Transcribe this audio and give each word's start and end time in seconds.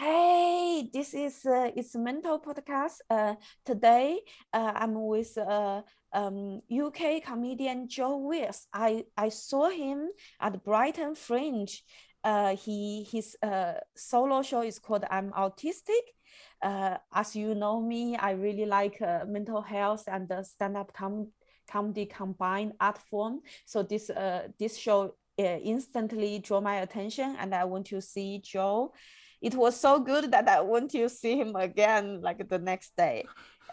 Hey, 0.00 0.88
this 0.94 1.12
is 1.12 1.44
uh, 1.44 1.72
it's 1.76 1.94
mental 1.94 2.40
podcast. 2.40 3.04
Uh, 3.10 3.34
today 3.66 4.20
uh, 4.50 4.72
I'm 4.74 4.94
with 4.94 5.36
uh, 5.36 5.82
um, 6.14 6.62
UK 6.72 7.22
comedian 7.22 7.86
Joe 7.86 8.16
Wells. 8.16 8.66
I 8.72 9.04
I 9.14 9.28
saw 9.28 9.68
him 9.68 10.08
at 10.40 10.64
Brighton 10.64 11.14
Fringe. 11.14 11.84
Uh, 12.24 12.56
he 12.56 13.06
his 13.12 13.36
uh, 13.42 13.74
solo 13.94 14.40
show 14.40 14.62
is 14.62 14.78
called 14.78 15.04
I'm 15.10 15.32
Autistic. 15.32 16.16
Uh, 16.62 16.96
as 17.12 17.36
you 17.36 17.54
know 17.54 17.78
me, 17.82 18.16
I 18.16 18.30
really 18.30 18.64
like 18.64 19.02
uh, 19.02 19.26
mental 19.28 19.60
health 19.60 20.04
and 20.06 20.26
the 20.26 20.42
stand-up 20.44 20.94
com- 20.94 21.28
comedy 21.70 22.06
combined 22.06 22.72
art 22.80 22.96
form. 23.10 23.40
So 23.66 23.82
this 23.82 24.08
uh, 24.08 24.48
this 24.58 24.78
show 24.78 25.16
uh, 25.38 25.42
instantly 25.42 26.38
drew 26.38 26.62
my 26.62 26.76
attention, 26.76 27.36
and 27.38 27.54
I 27.54 27.64
want 27.64 27.84
to 27.88 28.00
see 28.00 28.40
Joe 28.42 28.94
it 29.40 29.54
was 29.54 29.78
so 29.78 30.00
good 30.00 30.30
that 30.32 30.48
I 30.48 30.60
want 30.60 30.90
to 30.92 31.08
see 31.08 31.38
him 31.38 31.56
again 31.56 32.20
like 32.20 32.48
the 32.48 32.58
next 32.58 32.96
day. 32.96 33.24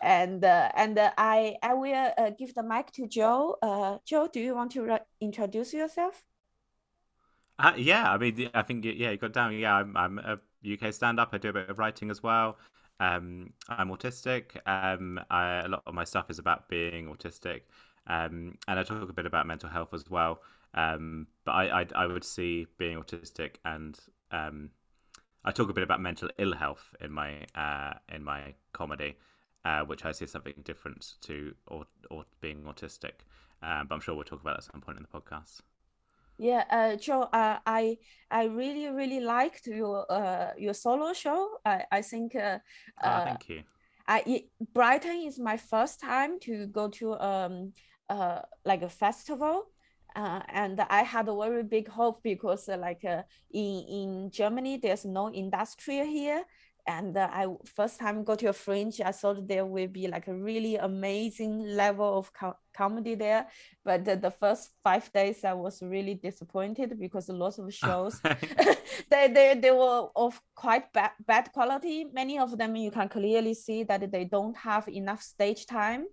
And 0.01 0.43
uh, 0.43 0.69
and 0.75 0.97
uh, 0.97 1.11
I 1.17 1.55
I 1.63 1.73
will 1.73 2.13
uh, 2.17 2.29
give 2.37 2.53
the 2.53 2.63
mic 2.63 2.91
to 2.93 3.07
Joe. 3.07 3.57
Uh, 3.61 3.97
Joe, 4.05 4.29
do 4.31 4.39
you 4.39 4.55
want 4.55 4.71
to 4.73 4.83
re- 4.83 4.99
introduce 5.19 5.73
yourself? 5.73 6.23
Uh, 7.59 7.73
yeah, 7.75 8.11
I 8.11 8.17
mean, 8.17 8.49
I 8.53 8.61
think 8.61 8.85
yeah, 8.85 9.09
you 9.09 9.17
got 9.17 9.33
down. 9.33 9.53
Yeah, 9.53 9.75
I'm, 9.75 9.97
I'm 9.97 10.19
a 10.19 10.39
UK 10.71 10.93
stand-up. 10.93 11.29
I 11.33 11.39
do 11.39 11.49
a 11.49 11.53
bit 11.53 11.69
of 11.69 11.79
writing 11.79 12.11
as 12.11 12.21
well. 12.21 12.57
Um, 12.99 13.53
I'm 13.67 13.89
autistic. 13.89 14.57
Um, 14.67 15.19
I, 15.31 15.61
a 15.61 15.67
lot 15.67 15.83
of 15.87 15.93
my 15.95 16.03
stuff 16.03 16.29
is 16.29 16.37
about 16.37 16.69
being 16.69 17.07
autistic, 17.07 17.61
um, 18.05 18.57
and 18.67 18.79
I 18.79 18.83
talk 18.83 19.09
a 19.09 19.13
bit 19.13 19.25
about 19.25 19.47
mental 19.47 19.69
health 19.69 19.93
as 19.93 20.07
well. 20.09 20.41
Um, 20.75 21.25
but 21.45 21.53
I, 21.53 21.81
I, 21.81 21.87
I 21.95 22.05
would 22.05 22.23
see 22.23 22.67
being 22.77 23.01
autistic 23.01 23.55
and 23.65 23.97
um, 24.31 24.69
I 25.47 25.51
talk 25.51 25.69
a 25.69 25.73
bit 25.73 25.83
about 25.83 26.01
mental 26.01 26.29
ill 26.37 26.53
health 26.53 26.93
in 26.99 27.09
my 27.13 27.45
uh, 27.55 27.93
in 28.13 28.21
my 28.21 28.55
comedy, 28.73 29.15
uh, 29.63 29.83
which 29.83 30.03
I 30.03 30.11
see 30.11 30.25
as 30.25 30.31
something 30.31 30.55
different 30.65 31.13
to 31.21 31.55
or 31.67 31.85
or 32.11 32.25
being 32.41 32.63
autistic. 32.63 33.23
Um, 33.63 33.87
but 33.87 33.95
I'm 33.95 34.01
sure 34.01 34.13
we'll 34.13 34.25
talk 34.25 34.41
about 34.41 34.57
that 34.57 34.65
at 34.65 34.71
some 34.73 34.81
point 34.81 34.97
in 34.97 35.05
the 35.09 35.19
podcast. 35.19 35.61
Yeah, 36.37 36.65
uh, 36.69 36.97
Joe, 36.97 37.21
uh, 37.31 37.59
I 37.65 37.97
I 38.29 38.43
really 38.43 38.89
really 38.89 39.21
liked 39.21 39.67
your 39.67 40.05
uh, 40.11 40.51
your 40.57 40.73
solo 40.73 41.13
show. 41.13 41.59
I 41.65 41.85
I 41.93 42.01
think. 42.01 42.35
Uh, 42.35 42.59
oh, 43.05 43.23
thank 43.23 43.47
you. 43.47 43.63
I 44.05 44.23
it, 44.25 44.49
Brighton 44.73 45.21
is 45.25 45.39
my 45.39 45.55
first 45.55 46.01
time 46.01 46.41
to 46.41 46.67
go 46.67 46.89
to 46.89 47.13
um 47.13 47.73
uh 48.09 48.41
like 48.65 48.81
a 48.81 48.89
festival 48.89 49.69
uh, 50.17 50.41
and 50.49 50.81
I 50.89 51.03
had 51.03 51.27
a 51.29 51.35
very 51.35 51.63
big 51.63 51.87
hope 51.87 52.23
because 52.23 52.67
uh, 52.67 52.77
like 52.77 53.05
uh, 53.05 53.21
in 53.51 53.85
in 53.87 54.31
Germany 54.31 54.77
there's 54.77 55.05
no 55.05 55.31
industry 55.31 56.05
here. 56.07 56.43
And 56.87 57.17
uh, 57.17 57.27
I 57.31 57.47
first 57.65 57.99
time 57.99 58.23
go 58.23 58.33
to 58.35 58.47
a 58.47 58.53
fringe 58.53 59.01
I 59.01 59.11
thought 59.11 59.45
there 59.45 59.65
will 59.65 59.89
be 59.89 60.07
like 60.07 60.27
a 60.29 60.33
really 60.33 60.77
amazing 60.77 61.59
level 61.75 62.17
of 62.17 62.31
co- 62.33 62.57
comedy 62.73 63.13
there. 63.13 63.45
But 63.83 64.05
the, 64.05 64.15
the, 64.15 64.31
first 64.31 64.71
five 64.83 65.11
days 65.11 65.43
I 65.43 65.53
was 65.53 65.83
really 65.83 66.15
disappointed 66.15 66.97
because 66.97 67.27
lots 67.27 67.59
of 67.59 67.71
shows 67.73 68.21
they, 69.11 69.27
they 69.27 69.59
they 69.61 69.71
were 69.71 70.07
of 70.15 70.41
quite 70.55 70.91
bad, 70.93 71.11
bad 71.27 71.51
quality. 71.51 72.05
Many 72.11 72.39
of 72.39 72.57
them 72.57 72.75
you 72.75 72.89
can 72.89 73.09
clearly 73.09 73.53
see 73.53 73.83
that 73.83 74.09
they 74.09 74.23
don't 74.23 74.55
have 74.55 74.87
enough 74.87 75.21
stage 75.21 75.65
time 75.65 76.05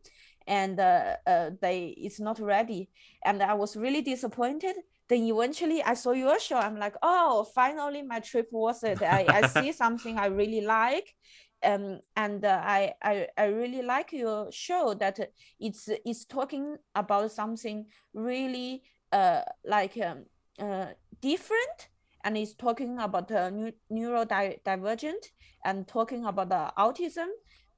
and 0.46 0.78
uh, 0.78 1.16
uh, 1.26 1.50
they 1.60 1.94
it's 1.96 2.20
not 2.20 2.38
ready. 2.38 2.90
And 3.24 3.42
i 3.42 3.54
was 3.54 3.76
really 3.76 4.02
disappointed. 4.02 4.76
Then 5.08 5.22
eventually 5.24 5.82
i 5.82 5.94
saw 5.94 6.12
your 6.12 6.38
show. 6.40 6.56
I'm 6.56 6.78
like 6.78 6.96
oh 7.02 7.46
finally 7.54 8.02
my 8.02 8.20
trip 8.20 8.48
was 8.50 8.82
it. 8.84 9.02
I, 9.02 9.26
I 9.28 9.46
see 9.48 9.72
something 9.82 10.18
i 10.18 10.26
really 10.26 10.60
like. 10.60 11.14
Um, 11.62 12.00
and 12.14 12.44
uh, 12.44 12.60
I, 12.62 12.92
I 13.02 13.26
I 13.38 13.44
really 13.46 13.80
like 13.80 14.12
your 14.12 14.52
show 14.52 14.92
that 14.94 15.18
it's 15.58 15.88
it's 16.04 16.26
talking 16.26 16.76
about 16.94 17.32
something 17.32 17.86
really 18.12 18.82
uh 19.12 19.40
like 19.64 19.96
um, 19.98 20.26
uh 20.58 20.88
different. 21.20 21.88
And 22.26 22.38
it's 22.38 22.54
talking 22.54 22.98
about 22.98 23.30
uh, 23.30 23.50
neurodivergent 23.92 25.24
and 25.64 25.86
talking 25.86 26.24
about 26.24 26.48
the 26.48 26.72
autism. 26.78 27.28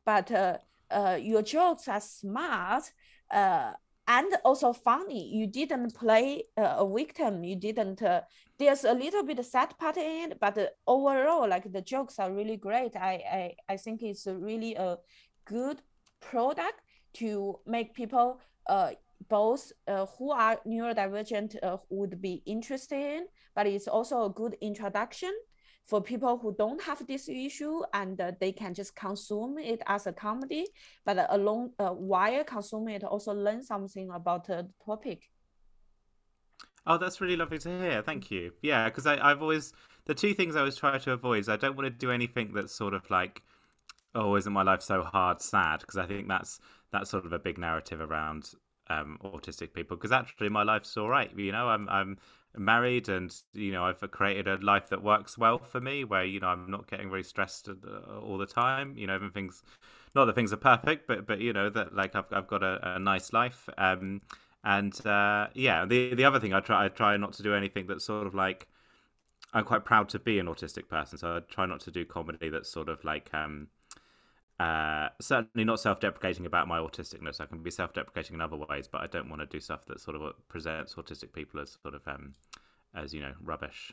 But 0.05 0.31
uh, 0.31 0.59
uh, 0.91 1.19
your 1.21 1.43
jokes 1.43 1.89
are 1.89 2.01
smart 2.01 2.85
uh, 3.31 3.73
and 4.09 4.29
also 4.45 4.73
funny. 4.73 5.31
You 5.35 5.47
didn't 5.47 5.95
play 5.95 6.45
uh, 6.57 6.77
a 6.79 6.89
victim. 6.89 7.45
You 7.45 7.57
didn't. 7.57 8.03
Uh, 8.03 8.23
there's 8.59 8.85
a 8.85 8.93
little 8.93 9.25
bit 9.25 9.39
of 9.39 9.47
sad 9.47 9.77
part 9.79 9.97
in 9.97 10.33
it, 10.33 10.41
but 10.41 10.57
uh, 10.59 10.67
overall, 10.87 11.49
like 11.49 11.71
the 11.73 11.83
jokes 11.83 12.19
are 12.19 12.33
really 12.33 12.57
great. 12.57 12.97
I 12.97 13.55
I, 13.69 13.75
I 13.75 13.77
think 13.77 14.03
it's 14.03 14.27
really 14.27 14.75
a 14.75 14.97
good 15.45 15.83
product 16.21 16.81
to 17.15 17.59
make 17.67 17.95
people 17.95 18.41
uh, 18.69 18.91
both 19.29 19.73
uh, 19.89 20.07
who 20.19 20.31
are 20.31 20.61
neurodivergent 20.67 21.57
uh, 21.63 21.79
would 21.89 22.21
be 22.21 22.43
interested 22.47 22.99
in, 22.99 23.27
but 23.55 23.67
it's 23.67 23.89
also 23.89 24.25
a 24.25 24.31
good 24.31 24.57
introduction 24.61 25.33
for 25.87 26.03
people 26.03 26.37
who 26.37 26.55
don't 26.59 26.83
have 26.83 27.07
this 27.07 27.29
issue 27.29 27.81
and 27.95 28.21
uh, 28.21 28.33
they 28.41 28.53
can 28.53 28.75
just 28.75 28.95
consume 28.97 29.57
it 29.59 29.81
as 29.87 30.07
a 30.07 30.13
comedy, 30.13 30.67
but 31.05 31.17
uh, 31.17 31.27
along 31.31 31.71
uh, 31.79 31.91
while 31.91 32.43
consuming 32.45 32.97
it, 32.97 33.05
also 33.05 33.33
learn 33.33 33.63
something 33.63 34.11
about 34.11 34.47
the 34.47 34.69
topic. 34.85 35.31
Oh, 36.87 36.99
that's 36.99 37.21
really 37.21 37.37
lovely 37.37 37.59
to 37.59 37.69
hear. 37.81 38.03
Thank 38.03 38.31
you. 38.31 38.53
Yeah, 38.63 38.89
because 38.89 39.07
I've 39.07 39.43
always 39.43 39.73
the 40.07 40.15
two 40.15 40.35
things 40.35 40.55
I 40.55 40.61
always 40.61 40.77
try 40.77 40.99
to 40.99 41.13
avoid 41.13 41.41
is 41.41 41.49
I 41.49 41.57
don't 41.57 41.77
want 41.77 41.87
to 41.87 41.91
do 41.91 42.11
anything 42.11 42.53
that's 42.53 42.75
sort 42.75 42.95
of 42.95 43.09
like, 43.11 43.43
oh, 44.15 44.37
isn't 44.37 44.53
my 44.53 44.63
life 44.63 44.83
so 44.83 45.03
hard, 45.03 45.41
sad? 45.41 45.81
Because 45.81 45.97
I 45.97 46.07
think 46.07 46.29
that's 46.29 46.61
that's 46.93 47.11
sort 47.11 47.27
of 47.27 47.33
a 47.33 47.39
big 47.39 47.59
narrative 47.59 48.01
around 48.01 48.53
um, 48.89 49.19
autistic 49.25 49.73
people. 49.73 49.97
Because 49.97 50.13
actually, 50.13 50.49
my 50.49 50.63
life's 50.63 50.97
all 50.97 51.09
right. 51.09 51.31
You 51.37 51.53
know, 51.53 51.69
I'm 51.69 51.89
I'm 51.89 52.19
married 52.59 53.09
and 53.09 53.35
you 53.53 53.73
know 53.73 53.85
i've 53.85 54.01
created 54.11 54.47
a 54.49 54.57
life 54.65 54.89
that 54.89 55.03
works 55.03 55.37
well 55.37 55.59
for 55.59 55.81
me 55.81 56.05
where 56.05 56.25
you 56.25 56.41
know 56.41 56.49
i'm 56.49 56.71
not 56.71 56.89
getting 56.91 57.11
very 57.11 57.23
stressed 57.23 57.69
all 58.23 58.39
the 58.39 58.47
time 58.47 58.97
you 58.97 59.07
know 59.07 59.15
everything's 59.15 59.63
not 60.15 60.25
that 60.25 60.35
things 60.35 60.53
are 60.53 60.59
perfect 60.59 61.07
but 61.07 61.27
but 61.27 61.41
you 61.41 61.53
know 61.53 61.69
that 61.69 61.95
like 61.95 62.15
i've, 62.15 62.33
I've 62.33 62.47
got 62.47 62.63
a, 62.63 62.97
a 62.97 62.99
nice 62.99 63.33
life 63.33 63.69
um 63.79 64.21
and 64.65 65.07
uh 65.07 65.49
yeah 65.55 65.85
the 65.85 66.15
the 66.15 66.25
other 66.25 66.41
thing 66.41 66.53
i 66.53 66.61
try 66.61 66.87
i 66.87 66.89
try 66.89 67.17
not 67.17 67.33
to 67.35 67.43
do 67.43 67.55
anything 67.55 67.87
that's 67.87 68.05
sort 68.05 68.27
of 68.27 68.35
like 68.35 68.67
i'm 69.55 69.65
quite 69.65 69.85
proud 69.85 70.09
to 70.11 70.19
be 70.19 70.39
an 70.39 70.47
autistic 70.47 70.89
person 70.89 71.19
so 71.19 71.37
i 71.37 71.41
try 71.53 71.67
not 71.67 71.81
to 71.81 71.91
do 71.91 72.05
comedy 72.05 72.49
that's 72.49 72.71
sort 72.71 72.89
of 72.89 73.03
like 73.05 73.31
um 73.33 73.69
uh, 74.59 75.09
certainly 75.21 75.65
not 75.65 75.81
self-deprecating 75.81 76.47
about 76.47 76.67
my 76.67 76.79
autisticness. 76.79 77.41
I 77.41 77.47
can 77.47 77.63
be 77.63 77.71
self-deprecating 77.71 78.35
in 78.35 78.41
other 78.41 78.57
ways, 78.57 78.89
but 78.89 79.03
I 79.03 79.07
don't 79.07 79.29
want 79.29 79.41
to 79.41 79.47
do 79.47 79.61
stuff 79.61 79.85
that 79.87 80.01
sort 80.01 80.17
of 80.17 80.49
presents 80.49 80.95
autistic 80.95 81.33
people 81.33 81.61
as 81.61 81.77
sort 81.83 81.95
of 81.95 82.07
um, 82.09 82.35
as 82.95 83.13
you 83.13 83.21
know 83.21 83.35
rubbish. 83.43 83.93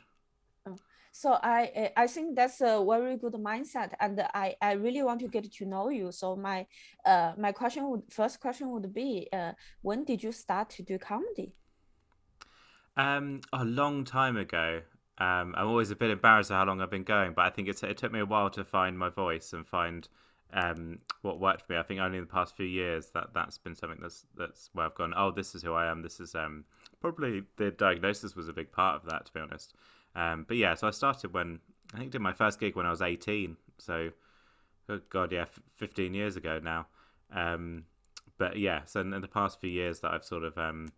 Oh, 0.66 0.76
so 1.12 1.38
I 1.42 1.92
I 1.96 2.06
think 2.06 2.34
that's 2.34 2.60
a 2.62 2.82
very 2.88 3.16
good 3.18 3.34
mindset, 3.34 3.92
and 4.00 4.20
I, 4.34 4.56
I 4.60 4.72
really 4.72 5.02
want 5.02 5.20
to 5.20 5.28
get 5.28 5.52
to 5.52 5.66
know 5.66 5.90
you. 5.90 6.10
So 6.12 6.34
my 6.34 6.66
uh 7.04 7.32
my 7.36 7.52
question 7.52 7.88
would 7.90 8.02
first 8.10 8.40
question 8.40 8.70
would 8.70 8.92
be 8.92 9.28
uh 9.32 9.52
when 9.82 10.04
did 10.04 10.22
you 10.22 10.32
start 10.32 10.70
to 10.70 10.82
do 10.82 10.98
comedy? 10.98 11.54
Um, 12.96 13.40
a 13.52 13.64
long 13.64 14.04
time 14.04 14.36
ago. 14.36 14.82
Um, 15.18 15.54
I'm 15.56 15.68
always 15.68 15.92
a 15.92 15.96
bit 15.96 16.10
embarrassed 16.10 16.50
at 16.50 16.56
how 16.56 16.64
long 16.64 16.80
I've 16.80 16.90
been 16.90 17.04
going, 17.04 17.34
but 17.34 17.44
I 17.44 17.50
think 17.50 17.68
it's, 17.68 17.84
it 17.84 17.96
took 17.96 18.10
me 18.10 18.18
a 18.18 18.26
while 18.26 18.50
to 18.50 18.64
find 18.64 18.98
my 18.98 19.10
voice 19.10 19.52
and 19.52 19.64
find 19.64 20.08
um, 20.52 20.98
what 21.22 21.40
worked 21.40 21.66
for 21.66 21.72
me. 21.72 21.78
I 21.78 21.82
think 21.82 22.00
only 22.00 22.18
in 22.18 22.24
the 22.24 22.30
past 22.32 22.56
few 22.56 22.66
years 22.66 23.08
that 23.14 23.28
that's 23.34 23.58
been 23.58 23.74
something 23.74 23.98
that's 24.00 24.26
that's 24.36 24.70
where 24.72 24.86
I've 24.86 24.94
gone. 24.94 25.14
Oh, 25.16 25.30
this 25.30 25.54
is 25.54 25.62
who 25.62 25.72
I 25.72 25.90
am. 25.90 26.02
This 26.02 26.20
is 26.20 26.34
um, 26.34 26.64
probably 27.00 27.42
the 27.56 27.70
diagnosis 27.70 28.36
was 28.36 28.48
a 28.48 28.52
big 28.52 28.70
part 28.70 28.96
of 28.96 29.10
that, 29.10 29.26
to 29.26 29.32
be 29.32 29.40
honest. 29.40 29.74
Um, 30.14 30.44
but 30.46 30.56
yeah, 30.56 30.74
so 30.74 30.86
I 30.86 30.90
started 30.90 31.32
when 31.32 31.60
I 31.92 31.98
think 31.98 32.12
did 32.12 32.20
my 32.20 32.32
first 32.32 32.60
gig 32.60 32.76
when 32.76 32.86
I 32.86 32.90
was 32.90 33.02
eighteen. 33.02 33.56
So, 33.78 34.10
oh 34.88 35.00
God, 35.10 35.32
yeah, 35.32 35.42
f- 35.42 35.60
fifteen 35.74 36.14
years 36.14 36.36
ago 36.36 36.60
now. 36.62 36.86
Um, 37.32 37.84
but 38.38 38.58
yeah, 38.58 38.82
so 38.84 39.00
in, 39.00 39.12
in, 39.12 39.22
the 39.22 39.28
past 39.28 39.60
few 39.60 39.70
years 39.70 40.00
that 40.00 40.12
I've 40.12 40.24
sort 40.24 40.44
of 40.44 40.56
um, 40.58 40.88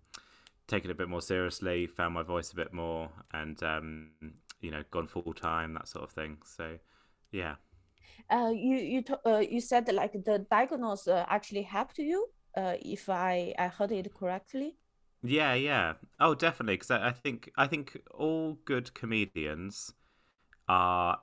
taken 0.66 0.90
it 0.90 0.94
a 0.94 0.96
bit 0.96 1.08
more 1.08 1.22
seriously, 1.22 1.86
found 1.86 2.14
my 2.14 2.22
voice 2.22 2.52
a 2.52 2.56
bit 2.56 2.74
more, 2.74 3.10
and 3.32 3.62
um, 3.62 4.10
you 4.60 4.70
know, 4.70 4.82
gone 4.90 5.06
full 5.06 5.32
time, 5.32 5.74
that 5.74 5.88
sort 5.88 6.04
of 6.04 6.10
thing. 6.10 6.38
So, 6.44 6.78
yeah 7.30 7.54
uh, 8.30 8.50
you 8.54 8.76
you 8.76 9.04
uh, 9.24 9.38
you 9.38 9.60
said 9.60 9.92
like 9.92 10.12
the 10.12 10.46
diagnosis 10.50 11.08
uh, 11.08 11.24
actually 11.28 11.62
helped 11.62 11.98
you. 11.98 12.26
Uh, 12.56 12.76
if 12.80 13.08
I 13.08 13.54
I 13.58 13.68
heard 13.68 13.92
it 13.92 14.14
correctly. 14.14 14.76
Yeah, 15.22 15.54
yeah. 15.54 15.94
Oh, 16.20 16.34
definitely. 16.34 16.74
Because 16.74 16.90
I, 16.90 17.08
I 17.08 17.12
think 17.12 17.50
I 17.56 17.66
think 17.66 17.98
all 18.12 18.58
good 18.64 18.94
comedians 18.94 19.92
are 20.68 21.18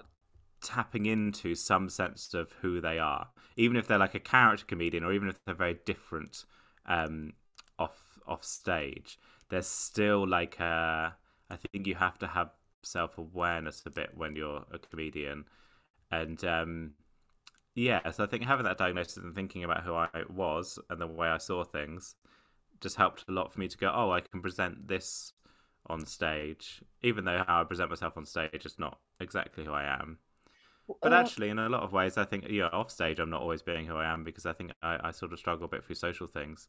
tapping 0.62 1.06
into 1.06 1.56
some 1.56 1.90
sense 1.90 2.34
of 2.34 2.52
who 2.62 2.80
they 2.82 3.00
are, 3.00 3.28
even 3.58 3.78
if 3.78 3.88
they're 3.88 3.98
like 3.98 4.16
a 4.16 4.20
character 4.20 4.66
comedian, 4.66 5.04
or 5.04 5.14
even 5.14 5.28
if 5.30 5.38
they're 5.46 5.56
very 5.56 5.78
different 5.86 6.46
um, 6.86 7.34
off 7.80 8.20
off 8.28 8.44
stage. 8.44 9.20
There's 9.50 9.68
still 9.68 10.28
like 10.28 10.60
a. 10.60 11.16
I 11.50 11.56
think 11.56 11.88
you 11.88 11.96
have 11.96 12.18
to 12.20 12.28
have 12.28 12.52
self 12.84 13.18
awareness 13.18 13.84
a 13.86 13.90
bit 13.90 14.12
when 14.16 14.36
you're 14.36 14.66
a 14.72 14.80
comedian 14.80 15.46
and 16.22 16.44
um, 16.46 16.92
yeah, 17.76 18.12
so 18.12 18.24
I 18.24 18.28
think 18.28 18.44
having 18.44 18.66
that 18.66 18.78
diagnosis 18.78 19.18
and 19.18 19.34
thinking 19.34 19.64
about 19.64 19.84
who 19.84 19.94
I 19.94 20.10
was 20.30 20.80
and 20.90 21.02
the 21.02 21.08
way 21.08 21.28
I 21.28 21.38
saw 21.38 21.64
things 21.64 22.16
just 22.82 22.98
helped 22.98 23.26
a 23.28 23.32
lot 23.32 23.52
for 23.52 23.60
me 23.60 23.68
to 23.68 23.78
go, 23.78 23.92
oh, 23.94 24.12
I 24.12 24.22
can 24.22 24.42
present 24.42 24.88
this 24.88 25.34
on 25.88 26.06
stage, 26.06 26.82
even 27.02 27.26
though 27.26 27.44
how 27.48 27.62
I 27.62 27.64
present 27.64 27.90
myself 27.90 28.18
on 28.18 28.26
stage 28.26 28.66
is 28.66 28.78
not 28.78 29.00
exactly 29.20 29.66
who 29.66 29.72
I 29.72 29.86
am. 29.86 30.20
But 31.02 31.14
uh, 31.14 31.16
actually, 31.16 31.50
in 31.50 31.60
a 31.60 31.70
lot 31.70 31.84
of 31.84 31.94
ways, 31.94 32.18
I 32.18 32.26
think 32.26 32.46
yeah, 32.50 32.68
off 32.68 32.92
stage, 32.92 33.20
I'm 33.20 33.30
not 33.30 33.42
always 33.42 33.62
being 33.62 33.86
who 33.86 33.96
I 33.96 34.12
am 34.12 34.24
because 34.24 34.46
I 34.46 34.54
think 34.54 34.74
I, 34.82 35.00
I 35.02 35.12
sort 35.12 35.32
of 35.32 35.40
struggle 35.40 35.66
a 35.66 35.70
bit 35.70 35.84
through 35.84 35.96
social 35.96 36.28
things. 36.28 36.68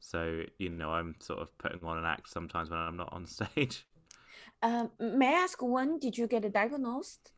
So 0.00 0.42
you 0.58 0.68
know, 0.68 0.90
I'm 0.90 1.14
sort 1.18 1.40
of 1.40 1.56
putting 1.58 1.82
on 1.82 1.98
an 1.98 2.04
act 2.04 2.28
sometimes 2.28 2.70
when 2.70 2.78
I'm 2.78 2.96
not 2.96 3.12
on 3.12 3.26
stage. 3.38 3.86
Um, 4.62 4.90
may 4.98 5.28
I 5.28 5.40
ask 5.40 5.62
when 5.62 5.98
did 5.98 6.16
you 6.18 6.26
get 6.26 6.50
diagnosed? 6.52 7.32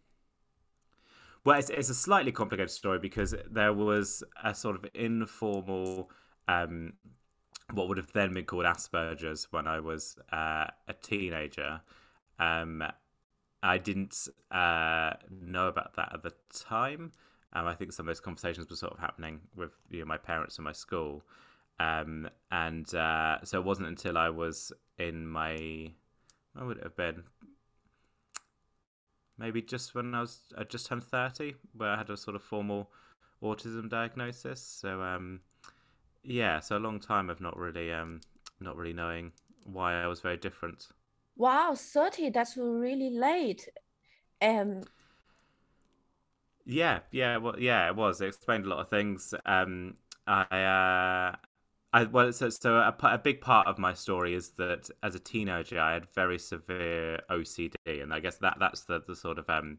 Well, 1.46 1.60
it's, 1.60 1.70
it's 1.70 1.90
a 1.90 1.94
slightly 1.94 2.32
complicated 2.32 2.72
story 2.72 2.98
because 2.98 3.32
there 3.48 3.72
was 3.72 4.24
a 4.42 4.52
sort 4.52 4.74
of 4.74 4.84
informal, 4.94 6.10
um, 6.48 6.94
what 7.72 7.86
would 7.86 7.98
have 7.98 8.12
then 8.12 8.34
been 8.34 8.46
called 8.46 8.64
Asperger's 8.64 9.46
when 9.52 9.68
I 9.68 9.78
was 9.78 10.18
uh, 10.32 10.66
a 10.88 10.92
teenager. 11.02 11.82
Um, 12.40 12.82
I 13.62 13.78
didn't 13.78 14.26
uh, 14.50 15.12
know 15.30 15.68
about 15.68 15.94
that 15.94 16.14
at 16.14 16.24
the 16.24 16.32
time. 16.52 17.12
Um, 17.52 17.68
I 17.68 17.74
think 17.74 17.92
some 17.92 18.08
of 18.08 18.08
those 18.08 18.18
conversations 18.20 18.68
were 18.68 18.74
sort 18.74 18.94
of 18.94 18.98
happening 18.98 19.38
with 19.54 19.70
you 19.88 20.00
know, 20.00 20.04
my 20.06 20.18
parents 20.18 20.58
and 20.58 20.64
my 20.64 20.72
school. 20.72 21.22
Um, 21.78 22.28
and 22.50 22.92
uh, 22.92 23.38
so 23.44 23.60
it 23.60 23.64
wasn't 23.64 23.86
until 23.86 24.18
I 24.18 24.30
was 24.30 24.72
in 24.98 25.28
my, 25.28 25.92
I 26.56 26.64
would 26.64 26.80
have 26.82 26.96
been? 26.96 27.22
Maybe 29.38 29.62
just 29.62 29.94
when 29.94 30.14
I 30.14 30.20
was 30.20 30.40
I 30.56 30.64
just 30.64 30.86
turned 30.86 31.04
thirty, 31.04 31.56
where 31.74 31.90
I 31.90 31.96
had 31.98 32.10
a 32.10 32.16
sort 32.16 32.36
of 32.36 32.42
formal 32.42 32.90
autism 33.42 33.88
diagnosis. 33.88 34.60
So 34.62 35.02
um, 35.02 35.40
yeah, 36.24 36.60
so 36.60 36.76
a 36.76 36.80
long 36.80 37.00
time 37.00 37.30
of 37.30 37.40
not 37.40 37.56
really 37.56 37.92
um, 37.92 38.20
not 38.60 38.76
really 38.76 38.94
knowing 38.94 39.32
why 39.64 39.94
I 39.94 40.06
was 40.06 40.20
very 40.20 40.36
different. 40.38 40.88
Wow, 41.36 41.76
30, 41.76 42.30
that's 42.30 42.56
really 42.56 43.10
late. 43.10 43.68
Um 44.42 44.84
Yeah, 46.64 47.00
yeah, 47.12 47.36
well 47.36 47.58
yeah, 47.58 47.86
it 47.88 47.96
was. 47.96 48.20
It 48.20 48.26
explained 48.28 48.66
a 48.66 48.68
lot 48.68 48.80
of 48.80 48.90
things. 48.90 49.34
Um 49.44 49.96
I 50.26 50.42
uh 50.62 51.36
I 51.92 52.04
well 52.04 52.32
so 52.32 52.50
so 52.50 52.76
a, 52.76 52.94
a 53.02 53.18
big 53.18 53.40
part 53.40 53.66
of 53.66 53.78
my 53.78 53.94
story 53.94 54.34
is 54.34 54.50
that 54.50 54.90
as 55.02 55.14
a 55.14 55.18
teenager 55.20 55.80
I 55.80 55.94
had 55.94 56.06
very 56.14 56.38
severe 56.38 57.20
OCD 57.30 58.02
and 58.02 58.12
I 58.12 58.20
guess 58.20 58.36
that 58.38 58.58
that's 58.60 58.82
the, 58.84 59.02
the 59.06 59.16
sort 59.16 59.38
of 59.38 59.48
um 59.48 59.78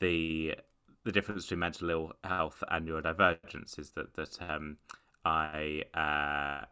the 0.00 0.54
the 1.04 1.12
difference 1.12 1.44
between 1.44 1.60
mental 1.60 1.90
ill 1.90 2.12
health 2.24 2.62
and 2.70 2.88
neurodivergence 2.88 3.78
is 3.78 3.90
that 3.92 4.14
that 4.14 4.38
um 4.42 4.78
I 5.24 5.84
uh 5.94 6.66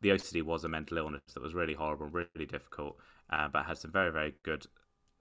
the 0.00 0.12
OCD 0.12 0.42
was 0.42 0.64
a 0.64 0.68
mental 0.68 0.98
illness 0.98 1.22
that 1.34 1.42
was 1.42 1.54
really 1.54 1.74
horrible, 1.74 2.06
really 2.06 2.46
difficult, 2.46 2.98
uh, 3.30 3.48
but 3.48 3.64
had 3.64 3.78
some 3.78 3.90
very, 3.92 4.12
very 4.12 4.34
good 4.42 4.66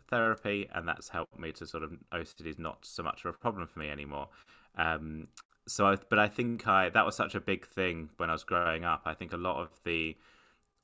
therapy, 0.10 0.68
and 0.74 0.88
that's 0.88 1.10
helped 1.10 1.40
me 1.40 1.51
to 1.54 1.66
sort 1.66 1.84
of 1.84 1.94
OCD 2.12 2.50
is 2.50 2.60
not 2.60 2.86
so 2.86 3.04
much 3.04 3.24
of 3.25 3.34
a 3.34 3.38
problem 3.38 3.68
for 3.68 3.80
me 3.80 3.90
anymore. 3.90 4.30
Um, 4.78 5.28
so, 5.68 5.88
I, 5.88 5.98
but 6.10 6.20
I 6.20 6.28
think 6.28 6.68
I 6.68 6.90
that 6.90 7.06
was 7.06 7.16
such 7.16 7.36
a 7.36 7.42
big 7.42 7.66
thing 7.66 8.10
when 8.18 8.30
I 8.30 8.34
was 8.34 8.44
growing 8.44 8.84
up. 8.84 9.04
I 9.06 9.14
think 9.14 9.34
a 9.34 9.38
lot 9.38 9.62
of 9.62 9.70
the 9.84 10.16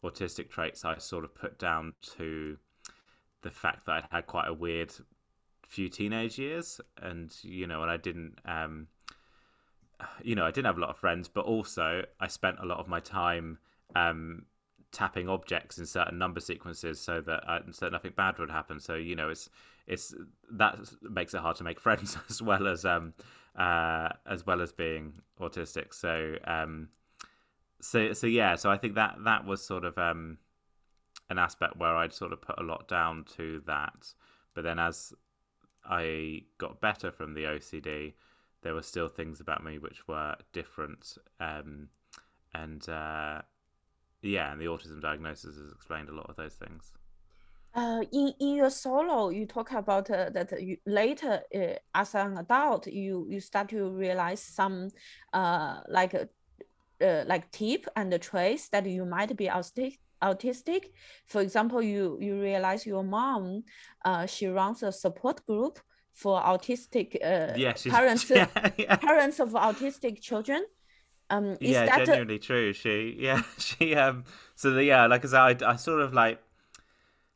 autistic 0.04 0.50
traits 0.50 0.83
I 0.83 0.98
sort 0.98 1.24
of 1.24 1.36
put 1.36 1.60
down 1.60 1.94
to 2.18 2.57
the 3.42 3.51
fact 3.51 3.86
that 3.86 3.92
I'd 3.92 4.07
had 4.12 4.28
quite 4.28 4.48
a 4.48 4.54
weird 4.54 4.92
few 5.68 5.89
teenage 5.89 6.38
years, 6.38 6.81
and 7.01 7.33
you 7.44 7.68
know, 7.68 7.81
and 7.81 7.92
I 7.92 7.98
didn't. 7.98 8.39
Um, 8.45 8.88
you 10.24 10.33
know, 10.33 10.45
I 10.45 10.51
didn't 10.51 10.66
have 10.66 10.78
a 10.78 10.81
lot 10.81 10.89
of 10.89 10.98
friends, 10.98 11.27
but 11.27 11.45
also 11.45 12.04
I 12.19 12.27
spent 12.27 12.57
a 12.60 12.66
lot 12.66 12.80
of 12.80 12.88
my 12.88 13.00
time 13.00 13.60
um, 13.95 14.45
tapping 14.92 15.30
objects 15.30 15.77
in 15.77 15.86
certain 15.86 16.18
number 16.18 16.39
sequences 16.39 17.00
so 17.00 17.22
that 17.22 17.44
uh, 17.48 17.60
so 17.72 17.89
nothing 17.89 18.13
bad 18.16 18.39
would 18.39 18.50
happen. 18.50 18.80
So 18.80 18.95
you 18.95 19.16
know, 19.16 19.30
it's 19.30 19.50
it's 19.88 20.13
that 20.51 20.80
makes 21.01 21.34
it 21.34 21.42
hard 21.42 21.56
to 21.57 21.63
make 21.63 21.80
friends 21.88 22.18
as 22.30 22.42
well 22.42 22.68
as 22.68 22.86
um 22.86 23.13
uh 23.57 24.09
as 24.25 24.45
well 24.45 24.62
as 24.62 24.71
being 24.71 25.21
autistic. 25.39 25.94
So 25.94 26.36
um 26.45 26.89
so 27.81 28.13
so 28.13 28.27
yeah, 28.27 28.56
so 28.56 28.69
I 28.69 28.77
think 28.77 28.95
that 28.95 29.15
that 29.25 29.45
was 29.45 29.65
sort 29.65 29.86
of 29.86 29.98
um 29.98 30.38
an 31.30 31.39
aspect 31.39 31.77
where 31.77 31.95
I'd 31.95 32.13
sort 32.13 32.33
of 32.33 32.42
put 32.42 32.59
a 32.59 32.63
lot 32.63 32.88
down 32.88 33.25
to 33.38 33.62
that. 33.65 34.13
But 34.53 34.63
then 34.63 34.80
as 34.80 35.13
I 35.86 36.44
got 36.57 36.81
better 36.81 37.12
from 37.12 37.33
the 37.33 37.44
OCD, 37.45 38.13
there 38.62 38.74
were 38.74 38.81
still 38.81 39.07
things 39.07 39.39
about 39.39 39.63
me 39.63 39.77
which 39.77 40.07
were 40.07 40.36
different. 40.53 41.18
Um, 41.39 41.88
and 42.53 42.88
uh, 42.88 43.42
yeah, 44.21 44.51
and 44.51 44.62
the 44.62 44.65
autism 44.65 45.01
diagnosis 45.01 45.56
has 45.56 45.71
explained 45.71 46.09
a 46.09 46.15
lot 46.15 46.30
of 46.30 46.36
those 46.36 46.53
things. 46.53 46.92
Uh, 47.73 48.01
in 48.12 48.33
in 48.39 48.56
your 48.56 48.69
solo, 48.69 49.29
you 49.29 49.45
talk 49.45 49.71
about 49.71 50.09
uh, 50.09 50.29
that 50.29 50.62
you, 50.62 50.77
later 50.85 51.41
uh, 51.56 51.75
as 51.95 52.15
an 52.15 52.38
adult, 52.38 52.88
you 52.88 53.27
you 53.29 53.39
start 53.39 53.69
to 53.69 53.89
realize 53.89 54.41
some 54.41 54.89
uh 55.33 55.79
like 55.88 56.13
uh, 56.13 56.25
uh 57.01 57.23
like 57.27 57.50
tip 57.51 57.88
and 57.95 58.12
the 58.12 58.19
trace 58.19 58.68
that 58.69 58.85
you 58.85 59.06
might 59.06 59.35
be 59.38 59.47
autistic. 59.47 59.97
Autistic, 60.21 60.91
for 61.25 61.41
example, 61.41 61.81
you 61.81 62.18
you 62.21 62.39
realize 62.39 62.85
your 62.85 63.03
mom, 63.03 63.63
uh, 64.06 64.25
she 64.25 64.47
runs 64.47 64.83
a 64.83 64.91
support 64.91 65.44
group 65.47 65.79
for 66.13 66.39
autistic 66.41 67.15
uh, 67.15 67.53
yeah, 67.56 67.74
parents 67.89 68.29
yeah, 68.29 68.47
yeah. 68.77 68.97
parents 68.97 69.39
of 69.39 69.51
autistic 69.53 70.21
children 70.21 70.63
um, 71.31 71.57
yeah, 71.62 71.97
genuinely 71.97 72.35
a... 72.35 72.39
true. 72.39 72.74
She, 72.74 73.15
yeah, 73.17 73.41
she. 73.57 73.95
Um, 73.95 74.25
so 74.56 74.71
the, 74.71 74.83
yeah, 74.83 75.07
like 75.07 75.25
I 75.25 75.27
said, 75.29 75.63
I, 75.63 75.71
I 75.71 75.75
sort 75.77 76.01
of 76.01 76.13
like, 76.13 76.39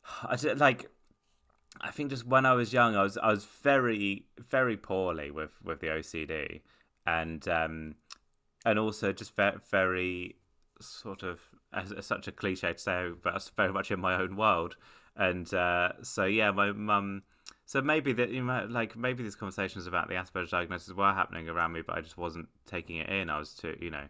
I 0.24 0.36
did, 0.36 0.58
like, 0.58 0.90
I 1.80 1.90
think 1.90 2.10
just 2.10 2.26
when 2.26 2.46
I 2.46 2.54
was 2.54 2.72
young, 2.72 2.96
I 2.96 3.02
was 3.02 3.18
I 3.18 3.30
was 3.30 3.44
very 3.44 4.24
very 4.38 4.76
poorly 4.76 5.30
with 5.30 5.52
with 5.62 5.80
the 5.80 5.88
OCD, 5.88 6.60
and 7.06 7.46
um, 7.48 7.94
and 8.64 8.78
also 8.78 9.12
just 9.12 9.36
very 9.36 9.58
very 9.70 10.36
sort 10.80 11.22
of 11.22 11.40
as, 11.72 11.92
as 11.92 12.06
such 12.06 12.28
a 12.28 12.32
cliche 12.32 12.72
to 12.72 12.78
say, 12.78 13.08
but 13.22 13.30
I 13.30 13.34
was 13.34 13.50
very 13.56 13.72
much 13.72 13.90
in 13.90 14.00
my 14.00 14.14
own 14.14 14.36
world, 14.36 14.76
and 15.16 15.52
uh, 15.52 15.92
so 16.02 16.24
yeah, 16.24 16.50
my 16.50 16.72
mum. 16.72 17.22
So 17.68 17.82
maybe 17.82 18.12
that 18.12 18.30
you 18.30 18.42
might 18.42 18.70
like 18.70 18.96
maybe 18.96 19.22
these 19.24 19.34
conversations 19.34 19.86
about 19.86 20.08
the 20.08 20.14
Asperger's 20.14 20.50
diagnosis 20.50 20.94
were 20.94 21.12
happening 21.12 21.48
around 21.48 21.72
me, 21.72 21.82
but 21.82 21.98
I 21.98 22.00
just 22.00 22.16
wasn't 22.16 22.48
taking 22.64 22.96
it 22.96 23.08
in. 23.08 23.28
I 23.28 23.38
was 23.38 23.54
too, 23.54 23.76
you 23.80 23.90
know, 23.90 24.04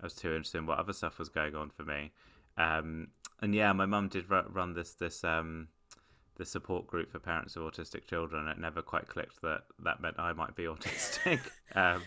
I 0.00 0.02
was 0.02 0.14
too 0.14 0.30
interested 0.30 0.58
in 0.58 0.66
what 0.66 0.78
other 0.78 0.94
stuff 0.94 1.18
was 1.18 1.28
going 1.28 1.54
on 1.54 1.70
for 1.70 1.84
me. 1.84 2.12
Um, 2.56 3.08
and 3.44 3.54
yeah, 3.54 3.72
my 3.72 3.84
mum 3.84 4.08
did 4.08 4.24
run 4.30 4.72
this 4.72 4.94
this 4.94 5.22
um, 5.22 5.68
the 6.36 6.46
support 6.46 6.86
group 6.86 7.12
for 7.12 7.18
parents 7.18 7.56
of 7.56 7.62
autistic 7.62 8.06
children. 8.06 8.48
It 8.48 8.58
never 8.58 8.80
quite 8.80 9.06
clicked 9.06 9.42
that 9.42 9.64
that 9.84 10.00
meant 10.00 10.18
I 10.18 10.32
might 10.32 10.56
be 10.56 10.62
autistic. 10.74 11.40
um, 11.74 12.02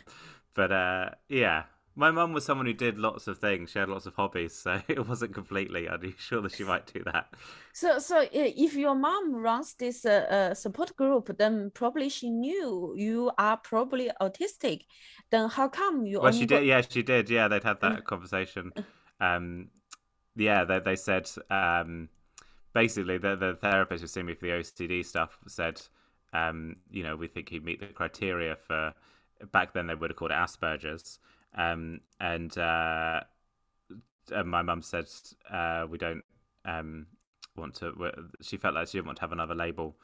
but 0.55 0.71
uh, 0.71 1.09
yeah, 1.29 1.63
my 1.95 2.09
mum 2.09 2.33
was 2.33 2.43
someone 2.43 2.65
who 2.65 2.73
did 2.73 2.97
lots 2.97 3.27
of 3.27 3.37
things. 3.37 3.69
She 3.69 3.77
had 3.77 3.87
lots 3.87 4.07
of 4.07 4.15
hobbies, 4.15 4.57
so 4.57 4.81
it 4.87 5.07
wasn't 5.07 5.35
completely 5.35 5.85
unusual 5.85 6.41
that 6.41 6.53
she 6.53 6.63
might 6.63 6.91
do 6.91 7.03
that. 7.05 7.27
So, 7.71 7.99
so 7.99 8.27
if 8.31 8.73
your 8.73 8.95
mom 8.95 9.35
runs 9.35 9.75
this 9.75 10.05
uh, 10.05 10.25
uh, 10.29 10.53
support 10.55 10.95
group, 10.95 11.37
then 11.37 11.69
probably 11.75 12.09
she 12.09 12.31
knew 12.31 12.95
you 12.97 13.31
are 13.37 13.57
probably 13.57 14.09
autistic. 14.19 14.85
Then 15.29 15.49
how 15.49 15.67
come 15.67 16.07
you? 16.07 16.19
Well, 16.19 16.31
she 16.31 16.47
did. 16.47 16.65
Yeah, 16.65 16.81
she 16.81 17.03
did. 17.03 17.29
Yeah, 17.29 17.47
they'd 17.47 17.63
had 17.63 17.81
that 17.81 18.05
conversation. 18.05 18.73
Um, 19.19 19.69
yeah, 20.37 20.63
they 20.63 20.79
they 20.79 20.95
said 20.95 21.29
um, 21.49 22.09
basically 22.73 23.17
the 23.17 23.35
the 23.35 23.55
therapist 23.55 24.01
who 24.01 24.07
seen 24.07 24.27
me 24.27 24.35
for 24.35 24.45
the 24.45 24.51
OCD 24.51 25.05
stuff 25.05 25.37
said, 25.47 25.81
um, 26.33 26.77
you 26.89 27.03
know, 27.03 27.15
we 27.15 27.27
think 27.27 27.49
he'd 27.49 27.65
meet 27.65 27.79
the 27.79 27.87
criteria 27.87 28.55
for. 28.55 28.93
Back 29.51 29.73
then, 29.73 29.85
they 29.85 29.93
would 29.93 30.09
have 30.09 30.17
called 30.17 30.31
it 30.31 30.33
Asperger's 30.33 31.19
um, 31.57 32.01
and 32.19 32.55
uh, 32.57 33.21
my 34.45 34.61
mum 34.61 34.81
said 34.81 35.09
uh, 35.49 35.85
we 35.89 35.97
don't 35.97 36.23
um, 36.65 37.07
want 37.55 37.75
to. 37.75 38.11
She 38.41 38.57
felt 38.57 38.75
like 38.75 38.87
she 38.87 38.97
didn't 38.97 39.07
want 39.07 39.17
to 39.17 39.21
have 39.21 39.31
another 39.31 39.55
label, 39.55 39.95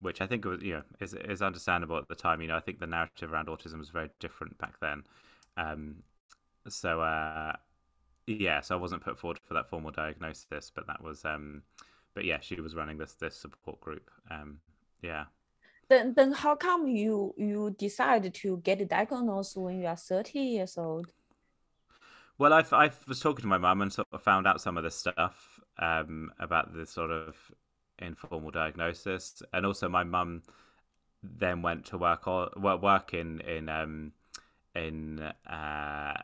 which 0.00 0.20
I 0.20 0.26
think 0.26 0.44
was 0.44 0.62
you 0.62 0.74
know 0.74 0.82
is 1.00 1.14
is 1.14 1.42
understandable 1.42 1.96
at 1.96 2.08
the 2.08 2.14
time. 2.14 2.42
You 2.42 2.48
know, 2.48 2.56
I 2.56 2.60
think 2.60 2.78
the 2.78 2.86
narrative 2.86 3.32
around 3.32 3.48
autism 3.48 3.78
was 3.78 3.88
very 3.88 4.10
different 4.20 4.58
back 4.58 4.78
then. 4.80 5.04
Um, 5.56 6.02
so 6.68 7.00
uh, 7.00 7.54
yeah, 8.28 8.60
so 8.60 8.76
I 8.76 8.80
wasn't 8.80 9.02
put 9.02 9.18
forward 9.18 9.40
for 9.42 9.54
that 9.54 9.68
formal 9.68 9.90
diagnosis, 9.90 10.70
but 10.74 10.86
that 10.86 11.02
was 11.02 11.24
um, 11.24 11.62
but 12.14 12.24
yeah, 12.24 12.38
she 12.40 12.60
was 12.60 12.74
running 12.74 12.98
this 12.98 13.14
this 13.14 13.36
support 13.36 13.80
group. 13.80 14.10
Um, 14.30 14.60
yeah 15.02 15.24
then 15.88 16.14
then 16.14 16.32
how 16.32 16.54
come 16.54 16.86
you 16.86 17.34
you 17.36 17.74
decide 17.78 18.32
to 18.32 18.58
get 18.58 18.86
diagnosed 18.88 19.56
when 19.56 19.80
you 19.80 19.86
are 19.86 19.96
30 19.96 20.38
years 20.38 20.78
old 20.78 21.12
well 22.36 22.52
i 22.52 22.64
i 22.72 22.90
was 23.06 23.20
talking 23.20 23.42
to 23.42 23.48
my 23.48 23.58
mum 23.58 23.82
and 23.82 23.92
sort 23.92 24.08
of 24.12 24.22
found 24.22 24.46
out 24.46 24.60
some 24.60 24.76
of 24.76 24.84
this 24.84 24.96
stuff 24.96 25.60
um, 25.80 26.32
about 26.40 26.74
the 26.74 26.84
sort 26.84 27.10
of 27.10 27.36
informal 28.00 28.50
diagnosis 28.50 29.42
and 29.52 29.64
also 29.64 29.88
my 29.88 30.02
mum 30.04 30.42
then 31.22 31.62
went 31.62 31.84
to 31.84 31.96
work 31.96 32.26
or 32.26 32.50
work 32.56 33.14
in 33.14 33.40
in 33.40 33.68
um, 33.68 34.12
in 34.74 35.20
uh, 35.48 36.14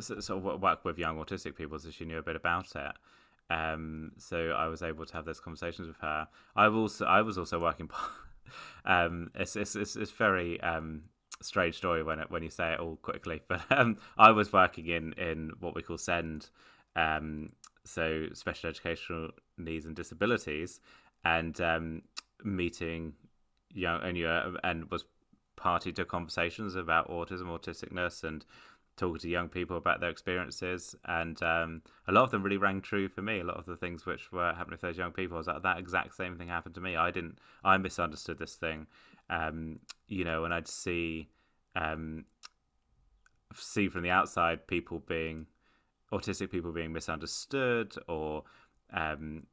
sort 0.00 0.30
of 0.30 0.60
work 0.60 0.84
with 0.84 0.98
young 0.98 1.16
autistic 1.16 1.56
people, 1.56 1.78
so 1.78 1.90
she 1.90 2.04
knew 2.04 2.18
a 2.18 2.22
bit 2.22 2.36
about 2.36 2.74
it. 2.74 2.92
Um, 3.50 4.12
so 4.18 4.50
I 4.50 4.66
was 4.68 4.82
able 4.82 5.04
to 5.04 5.12
have 5.14 5.24
those 5.24 5.40
conversations 5.40 5.88
with 5.88 5.98
her. 5.98 6.28
I 6.56 6.66
also 6.66 7.04
I 7.04 7.22
was 7.22 7.38
also 7.38 7.60
working. 7.60 7.90
um, 8.84 9.30
it's, 9.34 9.56
it's 9.56 9.76
it's 9.76 9.96
it's 9.96 10.10
very 10.10 10.60
um, 10.60 11.02
strange 11.40 11.76
story 11.76 12.02
when 12.02 12.18
it, 12.18 12.30
when 12.30 12.42
you 12.42 12.50
say 12.50 12.72
it 12.72 12.80
all 12.80 12.96
quickly, 12.96 13.42
but 13.48 13.60
um, 13.70 13.98
I 14.16 14.30
was 14.30 14.52
working 14.52 14.86
in 14.86 15.12
in 15.14 15.52
what 15.60 15.74
we 15.74 15.82
call 15.82 15.98
SEND, 15.98 16.48
um, 16.96 17.50
so 17.84 18.26
special 18.32 18.70
educational 18.70 19.30
needs 19.58 19.86
and 19.86 19.94
disabilities, 19.94 20.80
and 21.24 21.60
um, 21.60 22.02
meeting 22.44 23.14
young 23.74 24.02
and 24.02 24.16
you 24.16 24.28
and 24.64 24.90
was 24.90 25.04
party 25.56 25.92
to 25.92 26.04
conversations 26.04 26.74
about 26.74 27.08
autism, 27.08 27.44
autisticness, 27.44 28.24
and 28.24 28.44
talking 29.02 29.18
to 29.18 29.28
young 29.28 29.48
people 29.48 29.76
about 29.76 30.00
their 30.00 30.10
experiences. 30.10 30.94
And 31.04 31.42
um, 31.42 31.82
a 32.06 32.12
lot 32.12 32.22
of 32.22 32.30
them 32.30 32.42
really 32.42 32.56
rang 32.56 32.80
true 32.80 33.08
for 33.08 33.20
me. 33.20 33.40
A 33.40 33.44
lot 33.44 33.56
of 33.56 33.66
the 33.66 33.76
things 33.76 34.06
which 34.06 34.30
were 34.30 34.52
happening 34.52 34.74
with 34.74 34.80
those 34.82 34.96
young 34.96 35.10
people 35.10 35.36
was 35.36 35.48
like, 35.48 35.62
that 35.62 35.78
exact 35.78 36.14
same 36.14 36.36
thing 36.36 36.48
happened 36.48 36.76
to 36.76 36.80
me. 36.80 36.96
I 36.96 37.10
didn't, 37.10 37.38
I 37.64 37.76
misunderstood 37.78 38.38
this 38.38 38.54
thing, 38.54 38.86
um, 39.28 39.80
you 40.06 40.24
know, 40.24 40.44
and 40.44 40.54
I'd 40.54 40.68
see, 40.68 41.28
um, 41.74 42.26
see 43.54 43.88
from 43.88 44.02
the 44.02 44.10
outside 44.10 44.68
people 44.68 45.00
being 45.00 45.46
autistic 46.12 46.50
people 46.50 46.72
being 46.72 46.92
misunderstood 46.92 47.94
or 48.06 48.44
um, 48.92 49.46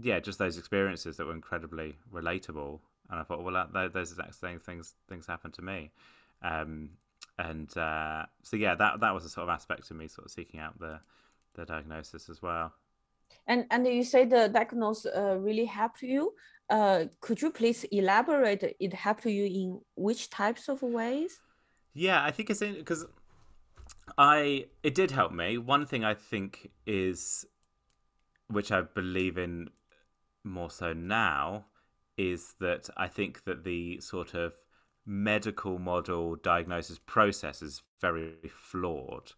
yeah, 0.00 0.18
just 0.18 0.38
those 0.38 0.58
experiences 0.58 1.16
that 1.16 1.26
were 1.26 1.34
incredibly 1.34 1.96
relatable. 2.12 2.80
And 3.08 3.20
I 3.20 3.22
thought, 3.22 3.44
well, 3.44 3.68
that, 3.72 3.92
those 3.92 4.10
exact 4.10 4.34
same 4.34 4.58
things 4.58 4.94
things 5.08 5.26
happened 5.26 5.54
to 5.54 5.62
me. 5.62 5.92
Um, 6.42 6.90
and 7.38 7.76
uh, 7.76 8.26
so 8.42 8.56
yeah, 8.56 8.74
that 8.74 9.00
that 9.00 9.14
was 9.14 9.24
a 9.24 9.28
sort 9.28 9.48
of 9.48 9.54
aspect 9.54 9.90
of 9.90 9.96
me 9.96 10.08
sort 10.08 10.26
of 10.26 10.30
seeking 10.30 10.60
out 10.60 10.78
the 10.78 11.00
the 11.54 11.64
diagnosis 11.64 12.28
as 12.28 12.42
well. 12.42 12.72
And 13.46 13.66
and 13.70 13.86
you 13.86 14.04
say 14.04 14.24
the 14.24 14.48
diagnosis 14.48 15.12
uh, 15.14 15.36
really 15.38 15.64
helped 15.64 16.02
you. 16.02 16.34
Uh, 16.68 17.04
could 17.20 17.40
you 17.40 17.50
please 17.50 17.84
elaborate? 17.92 18.76
It 18.80 18.94
helped 18.94 19.26
you 19.26 19.44
in 19.44 19.80
which 19.94 20.30
types 20.30 20.68
of 20.68 20.82
ways? 20.82 21.40
Yeah, 21.94 22.22
I 22.24 22.30
think 22.30 22.50
it's 22.50 22.60
because 22.60 23.06
I 24.18 24.66
it 24.82 24.94
did 24.94 25.10
help 25.10 25.32
me. 25.32 25.58
One 25.58 25.86
thing 25.86 26.04
I 26.04 26.14
think 26.14 26.70
is, 26.86 27.44
which 28.48 28.72
I 28.72 28.82
believe 28.82 29.38
in 29.38 29.70
more 30.42 30.70
so 30.70 30.92
now, 30.92 31.66
is 32.16 32.54
that 32.60 32.88
I 32.96 33.08
think 33.08 33.44
that 33.44 33.64
the 33.64 34.00
sort 34.00 34.34
of 34.34 34.54
medical 35.06 35.78
model 35.78 36.34
diagnosis 36.36 36.98
process 36.98 37.62
is 37.62 37.82
very 38.00 38.34
flawed. 38.50 39.32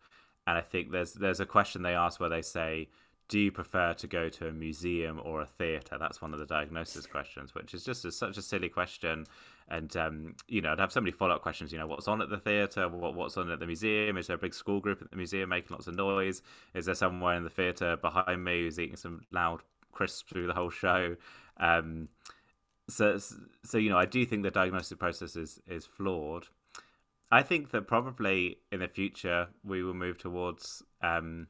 And 0.47 0.57
I 0.57 0.63
think 0.63 0.91
there's 0.91 1.13
there's 1.13 1.41
a 1.41 1.47
question 1.47 1.83
they 1.83 1.95
ask 1.95 2.19
where 2.19 2.31
they 2.31 2.41
say, 2.41 2.89
"Do 3.29 3.39
you 3.39 3.53
prefer 3.53 3.93
to 3.93 4.07
go 4.07 4.31
to 4.31 4.49
a 4.49 4.53
museum 4.53 5.21
or 5.23 5.43
a 5.43 5.47
theatre?" 5.47 5.99
That's 5.99 6.23
one 6.23 6.33
of 6.33 6.41
the 6.41 6.47
diagnosis 6.47 7.07
questions, 7.07 7.55
which 7.55 7.75
is 7.75 7.85
just 7.85 8.07
a, 8.07 8.11
such 8.11 8.39
a 8.39 8.43
silly 8.43 8.71
question. 8.71 9.27
And 9.69 9.95
um, 9.99 10.37
you 10.47 10.63
know, 10.63 10.73
I'd 10.73 10.81
have 10.81 10.91
so 10.91 11.03
many 11.03 11.13
follow 11.13 11.35
up 11.35 11.43
questions. 11.43 11.71
You 11.71 11.79
know, 11.79 11.87
what's 11.87 12.09
on 12.09 12.23
at 12.23 12.31
the 12.31 12.39
theatre? 12.39 12.89
What, 12.89 13.15
what's 13.15 13.37
on 13.37 13.51
at 13.51 13.61
the 13.61 13.67
museum? 13.67 14.17
Is 14.17 14.29
there 14.29 14.37
a 14.37 14.39
big 14.39 14.55
school 14.55 14.81
group 14.81 15.03
at 15.03 15.11
the 15.11 15.17
museum 15.19 15.51
making 15.51 15.75
lots 15.75 15.87
of 15.87 15.97
noise? 15.97 16.41
Is 16.73 16.87
there 16.87 16.95
someone 16.95 17.37
in 17.37 17.45
the 17.45 17.51
theatre 17.51 17.99
behind 17.99 18.43
me 18.43 18.63
who's 18.63 18.81
eating 18.81 18.97
some 18.97 19.21
loud 19.31 19.61
crisps 19.93 20.23
through 20.31 20.47
the 20.47 20.55
whole 20.55 20.71
show? 20.71 21.17
Um, 21.59 22.09
so 22.89 23.19
so 23.65 23.79
you 23.79 23.91
know, 23.91 23.99
I 23.99 24.07
do 24.07 24.25
think 24.25 24.43
the 24.43 24.51
diagnostic 24.51 24.99
process 24.99 25.37
is 25.37 25.61
is 25.67 25.87
flawed. 25.87 26.49
I 27.31 27.43
think 27.43 27.71
that 27.71 27.87
probably 27.87 28.59
in 28.73 28.81
the 28.81 28.89
future 28.89 29.49
we 29.63 29.83
will 29.83 29.95
move 29.95 30.17
towards 30.17 30.83
um, 31.03 31.49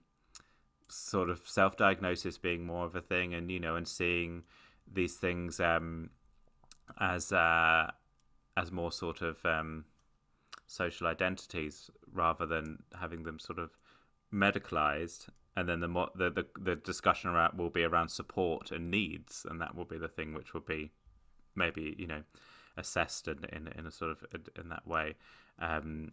sort 0.88 1.30
of 1.30 1.42
self-diagnosis 1.45 2.37
being 2.38 2.66
more 2.66 2.85
of 2.85 2.97
a 2.97 3.00
thing, 3.00 3.35
and 3.35 3.50
you 3.50 3.61
know, 3.61 3.76
and 3.76 3.87
seeing 3.87 4.42
these 4.92 5.16
things 5.16 5.61
um, 5.61 6.11
as 7.00 7.33
uh, 7.33 7.90
as 8.57 8.73
more 8.73 8.90
sort 8.90 9.23
of 9.23 9.45
um, 9.45 9.85
social 10.66 11.07
identities 11.07 11.90
rather 12.12 12.47
than 12.47 12.83
having 12.99 13.23
them 13.23 13.38
sort 13.38 13.59
of 13.59 13.71
medicalized. 14.33 15.28
And 15.57 15.68
then 15.68 15.80
the, 15.80 15.88
mo- 15.88 16.11
the 16.14 16.30
the 16.30 16.47
the 16.61 16.76
discussion 16.76 17.30
around 17.30 17.59
will 17.59 17.71
be 17.71 17.85
around 17.85 18.09
support 18.09 18.71
and 18.73 18.90
needs, 18.90 19.47
and 19.49 19.61
that 19.61 19.75
will 19.75 19.85
be 19.85 19.99
the 19.99 20.09
thing 20.09 20.35
which 20.35 20.54
will 20.54 20.61
be 20.61 20.92
maybe 21.58 21.94
you 21.98 22.06
know 22.06 22.22
assessed 22.76 23.28
in 23.28 23.44
in, 23.52 23.68
in 23.76 23.86
a 23.86 23.90
sort 23.90 24.12
of 24.12 24.24
in 24.58 24.68
that 24.70 24.86
way. 24.86 25.14
Um, 25.58 26.12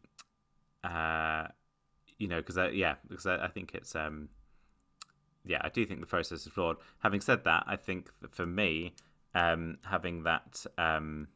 uh, 0.84 1.48
you 2.18 2.28
know, 2.28 2.42
because 2.42 2.74
yeah, 2.74 2.96
because 3.08 3.26
I, 3.26 3.46
I, 3.46 3.48
think 3.48 3.74
it's 3.74 3.96
um, 3.96 4.30
yeah, 5.46 5.60
I 5.62 5.70
do 5.70 5.86
think 5.86 6.00
the 6.00 6.06
process 6.06 6.46
is 6.46 6.48
flawed. 6.48 6.78
Having 7.00 7.22
said 7.22 7.44
that, 7.44 7.64
I 7.68 7.76
think 7.76 8.10
that 8.22 8.36
for 8.36 8.46
me, 8.46 8.94
um, 9.34 9.78
having 9.84 10.24
that 10.24 10.66
um, 10.78 11.28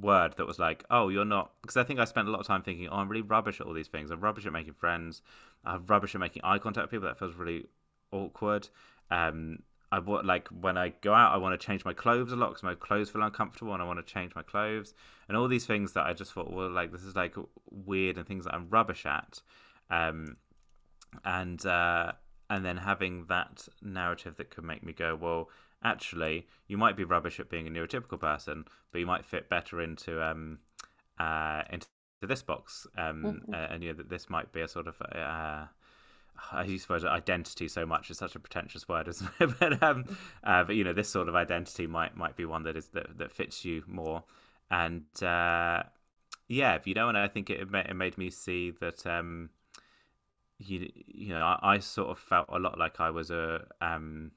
word 0.00 0.34
that 0.36 0.46
was 0.46 0.58
like, 0.58 0.84
oh, 0.90 1.08
you're 1.08 1.24
not, 1.24 1.52
because 1.62 1.76
I 1.76 1.84
think 1.84 2.00
I 2.00 2.04
spent 2.04 2.28
a 2.28 2.30
lot 2.30 2.40
of 2.40 2.46
time 2.46 2.62
thinking, 2.62 2.88
oh, 2.88 2.96
I'm 2.96 3.08
really 3.08 3.22
rubbish 3.22 3.60
at 3.60 3.66
all 3.66 3.72
these 3.72 3.88
things. 3.88 4.10
I'm 4.10 4.20
rubbish 4.20 4.46
at 4.46 4.52
making 4.52 4.74
friends. 4.74 5.22
I'm 5.64 5.86
rubbish 5.86 6.14
at 6.14 6.20
making 6.20 6.42
eye 6.44 6.58
contact 6.58 6.84
with 6.84 6.90
people. 6.90 7.08
That 7.08 7.18
feels 7.18 7.34
really 7.34 7.66
awkward. 8.12 8.68
Um, 9.10 9.60
I 9.92 9.98
want 9.98 10.24
like 10.24 10.48
when 10.48 10.78
I 10.78 10.90
go 11.00 11.12
out, 11.12 11.34
I 11.34 11.36
want 11.38 11.58
to 11.58 11.66
change 11.66 11.84
my 11.84 11.92
clothes 11.92 12.32
a 12.32 12.36
lot 12.36 12.50
because 12.50 12.62
my 12.62 12.74
clothes 12.74 13.10
feel 13.10 13.22
uncomfortable, 13.22 13.72
and 13.72 13.82
I 13.82 13.86
want 13.86 14.04
to 14.04 14.12
change 14.12 14.34
my 14.34 14.42
clothes, 14.42 14.94
and 15.28 15.36
all 15.36 15.48
these 15.48 15.66
things 15.66 15.92
that 15.92 16.06
I 16.06 16.12
just 16.12 16.32
thought, 16.32 16.52
well, 16.52 16.70
like 16.70 16.92
this 16.92 17.02
is 17.02 17.16
like 17.16 17.34
weird 17.70 18.16
and 18.16 18.26
things 18.26 18.44
that 18.44 18.54
I'm 18.54 18.68
rubbish 18.70 19.04
at, 19.04 19.42
um, 19.90 20.36
and 21.24 21.64
uh, 21.66 22.12
and 22.48 22.64
then 22.64 22.76
having 22.76 23.26
that 23.28 23.68
narrative 23.82 24.36
that 24.36 24.50
could 24.50 24.64
make 24.64 24.84
me 24.84 24.92
go, 24.92 25.16
well, 25.16 25.48
actually, 25.82 26.46
you 26.68 26.78
might 26.78 26.96
be 26.96 27.04
rubbish 27.04 27.40
at 27.40 27.50
being 27.50 27.66
a 27.66 27.70
neurotypical 27.70 28.20
person, 28.20 28.64
but 28.92 28.98
you 29.00 29.06
might 29.06 29.24
fit 29.24 29.48
better 29.48 29.80
into 29.80 30.22
um, 30.22 30.58
uh, 31.18 31.62
into 31.70 31.88
this 32.22 32.42
box, 32.42 32.86
um, 32.96 33.22
mm-hmm. 33.24 33.54
uh, 33.54 33.66
and 33.70 33.82
you 33.82 33.90
know 33.90 33.96
that 33.96 34.08
this 34.08 34.30
might 34.30 34.52
be 34.52 34.60
a 34.60 34.68
sort 34.68 34.86
of 34.86 34.96
uh, 35.00 35.66
I 36.52 36.64
word 36.88 37.04
identity 37.04 37.68
so 37.68 37.86
much; 37.86 38.10
it's 38.10 38.18
such 38.18 38.34
a 38.34 38.40
pretentious 38.40 38.88
word, 38.88 39.08
isn't 39.08 39.30
it? 39.38 39.50
but 39.60 39.82
um, 39.82 40.04
uh, 40.44 40.64
but 40.64 40.76
you 40.76 40.84
know, 40.84 40.92
this 40.92 41.08
sort 41.08 41.28
of 41.28 41.34
identity 41.34 41.86
might 41.86 42.16
might 42.16 42.36
be 42.36 42.44
one 42.44 42.62
that 42.64 42.76
is 42.76 42.88
that 42.88 43.18
that 43.18 43.32
fits 43.32 43.64
you 43.64 43.82
more. 43.86 44.24
And 44.70 45.04
uh, 45.22 45.82
yeah, 46.48 46.74
if 46.74 46.86
you 46.86 46.94
know, 46.94 47.08
and 47.08 47.18
I 47.18 47.28
think 47.28 47.50
it 47.50 47.60
it 47.60 47.96
made 47.96 48.18
me 48.18 48.30
see 48.30 48.70
that 48.80 49.06
um, 49.06 49.50
you 50.58 50.90
you 51.06 51.30
know, 51.30 51.44
I, 51.44 51.74
I, 51.74 51.78
sort 51.78 52.10
of 52.10 52.18
felt 52.18 52.46
a 52.50 52.58
lot 52.58 52.78
like 52.78 53.00
I 53.00 53.10
was 53.10 53.30
a 53.30 53.66
um, 53.80 54.32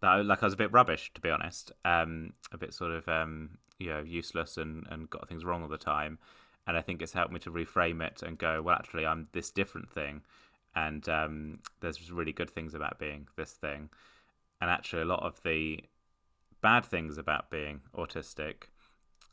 that 0.00 0.08
I, 0.08 0.20
like 0.22 0.42
I 0.42 0.46
was 0.46 0.54
a 0.54 0.58
bit 0.58 0.72
rubbish, 0.72 1.12
to 1.14 1.20
be 1.20 1.30
honest, 1.30 1.72
um, 1.84 2.32
a 2.52 2.58
bit 2.58 2.72
sort 2.74 2.92
of 2.92 3.08
um, 3.08 3.58
you 3.78 3.90
know, 3.90 4.00
useless 4.00 4.56
and 4.56 4.86
and 4.90 5.08
got 5.10 5.28
things 5.28 5.44
wrong 5.44 5.62
all 5.62 5.68
the 5.68 5.78
time. 5.78 6.18
And 6.66 6.76
I 6.76 6.82
think 6.82 7.00
it's 7.00 7.14
helped 7.14 7.32
me 7.32 7.40
to 7.40 7.50
reframe 7.50 8.06
it 8.06 8.22
and 8.22 8.36
go, 8.36 8.60
well, 8.60 8.74
actually, 8.74 9.06
I'm 9.06 9.28
this 9.32 9.50
different 9.50 9.90
thing 9.90 10.20
and 10.74 11.08
um, 11.08 11.58
there's 11.80 12.10
really 12.10 12.32
good 12.32 12.50
things 12.50 12.74
about 12.74 12.98
being 12.98 13.28
this 13.36 13.52
thing, 13.52 13.90
and 14.60 14.70
actually 14.70 15.02
a 15.02 15.06
lot 15.06 15.22
of 15.22 15.42
the 15.42 15.80
bad 16.60 16.84
things 16.84 17.18
about 17.18 17.50
being 17.50 17.80
autistic, 17.96 18.64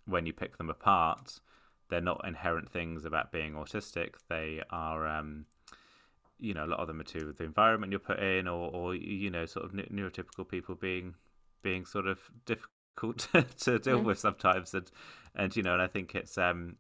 when 0.06 0.26
you 0.26 0.34
pick 0.34 0.58
them 0.58 0.70
apart, 0.70 1.40
they're 1.90 2.02
not 2.02 2.22
inherent 2.26 2.72
things 2.72 3.06
about 3.06 3.32
being 3.32 3.54
autistic. 3.54 4.16
They 4.30 4.62
are, 4.70 5.08
um, 5.08 5.46
you 6.40 6.54
know, 6.54 6.66
a 6.66 6.68
lot 6.68 6.80
of 6.80 6.88
them 6.88 7.00
are 7.00 7.06
to 7.06 7.34
the 7.34 7.44
environment 7.44 7.92
you're 7.92 8.00
put 8.00 8.20
in, 8.20 8.48
or, 8.48 8.72
or 8.72 8.96
you 8.96 9.30
know, 9.30 9.46
sort 9.46 9.66
of 9.66 9.72
neurotypical 9.72 10.48
people 10.48 10.76
being 10.76 11.16
being 11.62 11.86
sort 11.86 12.08
of 12.08 12.20
difficult 12.46 13.28
to 13.58 13.80
deal 13.80 14.02
with 14.02 14.20
sometimes, 14.20 14.74
and 14.74 14.90
and 15.36 15.56
you 15.56 15.64
know, 15.64 15.74
and 15.74 15.82
I 15.82 15.88
think 15.88 16.16
it's 16.16 16.38
um 16.38 16.78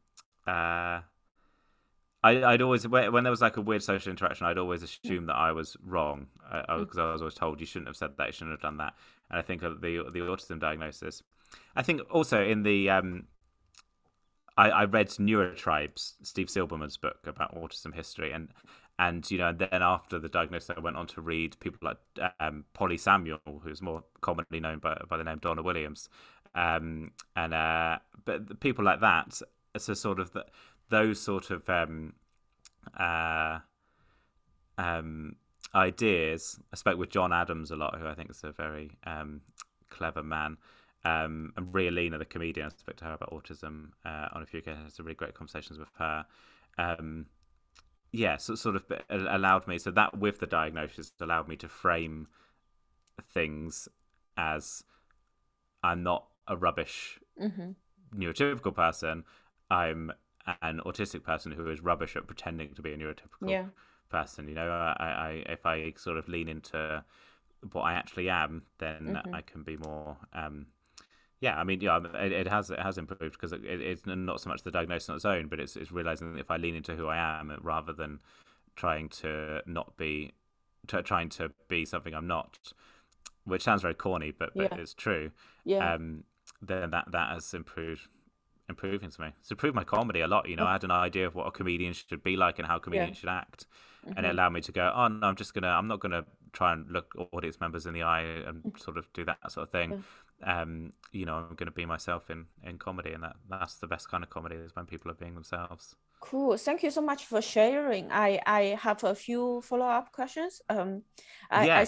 uh 0.48 1.02
I, 2.34 2.52
would 2.52 2.62
always 2.62 2.88
when 2.88 3.24
there 3.24 3.32
was 3.32 3.42
like 3.42 3.58
a 3.58 3.62
weird 3.62 3.84
social 3.84 4.10
interaction, 4.10 4.48
I'd 4.48 4.58
always 4.58 4.84
assume 4.84 5.28
that 5.28 5.36
I 5.36 5.52
was 5.52 5.78
wrong 5.84 6.28
because 6.44 6.98
uh, 6.98 7.02
mm. 7.02 7.06
I, 7.06 7.10
I, 7.10 7.12
was 7.14 7.22
always 7.22 7.36
told 7.36 7.60
you 7.60 7.66
shouldn't 7.66 7.88
have 7.88 7.98
said 7.98 8.12
that, 8.18 8.28
you 8.28 8.34
shouldn't 8.34 8.52
have 8.52 8.62
done 8.62 8.78
that. 8.78 8.94
And 9.30 9.40
I 9.40 9.42
think 9.42 9.62
the 9.62 9.70
the 9.80 10.20
autism 10.20 10.60
diagnosis. 10.60 11.24
I 11.76 11.84
think 11.84 12.02
also 12.10 12.44
in 12.44 12.64
the 12.64 12.90
um, 12.90 13.26
I, 14.58 14.70
I 14.70 14.86
read 14.86 15.10
Neurotribes, 15.10 16.14
Steve 16.24 16.48
Silberman's 16.48 16.98
book 16.98 17.28
about 17.28 17.56
autism 17.56 17.94
history, 17.94 18.32
and 18.32 18.50
and 18.98 19.30
you 19.30 19.38
know, 19.38 19.50
and 19.50 19.60
then 19.60 19.82
after 19.82 20.20
the 20.20 20.30
diagnosis, 20.30 20.72
I 20.76 20.80
went 20.80 20.96
on 20.96 21.08
to 21.08 21.22
read 21.22 21.60
people 21.60 21.80
like 21.82 21.98
um, 22.40 22.66
Polly 22.74 22.98
Samuel, 22.98 23.40
who's 23.62 23.82
more 23.82 24.04
commonly 24.22 24.60
known 24.60 24.80
by 24.80 24.98
by 25.10 25.18
the 25.18 25.24
name 25.24 25.40
Donna 25.40 25.62
Williams, 25.62 26.10
um, 26.56 27.12
and 27.36 27.54
uh, 27.54 28.00
but 28.24 28.60
people 28.60 28.86
like 28.86 29.02
that. 29.02 29.42
So 29.78 29.94
sort 29.94 30.22
of 30.22 30.32
the 30.32 30.46
those 30.90 31.20
sort 31.20 31.52
of 31.52 31.70
um, 31.70 32.14
uh, 32.98 33.60
um, 34.78 35.36
ideas. 35.74 36.60
I 36.72 36.76
spoke 36.76 36.98
with 36.98 37.10
John 37.10 37.34
Adams 37.34 37.72
a 37.72 37.76
lot, 37.76 38.00
who 38.00 38.08
I 38.08 38.14
think 38.14 38.30
is 38.30 38.44
a 38.44 38.52
very 38.52 38.92
um, 39.06 39.42
clever 39.90 40.24
man. 40.24 40.58
Um, 41.04 41.54
and 41.56 41.74
Ria 41.74 41.92
Lina, 41.92 42.18
the 42.18 42.26
comedian, 42.26 42.66
I 42.66 42.70
spoke 42.70 42.96
to 42.98 43.06
her 43.06 43.14
about 43.14 43.32
autism 43.32 43.90
uh, 44.04 44.30
on 44.34 44.42
a 44.42 44.46
few 44.46 44.60
occasions. 44.60 44.96
Some 44.96 45.06
really 45.06 45.16
great 45.16 45.36
conversations 45.36 45.78
with 45.78 45.90
her. 46.00 46.26
Um, 46.78 47.28
yeah, 48.12 48.38
so 48.38 48.56
sort 48.56 48.76
of 48.76 48.84
allowed 49.10 49.68
me. 49.68 49.78
So 49.78 49.92
that 49.92 50.18
with 50.18 50.40
the 50.40 50.48
diagnosis 50.48 51.12
allowed 51.20 51.48
me 51.48 51.56
to 51.58 51.68
frame 51.68 52.28
things 53.32 53.88
as 54.38 54.84
I'm 55.84 56.02
not 56.02 56.28
a 56.48 56.56
rubbish 56.56 57.20
mm-hmm. 57.42 57.72
neurotypical 58.18 58.74
person. 58.74 59.26
I'm 59.70 60.12
an 60.62 60.82
autistic 60.86 61.24
person 61.24 61.52
who 61.52 61.70
is 61.70 61.82
rubbish 61.82 62.16
at 62.16 62.28
pretending 62.28 62.74
to 62.76 62.82
be 62.82 62.94
a 62.94 62.98
neurotypical 62.98 63.50
yeah. 63.50 63.66
person. 64.10 64.48
You 64.48 64.56
know, 64.56 64.70
I, 64.70 64.94
I 65.06 65.44
if 65.52 65.66
I 65.66 65.94
sort 65.98 66.18
of 66.18 66.28
lean 66.28 66.48
into 66.48 67.04
what 67.72 67.82
I 67.82 67.94
actually 67.94 68.30
am, 68.30 68.64
then 68.78 69.20
Mhm. 69.26 69.34
I 69.34 69.42
can 69.42 69.64
be 69.64 69.78
more. 69.78 70.18
Um, 70.34 70.68
yeah, 71.40 71.60
I 71.60 71.64
mean, 71.64 71.82
yeah, 71.82 72.00
it, 72.16 72.32
it 72.32 72.48
has 72.48 72.70
it 72.70 72.80
has 72.80 72.98
improved 72.98 73.34
because 73.34 73.52
it, 73.54 73.64
it's 73.66 74.04
not 74.06 74.40
so 74.42 74.50
much 74.50 74.64
the 74.64 74.72
diagnosis 74.72 75.10
on 75.10 75.16
its 75.16 75.26
own, 75.26 75.48
but 75.48 75.60
it's 75.60 75.76
it's 75.76 75.92
realizing 75.92 76.34
that 76.34 76.40
if 76.40 76.52
I 76.52 76.58
lean 76.58 76.76
into 76.76 76.96
who 76.96 77.08
I 77.08 77.18
am 77.40 77.58
rather 77.62 77.94
than 77.94 78.20
trying 78.76 79.10
to 79.10 79.62
not 79.66 79.96
be, 79.98 80.34
t- 80.88 81.02
trying 81.02 81.30
to 81.30 81.52
be 81.70 81.86
something 81.86 82.14
I'm 82.14 82.28
not, 82.28 82.74
which 83.46 83.64
sounds 83.64 83.82
very 83.82 83.94
corny, 83.94 84.32
but, 84.32 84.54
but 84.56 84.72
Yeah. 84.74 84.78
it's 84.78 84.94
true. 84.94 85.32
Yeah. 85.64 85.94
Um, 85.94 86.24
then 86.62 86.90
that 86.92 87.12
that 87.12 87.34
has 87.34 87.54
improved 87.54 88.08
improving 88.70 89.10
to 89.12 89.22
me. 89.22 89.34
It's 89.40 89.52
improved 89.52 89.76
my 89.76 89.84
comedy 89.84 90.22
a 90.22 90.28
lot. 90.28 90.48
You 90.50 90.56
know, 90.56 90.66
I 90.66 90.74
had 90.74 90.84
an 90.84 90.92
idea 90.92 91.28
of 91.28 91.36
what 91.36 91.48
a 91.48 91.52
comedian 91.52 91.94
should 91.94 92.24
be 92.24 92.36
like 92.36 92.60
and 92.60 92.68
how 92.68 92.80
comedians 92.80 93.18
should 93.18 93.30
act, 93.30 93.66
and 94.16 94.26
it 94.26 94.30
Mhm. 94.30 94.32
allowed 94.32 94.54
me 94.54 94.62
to 94.62 94.72
go, 94.72 94.92
oh 94.96 95.08
no, 95.08 95.28
I'm 95.28 95.36
just 95.36 95.54
gonna, 95.54 95.68
I'm 95.70 95.88
not 95.88 96.00
gonna 96.00 96.26
try 96.54 96.74
and 96.74 96.90
look 96.90 97.14
audience 97.34 97.60
members 97.60 97.86
in 97.86 97.94
the 97.94 98.04
eye 98.04 98.22
and 98.22 98.64
sort 98.78 98.98
of 98.98 99.12
do 99.14 99.26
that 99.26 99.52
sort 99.52 99.64
of 99.68 99.72
thing. 99.72 99.96
Um, 100.44 100.94
you 101.12 101.26
know, 101.26 101.36
I'm 101.36 101.56
gonna 101.56 101.72
be 101.72 101.86
myself 101.86 102.30
in 102.30 102.48
in 102.64 102.78
comedy, 102.78 103.14
and 103.14 103.24
that 103.24 103.36
that's 103.50 103.76
the 103.76 103.88
best 103.88 104.10
kind 104.10 104.24
of 104.24 104.30
comedy 104.30 104.56
is 104.56 104.76
when 104.76 104.86
people 104.86 105.12
are 105.12 105.16
being 105.16 105.34
themselves. 105.36 105.96
Cool. 106.20 106.58
Thank 106.58 106.84
you 106.84 106.92
so 106.92 107.02
much 107.02 107.26
for 107.26 107.42
sharing. 107.42 108.12
I 108.12 108.40
I 108.46 108.62
have 108.82 109.04
a 109.04 109.14
few 109.16 109.62
follow-up 109.62 110.12
questions. 110.12 110.62
Um, 110.70 111.04
I, 111.52 111.66
yeah, 111.68 111.78
I, 111.80 111.88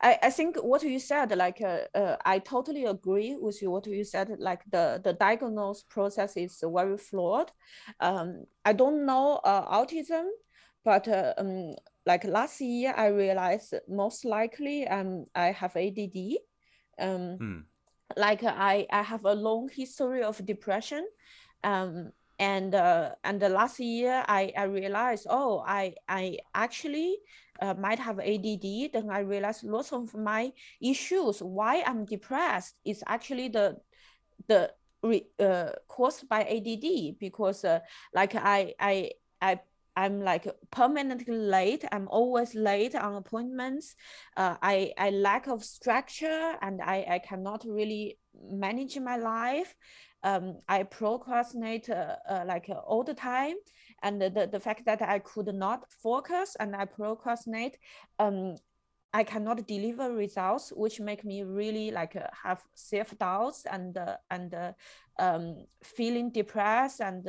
I, 0.00 0.18
I 0.24 0.30
think 0.30 0.56
what 0.62 0.82
you 0.82 0.98
said, 0.98 1.36
like, 1.36 1.60
uh, 1.62 1.80
uh, 1.94 2.16
I 2.24 2.38
totally 2.38 2.84
agree 2.84 3.36
with 3.40 3.62
you. 3.62 3.70
What 3.70 3.86
you 3.86 4.04
said, 4.04 4.36
like, 4.38 4.62
the 4.70 5.00
the 5.02 5.14
diagnose 5.14 5.82
process 5.84 6.36
is 6.36 6.62
very 6.62 6.98
flawed. 6.98 7.50
Um, 8.00 8.44
I 8.64 8.72
don't 8.72 9.06
know 9.06 9.40
uh, 9.44 9.82
autism, 9.82 10.26
but 10.84 11.08
uh, 11.08 11.34
um, 11.38 11.74
like 12.04 12.24
last 12.24 12.60
year, 12.60 12.94
I 12.96 13.06
realized 13.06 13.74
most 13.88 14.24
likely 14.24 14.86
um 14.86 15.24
I 15.34 15.52
have 15.52 15.76
ADD. 15.76 16.40
Um, 16.98 17.36
hmm, 17.38 17.60
like 18.16 18.44
I, 18.44 18.86
I 18.90 19.02
have 19.02 19.24
a 19.24 19.34
long 19.34 19.68
history 19.68 20.22
of 20.22 20.44
depression 20.46 21.06
um, 21.64 22.12
and 22.38 22.74
uh, 22.74 23.10
and 23.24 23.40
the 23.40 23.48
last 23.48 23.80
year 23.80 24.24
I, 24.28 24.52
I 24.56 24.64
realized 24.64 25.26
oh 25.30 25.64
I 25.66 25.94
I 26.08 26.38
actually 26.54 27.18
uh, 27.60 27.74
might 27.74 27.98
have 27.98 28.18
ADD 28.20 28.90
then 28.92 29.10
I 29.10 29.20
realized 29.20 29.64
lots 29.64 29.92
of 29.92 30.14
my 30.14 30.52
issues 30.80 31.40
why 31.40 31.82
I'm 31.86 32.04
depressed 32.04 32.74
is 32.84 33.02
actually 33.06 33.48
the 33.48 33.76
the 34.48 34.70
re, 35.02 35.26
uh, 35.38 35.70
caused 35.88 36.28
by 36.28 36.42
ADD 36.44 37.16
because 37.18 37.64
uh, 37.64 37.80
like 38.14 38.34
I 38.34 38.74
I 38.78 39.10
I 39.40 39.60
I'm 39.96 40.20
like 40.20 40.46
permanently 40.70 41.34
late. 41.34 41.84
I'm 41.90 42.06
always 42.08 42.54
late 42.54 42.94
on 42.94 43.14
appointments. 43.14 43.96
Uh, 44.36 44.56
I 44.62 44.92
I 44.98 45.10
lack 45.10 45.46
of 45.48 45.64
structure 45.64 46.54
and 46.60 46.82
I 46.82 47.06
I 47.08 47.18
cannot 47.18 47.64
really 47.66 48.18
manage 48.50 48.98
my 48.98 49.16
life. 49.16 49.74
Um, 50.26 50.56
I 50.68 50.82
procrastinate 50.82 51.88
uh, 51.88 52.16
uh, 52.28 52.42
like 52.44 52.68
uh, 52.68 52.80
all 52.84 53.04
the 53.04 53.14
time, 53.14 53.54
and 54.02 54.20
the, 54.20 54.48
the 54.50 54.58
fact 54.58 54.84
that 54.86 55.00
I 55.00 55.20
could 55.20 55.54
not 55.54 55.84
focus 55.88 56.56
and 56.58 56.74
I 56.74 56.84
procrastinate, 56.84 57.78
um, 58.18 58.56
I 59.12 59.22
cannot 59.22 59.68
deliver 59.68 60.12
results, 60.12 60.72
which 60.74 60.98
make 60.98 61.24
me 61.24 61.44
really 61.44 61.92
like 61.92 62.16
uh, 62.16 62.26
have 62.42 62.60
self 62.74 63.16
doubts 63.16 63.66
and 63.70 63.96
uh, 63.96 64.16
and 64.28 64.52
uh, 64.52 64.72
um, 65.20 65.64
feeling 65.84 66.30
depressed 66.30 67.00
and 67.00 67.24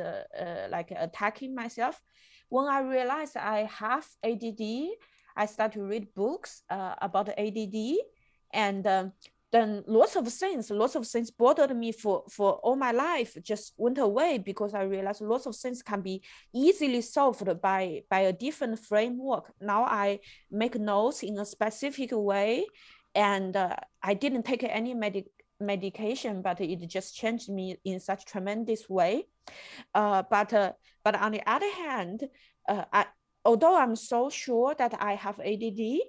like 0.68 0.90
attacking 0.90 1.54
myself. 1.54 2.02
When 2.48 2.66
I 2.66 2.80
realized 2.80 3.36
I 3.36 3.68
have 3.78 4.08
ADD, 4.24 4.88
I 5.36 5.46
start 5.46 5.70
to 5.74 5.84
read 5.84 6.12
books 6.14 6.62
about 6.68 7.28
ADD, 7.28 7.98
and 8.52 8.84
um, 8.88 9.12
then 9.50 9.82
lots 9.86 10.16
of 10.16 10.28
things, 10.28 10.70
lots 10.70 10.94
of 10.94 11.06
things 11.06 11.30
bothered 11.30 11.74
me 11.74 11.92
for 11.92 12.24
for 12.30 12.54
all 12.62 12.76
my 12.76 12.90
life 12.92 13.36
just 13.42 13.72
went 13.76 13.98
away 13.98 14.38
because 14.38 14.74
I 14.74 14.82
realized 14.82 15.22
lots 15.22 15.46
of 15.46 15.56
things 15.56 15.82
can 15.82 16.02
be 16.02 16.22
easily 16.54 17.00
solved 17.00 17.48
by 17.62 18.02
by 18.10 18.20
a 18.20 18.32
different 18.32 18.78
framework. 18.78 19.52
Now 19.60 19.84
I 19.84 20.20
make 20.50 20.78
notes 20.78 21.22
in 21.22 21.38
a 21.38 21.46
specific 21.46 22.10
way, 22.12 22.66
and 23.14 23.56
uh, 23.56 23.76
I 24.02 24.14
didn't 24.14 24.44
take 24.44 24.64
any 24.64 24.92
medic 24.94 25.26
medication, 25.60 26.42
but 26.42 26.60
it 26.60 26.86
just 26.86 27.16
changed 27.16 27.48
me 27.48 27.76
in 27.84 28.00
such 28.00 28.26
tremendous 28.26 28.88
way. 28.88 29.26
Uh, 29.94 30.22
but 30.30 30.52
uh, 30.52 30.72
but 31.02 31.14
on 31.14 31.32
the 31.32 31.42
other 31.48 31.70
hand, 31.72 32.24
uh, 32.68 32.84
I, 32.92 33.06
although 33.44 33.78
I'm 33.78 33.96
so 33.96 34.28
sure 34.28 34.74
that 34.74 34.94
I 35.00 35.14
have 35.14 35.40
ADD, 35.40 36.00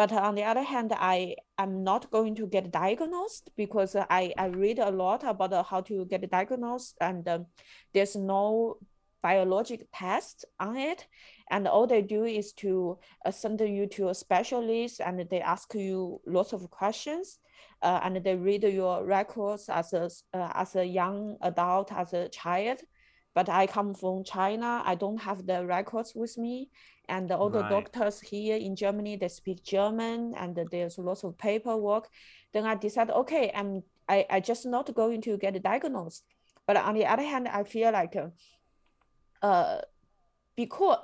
but 0.00 0.12
on 0.12 0.34
the 0.34 0.44
other 0.44 0.62
hand, 0.62 0.94
I 0.96 1.36
am 1.58 1.84
not 1.84 2.10
going 2.10 2.34
to 2.36 2.46
get 2.46 2.72
diagnosed 2.72 3.50
because 3.54 3.94
I, 3.94 4.32
I 4.38 4.46
read 4.46 4.78
a 4.78 4.90
lot 4.90 5.22
about 5.24 5.66
how 5.66 5.82
to 5.82 6.06
get 6.06 6.30
diagnosed 6.30 6.96
and 7.02 7.28
um, 7.28 7.44
there's 7.92 8.16
no 8.16 8.78
biologic 9.22 9.88
test 9.94 10.46
on 10.58 10.78
it. 10.78 11.06
And 11.50 11.68
all 11.68 11.86
they 11.86 12.00
do 12.00 12.24
is 12.24 12.54
to 12.64 12.98
uh, 13.26 13.30
send 13.30 13.60
you 13.60 13.86
to 13.88 14.08
a 14.08 14.14
specialist 14.14 15.02
and 15.02 15.28
they 15.28 15.42
ask 15.42 15.74
you 15.74 16.22
lots 16.26 16.54
of 16.54 16.70
questions. 16.70 17.38
Uh, 17.82 18.00
and 18.02 18.24
they 18.24 18.36
read 18.36 18.62
your 18.62 19.04
records 19.04 19.68
as 19.68 19.92
a, 19.92 20.08
uh, 20.32 20.50
as 20.54 20.76
a 20.76 20.84
young 20.84 21.36
adult, 21.42 21.92
as 21.92 22.14
a 22.14 22.30
child. 22.30 22.78
But 23.34 23.50
I 23.50 23.66
come 23.66 23.94
from 23.94 24.24
China. 24.24 24.82
I 24.82 24.94
don't 24.94 25.20
have 25.20 25.46
the 25.46 25.66
records 25.66 26.14
with 26.14 26.38
me 26.38 26.70
and 27.10 27.30
all 27.32 27.50
the 27.50 27.60
Right. 27.60 27.70
doctors 27.70 28.20
here 28.20 28.56
in 28.56 28.76
Germany 28.76 29.16
they 29.16 29.28
speak 29.28 29.62
German 29.62 30.34
and 30.36 30.56
there's 30.70 30.98
lots 30.98 31.24
of 31.24 31.36
paperwork. 31.36 32.08
Then 32.52 32.64
I 32.64 32.74
decided, 32.76 33.14
okay, 33.14 33.52
I'm 33.54 33.82
I, 34.08 34.26
I 34.30 34.40
just 34.40 34.66
not 34.66 34.92
going 34.94 35.20
to 35.22 35.36
get 35.36 35.62
diagnosed. 35.62 36.24
But 36.66 36.76
on 36.76 36.94
the 36.94 37.06
other 37.06 37.22
hand, 37.22 37.48
I 37.48 37.64
feel 37.64 37.92
like 37.92 38.16
uh, 38.16 38.30
uh 39.42 39.80
because 40.56 40.98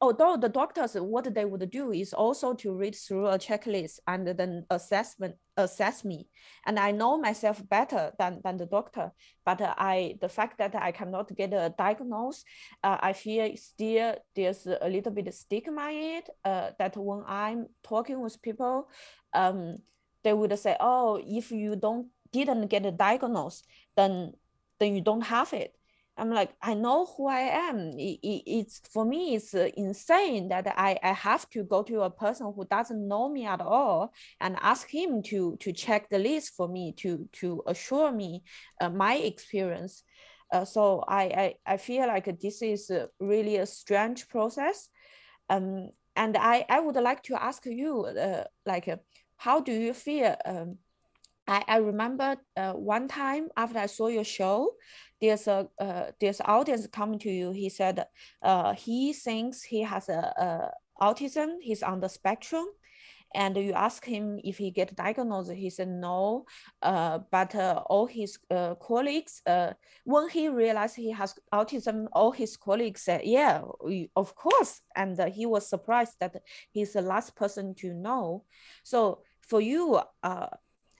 although 0.00 0.36
the 0.36 0.48
doctors 0.48 0.94
what 0.94 1.32
they 1.34 1.44
would 1.44 1.70
do 1.70 1.92
is 1.92 2.12
also 2.12 2.52
to 2.54 2.74
read 2.74 2.94
through 2.94 3.26
a 3.26 3.38
checklist 3.38 4.00
and 4.06 4.26
then 4.26 4.64
assessment 4.70 5.34
assess 5.56 6.04
me. 6.04 6.28
And 6.66 6.78
i 6.78 6.90
know 6.90 7.18
myself 7.18 7.62
better 7.68 8.12
than, 8.18 8.40
than 8.42 8.56
the 8.56 8.66
doctor 8.66 9.12
but 9.46 9.60
i 9.62 10.16
the 10.20 10.28
fact 10.28 10.58
that 10.58 10.74
i 10.74 10.90
cannot 10.92 11.34
get 11.36 11.52
a 11.52 11.72
diagnosis 11.78 12.44
uh, 12.82 12.98
i 13.00 13.12
feel 13.12 13.56
still 13.56 14.16
there's 14.34 14.66
a 14.66 14.88
little 14.88 15.12
bit 15.12 15.28
of 15.28 15.34
stigma 15.34 15.90
in 15.90 16.18
it 16.18 16.30
uh, 16.44 16.70
that 16.78 16.96
when 16.96 17.22
i'm 17.26 17.66
talking 17.82 18.20
with 18.20 18.42
people 18.42 18.88
um, 19.32 19.76
they 20.22 20.32
would 20.32 20.58
say 20.58 20.76
oh 20.80 21.20
if 21.24 21.52
you 21.52 21.76
don't 21.76 22.08
didn't 22.32 22.66
get 22.66 22.84
a 22.84 22.90
diagnosis 22.90 23.62
then 23.96 24.32
then 24.80 24.94
you 24.94 25.00
don't 25.00 25.22
have 25.22 25.52
it 25.52 25.74
I'm 26.16 26.30
like, 26.30 26.54
I 26.62 26.74
know 26.74 27.06
who 27.06 27.26
I 27.26 27.40
am. 27.40 27.90
It, 27.98 28.20
it, 28.22 28.42
it's 28.46 28.80
for 28.92 29.04
me, 29.04 29.34
it's 29.34 29.52
uh, 29.54 29.68
insane 29.76 30.48
that 30.50 30.72
I, 30.76 30.98
I 31.02 31.12
have 31.12 31.48
to 31.50 31.64
go 31.64 31.82
to 31.82 32.02
a 32.02 32.10
person 32.10 32.52
who 32.54 32.64
doesn't 32.66 33.08
know 33.08 33.28
me 33.28 33.46
at 33.46 33.60
all 33.60 34.12
and 34.40 34.56
ask 34.60 34.88
him 34.88 35.22
to 35.24 35.56
to 35.58 35.72
check 35.72 36.08
the 36.10 36.18
list 36.18 36.54
for 36.56 36.68
me 36.68 36.92
to 36.98 37.28
to 37.40 37.62
assure 37.66 38.12
me 38.12 38.44
uh, 38.80 38.90
my 38.90 39.16
experience. 39.16 40.04
Uh, 40.52 40.64
so 40.64 41.02
I, 41.08 41.22
I 41.66 41.74
I 41.74 41.76
feel 41.78 42.06
like 42.06 42.26
this 42.40 42.62
is 42.62 42.90
uh, 42.90 43.06
really 43.18 43.56
a 43.56 43.66
strange 43.66 44.28
process. 44.28 44.88
Um, 45.48 45.90
and 46.14 46.36
I 46.36 46.64
I 46.68 46.78
would 46.80 46.96
like 46.96 47.24
to 47.24 47.42
ask 47.42 47.66
you, 47.66 48.04
uh, 48.04 48.44
like, 48.64 48.86
uh, 48.86 48.98
how 49.36 49.60
do 49.60 49.72
you 49.72 49.92
feel? 49.92 50.36
Um, 50.44 50.78
I, 51.46 51.64
I 51.68 51.76
remember 51.78 52.36
uh, 52.56 52.72
one 52.72 53.08
time 53.08 53.48
after 53.56 53.78
I 53.78 53.86
saw 53.86 54.08
your 54.08 54.24
show, 54.24 54.72
there's 55.20 55.46
a 55.46 55.68
uh, 55.78 56.10
there's 56.20 56.40
audience 56.44 56.86
coming 56.86 57.18
to 57.20 57.30
you. 57.30 57.52
He 57.52 57.68
said 57.68 58.06
uh, 58.42 58.74
he 58.74 59.12
thinks 59.12 59.62
he 59.62 59.82
has 59.82 60.08
a, 60.08 60.12
a 60.36 60.70
autism. 61.00 61.56
He's 61.60 61.82
on 61.82 62.00
the 62.00 62.08
spectrum, 62.08 62.66
and 63.34 63.56
you 63.56 63.72
ask 63.72 64.04
him 64.04 64.38
if 64.44 64.58
he 64.58 64.70
get 64.70 64.94
diagnosed. 64.94 65.52
He 65.52 65.70
said 65.70 65.88
no. 65.88 66.46
Uh, 66.82 67.18
but 67.30 67.54
uh, 67.54 67.82
all 67.86 68.06
his 68.06 68.38
uh, 68.50 68.74
colleagues, 68.76 69.42
uh, 69.46 69.72
when 70.04 70.28
he 70.28 70.48
realized 70.48 70.96
he 70.96 71.10
has 71.10 71.34
autism, 71.52 72.06
all 72.12 72.30
his 72.30 72.56
colleagues 72.56 73.02
said, 73.02 73.22
"Yeah, 73.24 73.62
of 74.16 74.34
course." 74.34 74.80
And 74.94 75.18
uh, 75.18 75.30
he 75.30 75.46
was 75.46 75.68
surprised 75.68 76.14
that 76.20 76.36
he's 76.70 76.92
the 76.92 77.02
last 77.02 77.34
person 77.36 77.74
to 77.76 77.92
know. 77.94 78.44
So 78.82 79.22
for 79.40 79.60
you, 79.60 80.00
uh, 80.22 80.46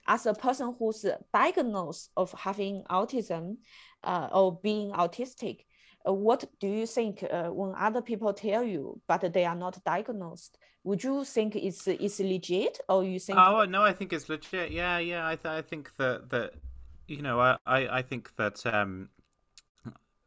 as 0.07 0.25
a 0.25 0.33
person 0.33 0.75
who's 0.77 1.05
diagnosed 1.33 2.11
of 2.15 2.31
having 2.33 2.83
autism 2.89 3.57
uh, 4.05 4.29
or 4.31 4.59
being 4.61 4.91
autistic, 4.91 5.65
uh, 6.07 6.13
what 6.13 6.45
do 6.59 6.67
you 6.67 6.85
think 6.85 7.23
uh, 7.23 7.49
when 7.49 7.73
other 7.77 8.01
people 8.01 8.33
tell 8.33 8.63
you 8.63 9.01
but 9.07 9.33
they 9.33 9.45
are 9.45 9.55
not 9.55 9.83
diagnosed? 9.83 10.57
Would 10.83 11.03
you 11.03 11.23
think 11.23 11.55
it's 11.55 11.87
it's 11.87 12.19
legit, 12.19 12.79
or 12.87 13.03
you 13.03 13.19
think? 13.19 13.39
Oh 13.39 13.65
no, 13.65 13.83
I 13.83 13.91
think 13.91 14.13
it's 14.13 14.29
legit. 14.29 14.71
Yeah, 14.71 14.99
yeah. 14.99 15.27
I 15.27 15.35
th- 15.35 15.53
I 15.59 15.61
think 15.63 15.95
that 15.97 16.29
that 16.29 16.53
you 17.07 17.23
know 17.23 17.39
I 17.39 17.57
I, 17.65 17.97
I 17.97 18.01
think 18.03 18.35
that 18.37 18.63
um 18.67 19.09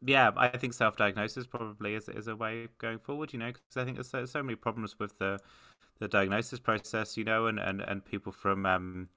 yeah, 0.01 0.31
I 0.35 0.49
think 0.49 0.73
self-diagnosis 0.73 1.47
probably 1.47 1.95
is 1.95 2.09
is 2.09 2.27
a 2.27 2.35
way 2.35 2.65
of 2.65 2.77
going 2.77 2.99
forward. 2.99 3.33
You 3.33 3.39
know, 3.39 3.47
because 3.47 3.77
I 3.77 3.83
think 3.83 3.97
there's 3.97 4.09
so, 4.09 4.25
so 4.25 4.43
many 4.43 4.55
problems 4.55 4.97
with 4.99 5.17
the 5.17 5.39
the 5.99 6.07
diagnosis 6.07 6.59
process. 6.59 7.17
You 7.17 7.23
know, 7.23 7.47
and 7.47 7.59
and 7.59 7.81
and 7.81 8.03
people 8.03 8.31
from 8.31 8.65
um, 8.65 9.09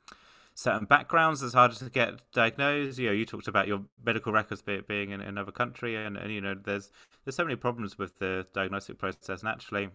certain 0.54 0.84
backgrounds 0.84 1.42
it's 1.42 1.54
harder 1.54 1.74
to 1.74 1.90
get 1.90 2.20
diagnosed. 2.32 2.98
You 2.98 3.08
know, 3.08 3.12
you 3.12 3.24
talked 3.24 3.48
about 3.48 3.68
your 3.68 3.82
medical 4.04 4.32
records 4.32 4.62
being 4.62 5.10
in 5.10 5.20
another 5.20 5.52
country, 5.52 5.96
and, 5.96 6.16
and 6.16 6.32
you 6.32 6.40
know, 6.40 6.54
there's 6.54 6.90
there's 7.24 7.36
so 7.36 7.44
many 7.44 7.56
problems 7.56 7.98
with 7.98 8.18
the 8.18 8.46
diagnostic 8.52 8.98
process. 8.98 9.42
Naturally, 9.42 9.90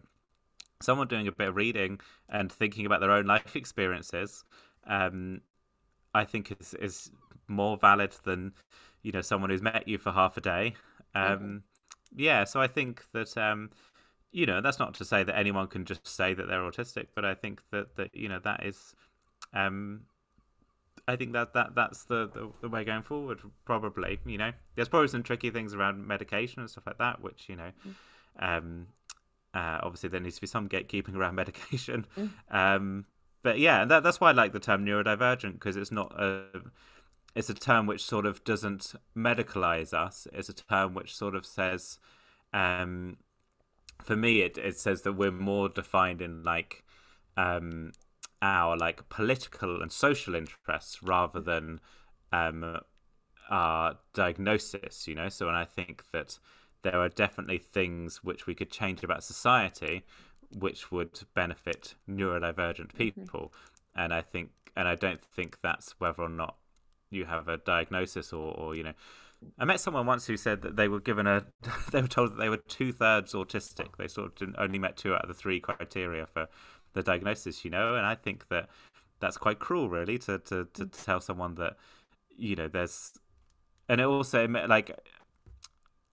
someone 0.81 1.07
doing 1.07 1.27
a 1.27 1.31
bit 1.31 1.49
of 1.49 1.55
reading 1.55 1.99
and 2.29 2.51
thinking 2.51 2.85
about 2.85 3.01
their 3.01 3.11
own 3.11 3.25
life 3.25 3.55
experiences, 3.55 4.43
um, 4.85 5.41
I 6.13 6.25
think 6.25 6.55
is 6.59 6.73
is 6.75 7.11
more 7.47 7.77
valid 7.77 8.15
than 8.23 8.53
you 9.03 9.11
know 9.11 9.21
someone 9.21 9.49
who's 9.49 9.61
met 9.61 9.87
you 9.87 9.97
for 9.97 10.11
half 10.11 10.37
a 10.37 10.41
day. 10.41 10.73
Um, 11.15 11.39
mm-hmm. 11.39 11.57
Yeah, 12.15 12.45
so 12.45 12.61
I 12.61 12.67
think 12.67 13.03
that 13.13 13.37
um, 13.37 13.71
you 14.31 14.45
know 14.45 14.61
that's 14.61 14.79
not 14.79 14.93
to 14.95 15.05
say 15.05 15.23
that 15.23 15.37
anyone 15.37 15.67
can 15.67 15.85
just 15.85 16.07
say 16.07 16.33
that 16.33 16.47
they're 16.47 16.61
autistic, 16.61 17.07
but 17.15 17.25
I 17.25 17.35
think 17.35 17.61
that 17.71 17.95
that 17.95 18.15
you 18.15 18.29
know 18.29 18.39
that 18.43 18.65
is. 18.65 18.95
Um, 19.53 20.01
I 21.07 21.15
think 21.15 21.33
that, 21.33 21.53
that 21.53 21.73
that's 21.73 22.03
the, 22.03 22.29
the, 22.33 22.49
the 22.61 22.69
way 22.69 22.83
going 22.83 23.03
forward. 23.03 23.39
Probably, 23.65 24.19
you 24.25 24.37
know, 24.37 24.51
there's 24.75 24.89
probably 24.89 25.07
some 25.07 25.23
tricky 25.23 25.49
things 25.49 25.73
around 25.73 26.05
medication 26.05 26.61
and 26.61 26.69
stuff 26.69 26.85
like 26.85 26.97
that, 26.97 27.21
which 27.21 27.47
you 27.47 27.55
know, 27.55 27.71
mm. 27.87 27.93
um, 28.39 28.87
uh, 29.53 29.79
obviously 29.81 30.09
there 30.09 30.19
needs 30.19 30.35
to 30.35 30.41
be 30.41 30.47
some 30.47 30.67
gatekeeping 30.67 31.15
around 31.15 31.35
medication. 31.43 32.05
Mm. 32.17 32.29
Um, 32.51 33.05
but 33.41 33.59
yeah, 33.59 33.85
that, 33.85 34.03
that's 34.03 34.19
why 34.19 34.29
I 34.29 34.33
like 34.33 34.51
the 34.51 34.59
term 34.59 34.85
neurodivergent 34.85 35.53
because 35.53 35.77
it's 35.77 35.91
not 35.91 36.13
a 36.21 36.43
it's 37.35 37.49
a 37.49 37.53
term 37.53 37.85
which 37.85 38.03
sort 38.03 38.25
of 38.25 38.43
doesn't 38.43 38.93
medicalize 39.15 39.93
us. 39.93 40.27
It's 40.33 40.49
a 40.49 40.53
term 40.53 40.93
which 40.93 41.15
sort 41.15 41.35
of 41.35 41.45
says, 41.45 41.99
um, 42.51 43.17
for 44.03 44.15
me, 44.15 44.41
it, 44.41 44.57
it 44.57 44.79
says 44.79 45.03
that 45.03 45.13
we're 45.13 45.31
more 45.31 45.69
defined 45.69 46.21
in 46.21 46.43
like 46.43 46.83
um, 47.37 47.91
our 48.41 48.77
like 48.77 49.09
political 49.09 49.81
and 49.81 49.91
social 49.91 50.35
interests 50.35 51.01
rather 51.01 51.39
than 51.39 51.79
um, 52.31 52.79
our 53.49 53.97
diagnosis. 54.13 55.07
You 55.07 55.15
know, 55.15 55.29
so 55.29 55.47
and 55.47 55.57
I 55.57 55.65
think 55.65 56.03
that 56.13 56.39
there 56.83 56.99
are 56.99 57.09
definitely 57.09 57.57
things 57.57 58.23
which 58.23 58.47
we 58.47 58.55
could 58.55 58.71
change 58.71 59.03
about 59.03 59.23
society, 59.23 60.03
which 60.57 60.91
would 60.91 61.19
benefit 61.33 61.95
neurodivergent 62.09 62.89
mm-hmm. 62.89 62.97
people, 62.97 63.51
mm-hmm. 63.53 64.01
and 64.01 64.13
I 64.13 64.21
think, 64.21 64.51
and 64.75 64.87
I 64.87 64.95
don't 64.95 65.23
think 65.23 65.57
that's 65.61 65.95
whether 65.99 66.21
or 66.21 66.29
not 66.29 66.57
you 67.09 67.25
have 67.25 67.47
a 67.47 67.57
diagnosis 67.57 68.33
or, 68.33 68.53
or 68.53 68.75
you 68.75 68.83
know 68.83 68.93
I 69.59 69.65
met 69.65 69.79
someone 69.79 70.05
once 70.05 70.25
who 70.25 70.37
said 70.37 70.61
that 70.63 70.75
they 70.75 70.87
were 70.87 70.99
given 70.99 71.27
a 71.27 71.45
they 71.91 72.01
were 72.01 72.07
told 72.07 72.31
that 72.31 72.37
they 72.37 72.49
were 72.49 72.57
two 72.57 72.91
thirds 72.91 73.33
autistic. 73.33 73.97
They 73.97 74.07
sort 74.07 74.41
of 74.41 74.55
only 74.57 74.79
met 74.79 74.97
two 74.97 75.13
out 75.13 75.23
of 75.23 75.27
the 75.27 75.33
three 75.33 75.59
criteria 75.59 76.25
for 76.25 76.47
the 76.97 77.03
diagnosis, 77.03 77.63
you 77.63 77.71
know, 77.71 77.95
and 77.95 78.05
I 78.05 78.15
think 78.15 78.49
that 78.49 78.69
that's 79.19 79.37
quite 79.37 79.59
cruel 79.59 79.89
really 79.89 80.17
to 80.19 80.39
to, 80.39 80.67
to 80.73 80.85
tell 80.85 81.21
someone 81.21 81.55
that 81.55 81.77
you 82.35 82.55
know 82.55 82.67
there's 82.67 83.13
and 83.87 84.01
it 84.01 84.05
also 84.05 84.47
like 84.47 84.91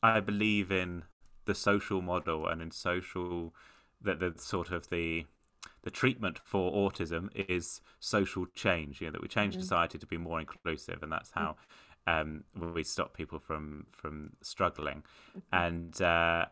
I 0.03 0.21
believe 0.21 0.71
in 0.71 1.05
the 1.47 1.55
social 1.55 2.01
model 2.01 2.47
and 2.47 2.63
in 2.63 2.71
social 2.71 3.55
that 4.01 4.21
the 4.21 4.35
sort 4.37 4.71
of 4.71 4.91
the 4.91 5.25
the 5.83 5.91
treatment 5.91 6.41
for 6.45 6.73
autism 6.73 7.31
is 7.49 7.81
social 8.01 8.47
change. 8.55 9.01
You 9.01 9.09
know 9.09 9.13
that 9.13 9.23
we 9.23 9.29
change 9.29 9.57
mm. 9.57 9.61
society 9.61 9.99
to 9.99 10.07
be 10.07 10.19
more 10.19 10.39
inclusive, 10.39 11.03
and 11.03 11.11
that's 11.11 11.31
how 11.33 11.57
um, 12.07 12.45
we 12.55 12.85
stop 12.85 13.17
people 13.17 13.39
from 13.39 13.87
from 13.91 14.35
struggling, 14.43 15.03
mm-hmm. 15.31 15.65
and 15.65 16.03
uh, 16.03 16.47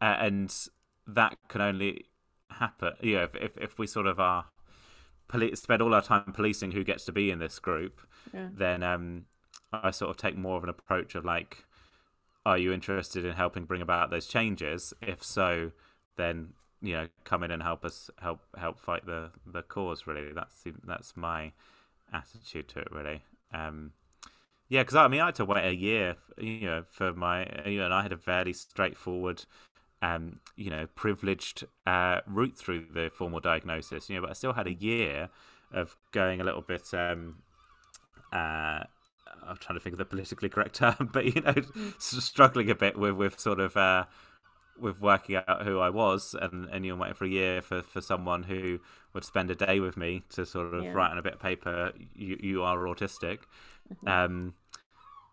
and 0.00 0.54
that 1.06 1.36
can 1.48 1.60
only 1.60 2.06
happen. 2.58 2.92
You 3.00 3.16
know, 3.16 3.22
if 3.24 3.36
if, 3.36 3.56
if 3.58 3.78
we 3.78 3.86
sort 3.86 4.06
of 4.06 4.18
are 4.20 4.46
poli- 5.28 5.54
spend 5.56 5.82
all 5.82 5.94
our 5.94 6.02
time 6.02 6.32
policing 6.32 6.72
who 6.72 6.84
gets 6.84 7.04
to 7.06 7.12
be 7.12 7.30
in 7.30 7.38
this 7.38 7.58
group, 7.58 8.00
yeah. 8.32 8.48
then 8.52 8.82
um, 8.82 9.26
I 9.72 9.90
sort 9.90 10.10
of 10.10 10.16
take 10.16 10.36
more 10.36 10.56
of 10.56 10.64
an 10.64 10.68
approach 10.68 11.14
of 11.14 11.24
like, 11.24 11.64
are 12.46 12.58
you 12.58 12.72
interested 12.72 13.24
in 13.24 13.34
helping 13.34 13.64
bring 13.64 13.82
about 13.82 14.10
those 14.10 14.26
changes? 14.26 14.92
If 15.00 15.22
so, 15.22 15.72
then 16.16 16.54
you 16.84 16.92
know 16.92 17.08
come 17.24 17.42
in 17.42 17.50
and 17.50 17.62
help 17.62 17.84
us 17.84 18.10
help 18.20 18.40
help 18.56 18.78
fight 18.78 19.06
the 19.06 19.30
the 19.46 19.62
cause 19.62 20.06
really 20.06 20.32
that's 20.32 20.64
that's 20.86 21.16
my 21.16 21.50
attitude 22.12 22.68
to 22.68 22.78
it 22.78 22.88
really 22.92 23.22
um 23.52 23.92
yeah 24.68 24.82
because 24.82 24.94
i 24.94 25.08
mean 25.08 25.20
i 25.20 25.26
had 25.26 25.34
to 25.34 25.46
wait 25.46 25.64
a 25.64 25.74
year 25.74 26.16
you 26.36 26.66
know 26.66 26.84
for 26.90 27.14
my 27.14 27.46
you 27.66 27.78
know 27.78 27.86
and 27.86 27.94
i 27.94 28.02
had 28.02 28.12
a 28.12 28.18
fairly 28.18 28.52
straightforward 28.52 29.44
um 30.04 30.40
you 30.56 30.70
know 30.70 30.86
privileged 30.94 31.64
uh 31.86 32.20
route 32.26 32.56
through 32.56 32.84
the 32.92 33.10
formal 33.14 33.40
diagnosis 33.40 34.08
you 34.08 34.16
know 34.16 34.22
but 34.22 34.30
i 34.30 34.34
still 34.34 34.52
had 34.52 34.66
a 34.66 34.74
year 34.74 35.28
of 35.72 35.96
going 36.12 36.40
a 36.40 36.44
little 36.44 36.62
bit 36.62 36.92
um 36.94 37.36
uh 38.32 38.80
I'm 39.46 39.56
trying 39.56 39.78
to 39.78 39.82
think 39.82 39.94
of 39.94 39.98
the 39.98 40.04
politically 40.04 40.48
correct 40.48 40.76
term, 40.76 41.08
but 41.12 41.24
you 41.24 41.40
know, 41.40 41.52
mm. 41.52 42.00
struggling 42.00 42.70
a 42.70 42.74
bit 42.74 42.98
with 42.98 43.14
with 43.14 43.38
sort 43.38 43.60
of 43.60 43.76
uh, 43.76 44.04
with 44.78 45.00
working 45.00 45.36
out 45.36 45.62
who 45.64 45.78
I 45.78 45.90
was, 45.90 46.34
and 46.40 46.68
and 46.70 46.84
you're 46.84 46.96
waiting 46.96 47.14
for 47.14 47.24
a 47.24 47.28
year 47.28 47.62
for, 47.62 47.82
for 47.82 48.00
someone 48.00 48.44
who 48.44 48.80
would 49.12 49.24
spend 49.24 49.50
a 49.50 49.54
day 49.54 49.80
with 49.80 49.96
me 49.96 50.22
to 50.30 50.44
sort 50.44 50.74
of 50.74 50.84
yeah. 50.84 50.92
write 50.92 51.10
on 51.10 51.18
a 51.18 51.22
bit 51.22 51.34
of 51.34 51.40
paper, 51.40 51.92
you 52.14 52.38
you 52.40 52.62
are 52.62 52.78
autistic, 52.78 53.40
mm-hmm. 53.92 54.08
um, 54.08 54.54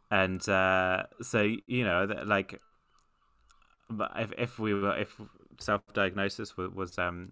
and 0.09 0.47
uh, 0.49 1.03
so 1.21 1.41
you 1.67 1.83
know 1.83 2.07
like, 2.25 2.59
if 4.15 4.33
if 4.37 4.59
we 4.59 4.73
were 4.73 4.97
if 4.97 5.19
self 5.59 5.81
diagnosis 5.93 6.57
was, 6.57 6.71
was 6.71 6.97
um 6.97 7.31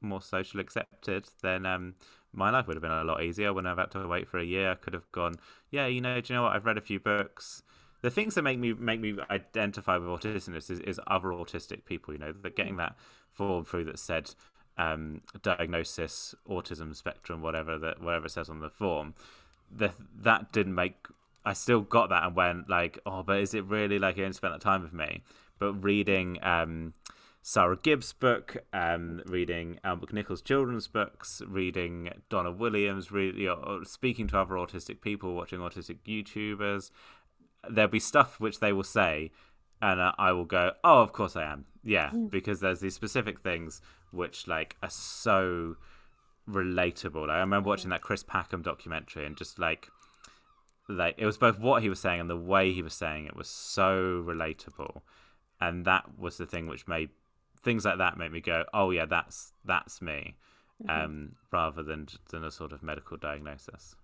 more 0.00 0.22
socially 0.22 0.62
accepted, 0.62 1.28
then 1.42 1.66
um 1.66 1.94
my 2.32 2.50
life 2.50 2.66
would 2.66 2.76
have 2.76 2.82
been 2.82 2.90
a 2.90 3.04
lot 3.04 3.22
easier. 3.22 3.52
When 3.52 3.66
I 3.66 3.70
wouldn't 3.70 3.92
have 3.92 3.92
had 3.92 4.02
to 4.02 4.08
wait 4.08 4.28
for 4.28 4.38
a 4.38 4.44
year. 4.44 4.70
I 4.70 4.74
could 4.76 4.94
have 4.94 5.10
gone, 5.10 5.34
yeah, 5.70 5.86
you 5.86 6.00
know, 6.00 6.20
do 6.20 6.32
you 6.32 6.36
know 6.38 6.44
what? 6.44 6.52
I've 6.52 6.64
read 6.64 6.78
a 6.78 6.82
few 6.82 7.00
books 7.00 7.62
the 8.02 8.10
things 8.10 8.34
that 8.34 8.42
make 8.42 8.58
me 8.58 8.72
make 8.72 9.00
me 9.00 9.16
identify 9.30 9.98
with 9.98 10.08
autisticness 10.08 10.70
is, 10.70 10.80
is 10.80 11.00
other 11.06 11.28
autistic 11.28 11.84
people. 11.84 12.14
You 12.14 12.20
know, 12.20 12.32
that 12.32 12.56
getting 12.56 12.76
that 12.76 12.96
form 13.32 13.64
through 13.64 13.84
that 13.84 13.98
said 13.98 14.30
um, 14.78 15.20
diagnosis, 15.42 16.34
autism 16.48 16.96
spectrum, 16.96 17.42
whatever 17.42 17.78
that 17.78 18.02
whatever 18.02 18.26
it 18.26 18.30
says 18.30 18.48
on 18.48 18.60
the 18.60 18.70
form. 18.70 19.14
That 19.70 19.94
that 20.22 20.52
didn't 20.52 20.74
make. 20.74 21.06
I 21.44 21.52
still 21.54 21.80
got 21.80 22.10
that 22.10 22.24
and 22.24 22.36
went 22.36 22.68
like, 22.68 22.98
oh, 23.06 23.22
but 23.22 23.40
is 23.40 23.54
it 23.54 23.64
really 23.64 23.98
like 23.98 24.16
you 24.16 24.24
didn't 24.24 24.36
spend 24.36 24.54
that 24.54 24.60
time 24.60 24.82
with 24.82 24.92
me? 24.92 25.22
But 25.58 25.74
reading 25.74 26.38
um, 26.42 26.94
Sara 27.42 27.76
Gibbs' 27.76 28.12
book, 28.12 28.58
um, 28.72 29.22
reading 29.26 29.78
Elle 29.82 29.98
McNicoll's 29.98 30.42
children's 30.42 30.88
books, 30.88 31.40
reading 31.46 32.10
Donna 32.28 32.50
Williams, 32.50 33.10
really 33.10 33.42
you 33.42 33.48
know, 33.48 33.80
speaking 33.84 34.26
to 34.28 34.38
other 34.38 34.54
autistic 34.54 35.00
people, 35.00 35.34
watching 35.34 35.60
autistic 35.60 35.98
YouTubers, 36.06 36.90
there'll 37.68 37.90
be 37.90 38.00
stuff 38.00 38.38
which 38.40 38.60
they 38.60 38.72
will 38.72 38.84
say, 38.84 39.30
and 39.80 40.00
uh, 40.00 40.12
I 40.18 40.32
will 40.32 40.44
go, 40.44 40.72
"Oh, 40.84 41.00
of 41.00 41.12
course 41.12 41.36
I 41.36 41.44
am." 41.44 41.64
Yeah, 41.82 42.10
mm. 42.10 42.30
because 42.30 42.60
there's 42.60 42.80
these 42.80 42.94
specific 42.94 43.40
things 43.40 43.80
which 44.10 44.46
like 44.46 44.76
are 44.82 44.90
so 44.90 45.76
relatable. 46.48 47.26
Like, 47.28 47.36
I 47.36 47.40
remember 47.40 47.68
watching 47.68 47.90
that 47.90 48.02
Chris 48.02 48.22
Packham 48.22 48.62
documentary 48.62 49.24
and 49.24 49.36
just 49.36 49.58
like 49.58 49.88
like 50.90 51.14
it 51.18 51.26
was 51.26 51.38
both 51.38 51.58
what 51.58 51.82
he 51.82 51.88
was 51.88 52.00
saying 52.00 52.20
and 52.20 52.30
the 52.30 52.36
way 52.36 52.72
he 52.72 52.82
was 52.82 52.94
saying 52.94 53.26
it 53.26 53.36
was 53.36 53.48
so 53.48 54.22
relatable, 54.26 55.02
and 55.60 55.84
that 55.84 56.18
was 56.18 56.36
the 56.36 56.46
thing 56.46 56.66
which 56.66 56.88
made 56.88 57.10
things 57.62 57.84
like 57.84 57.98
that 57.98 58.18
make 58.18 58.32
me 58.32 58.40
go, 58.40 58.64
"Oh 58.72 58.90
yeah, 58.90 59.06
that's 59.06 59.52
that's 59.64 60.02
me," 60.02 60.36
mm-hmm. 60.82 61.04
um, 61.04 61.32
rather 61.52 61.82
than 61.82 62.08
than 62.30 62.44
a 62.44 62.50
sort 62.50 62.72
of 62.72 62.82
medical 62.82 63.16
diagnosis. 63.16 63.94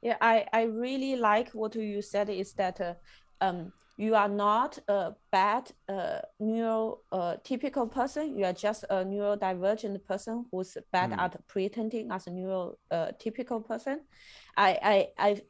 Yeah, 0.00 0.16
I, 0.20 0.46
I 0.52 0.62
really 0.62 1.16
like 1.16 1.50
what 1.50 1.74
you 1.74 2.02
said 2.02 2.30
is 2.30 2.52
that 2.52 2.80
uh, 2.80 2.94
um, 3.40 3.72
you 3.96 4.14
are 4.14 4.28
not 4.28 4.78
a 4.86 5.12
bad 5.32 5.72
uh, 5.88 6.20
neurotypical 6.40 7.82
uh, 7.82 7.86
person. 7.86 8.38
You 8.38 8.44
are 8.44 8.52
just 8.52 8.84
a 8.84 9.04
neurodivergent 9.04 10.04
person 10.04 10.46
who's 10.52 10.76
bad 10.92 11.10
mm. 11.10 11.18
at 11.18 11.46
pretending 11.48 12.12
as 12.12 12.28
a 12.28 12.30
neurotypical 12.30 13.66
person. 13.66 14.02
I, 14.56 14.78
I, 14.82 15.08
I 15.18 15.42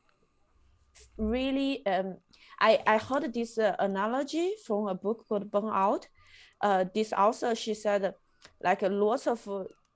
really, 1.16 1.84
um, 1.86 2.16
I, 2.60 2.80
I 2.86 2.98
heard 2.98 3.32
this 3.32 3.58
uh, 3.58 3.76
analogy 3.78 4.54
from 4.66 4.88
a 4.88 4.94
book 4.94 5.24
called 5.28 5.50
Burnout. 5.50 6.04
Uh, 6.60 6.84
this 6.94 7.12
author, 7.12 7.54
she 7.54 7.74
said, 7.74 8.14
like 8.62 8.82
lots 8.82 9.26
of 9.26 9.46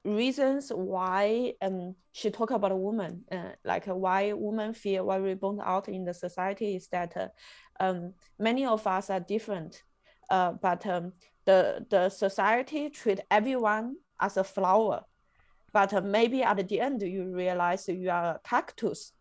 reasons 0.05 0.71
why 0.75 1.53
um 1.63 1.95
she 2.13 2.31
talk 2.31 2.51
about 2.51 2.73
a 2.73 2.77
woman. 2.77 3.25
Uh, 3.31 3.51
like 3.65 3.89
uh, 3.89 3.95
why 3.95 4.33
women 4.33 4.75
feel 4.75 5.07
very 5.07 5.35
burned 5.35 5.61
out 5.65 5.89
in 5.89 6.05
the 6.05 6.15
society 6.15 6.77
is 6.77 6.89
that 6.89 7.17
uh, 7.17 7.29
um 7.81 8.13
many 8.39 8.67
of 8.67 8.87
us 8.87 9.11
are 9.11 9.21
different. 9.21 9.83
Uh 10.31 10.53
but 10.53 10.85
um 10.87 11.13
the 11.45 11.87
the 11.91 12.09
society 12.09 12.91
treat 12.91 13.21
everyone 13.31 13.97
as 14.21 14.37
a 14.37 14.45
flower. 14.45 15.03
But 15.73 15.95
uh, 15.95 16.01
maybe 16.03 16.43
at 16.43 16.69
the 16.69 16.81
end 16.81 17.03
you 17.03 17.33
realize 17.33 17.89
you 17.89 18.11
are 18.11 18.35
a 18.35 18.41
cactus 18.45 19.13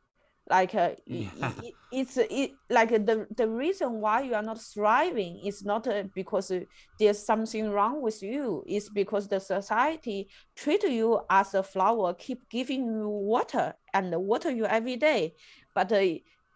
like 0.51 0.75
uh, 0.75 0.91
yeah. 1.05 1.51
it, 1.63 1.73
it's 1.91 2.17
it 2.17 2.51
like 2.69 2.89
the 2.89 3.25
the 3.35 3.47
reason 3.47 4.01
why 4.01 4.21
you 4.21 4.35
are 4.35 4.43
not 4.43 4.61
thriving 4.61 5.41
is 5.45 5.63
not 5.63 5.87
uh, 5.87 6.03
because 6.13 6.51
there's 6.99 7.25
something 7.25 7.71
wrong 7.71 8.01
with 8.01 8.21
you. 8.21 8.63
It's 8.67 8.89
because 8.89 9.27
the 9.27 9.39
society 9.39 10.29
treat 10.55 10.83
you 10.83 11.21
as 11.29 11.53
a 11.53 11.63
flower 11.63 12.13
keep 12.13 12.49
giving 12.49 12.85
you 12.85 13.07
water 13.07 13.73
and 13.93 14.13
water 14.15 14.51
you 14.51 14.65
every 14.65 14.97
day. 14.97 15.33
But 15.73 15.91
uh, 15.93 16.03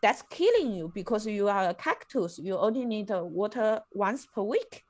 that's 0.01 0.21
killing 0.23 0.75
you 0.75 0.91
because 0.93 1.25
you 1.25 1.47
are 1.47 1.69
a 1.69 1.73
cactus. 1.73 2.37
You 2.37 2.57
only 2.57 2.85
need 2.85 3.11
uh, 3.11 3.23
water 3.23 3.81
once 3.93 4.27
per 4.27 4.43
week. 4.43 4.83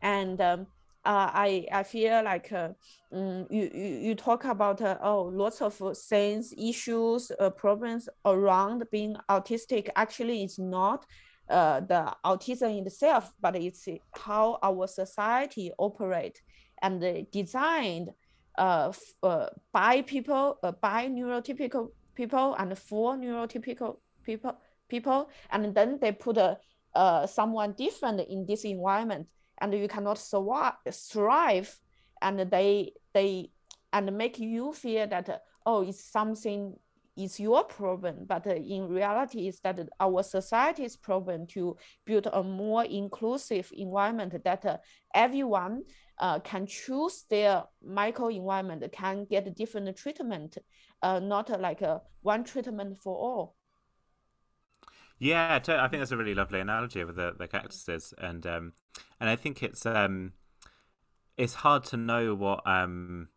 And 0.00 0.40
um, 0.40 0.66
uh, 1.04 1.30
I 1.34 1.66
I 1.70 1.82
feel 1.82 2.22
like 2.24 2.50
uh, 2.50 2.70
um, 3.12 3.46
you, 3.50 3.70
you 3.74 3.88
you 4.06 4.14
talk 4.14 4.44
about 4.44 4.80
uh, 4.80 4.96
oh 5.02 5.24
lots 5.24 5.60
of 5.60 5.80
things 5.96 6.54
issues 6.56 7.30
uh, 7.38 7.50
problems 7.50 8.08
around 8.24 8.84
being 8.90 9.16
autistic. 9.28 9.90
Actually 9.96 10.44
it's 10.44 10.58
not 10.58 11.04
uh, 11.50 11.80
the 11.80 12.10
autism 12.24 12.86
itself 12.86 13.32
but 13.40 13.54
it's 13.54 13.86
how 14.14 14.58
our 14.62 14.86
society 14.86 15.70
operate 15.78 16.40
and 16.82 17.26
designed 17.30 18.10
by 18.56 20.02
people 20.06 20.58
by 20.80 21.06
neurotypical 21.08 21.90
people 22.14 22.54
and 22.58 22.78
for 22.78 23.14
neurotypical 23.16 23.98
people 24.24 24.56
people. 24.88 25.28
And 25.50 25.74
then 25.74 25.98
they 26.00 26.12
put 26.12 26.38
someone 27.26 27.74
different 27.76 28.20
in 28.20 28.46
this 28.46 28.64
environment 28.64 29.26
and 29.60 29.74
you 29.74 29.88
cannot 29.88 30.18
survive, 30.18 30.74
thrive 30.90 31.78
and 32.22 32.38
they 32.50 32.92
they 33.12 33.50
and 33.92 34.16
make 34.16 34.38
you 34.38 34.72
feel 34.72 35.06
that 35.06 35.42
oh 35.66 35.82
it's 35.82 36.04
something 36.04 36.74
is 37.16 37.38
your 37.38 37.64
problem. 37.64 38.24
But 38.26 38.46
in 38.46 38.88
reality 38.88 39.46
is 39.48 39.60
that 39.60 39.78
our 40.00 40.22
society's 40.22 40.96
problem 40.96 41.46
to 41.48 41.76
build 42.04 42.28
a 42.32 42.42
more 42.42 42.84
inclusive 42.84 43.70
environment 43.72 44.42
that 44.44 44.64
uh, 44.64 44.78
everyone 45.14 45.84
uh, 46.18 46.40
can 46.40 46.66
choose 46.66 47.24
their 47.30 47.64
micro 47.84 48.28
environment 48.28 48.84
can 48.92 49.26
get 49.28 49.54
different 49.56 49.96
treatment 49.96 50.58
uh, 51.02 51.18
not 51.18 51.60
like 51.60 51.82
a 51.82 52.00
one 52.22 52.44
treatment 52.44 52.96
for 52.98 53.16
all 53.16 53.56
yeah, 55.24 55.54
I 55.54 55.88
think 55.88 56.00
that's 56.02 56.10
a 56.10 56.18
really 56.18 56.34
lovely 56.34 56.60
analogy 56.60 57.02
with 57.02 57.16
the, 57.16 57.34
the 57.38 57.48
cactuses, 57.48 58.12
and 58.18 58.46
um, 58.46 58.72
and 59.18 59.30
I 59.30 59.36
think 59.36 59.62
it's 59.62 59.86
um, 59.86 60.32
it's 61.38 61.54
hard 61.54 61.84
to 61.84 61.96
know 61.96 62.34
what 62.34 62.66
um, 62.66 63.28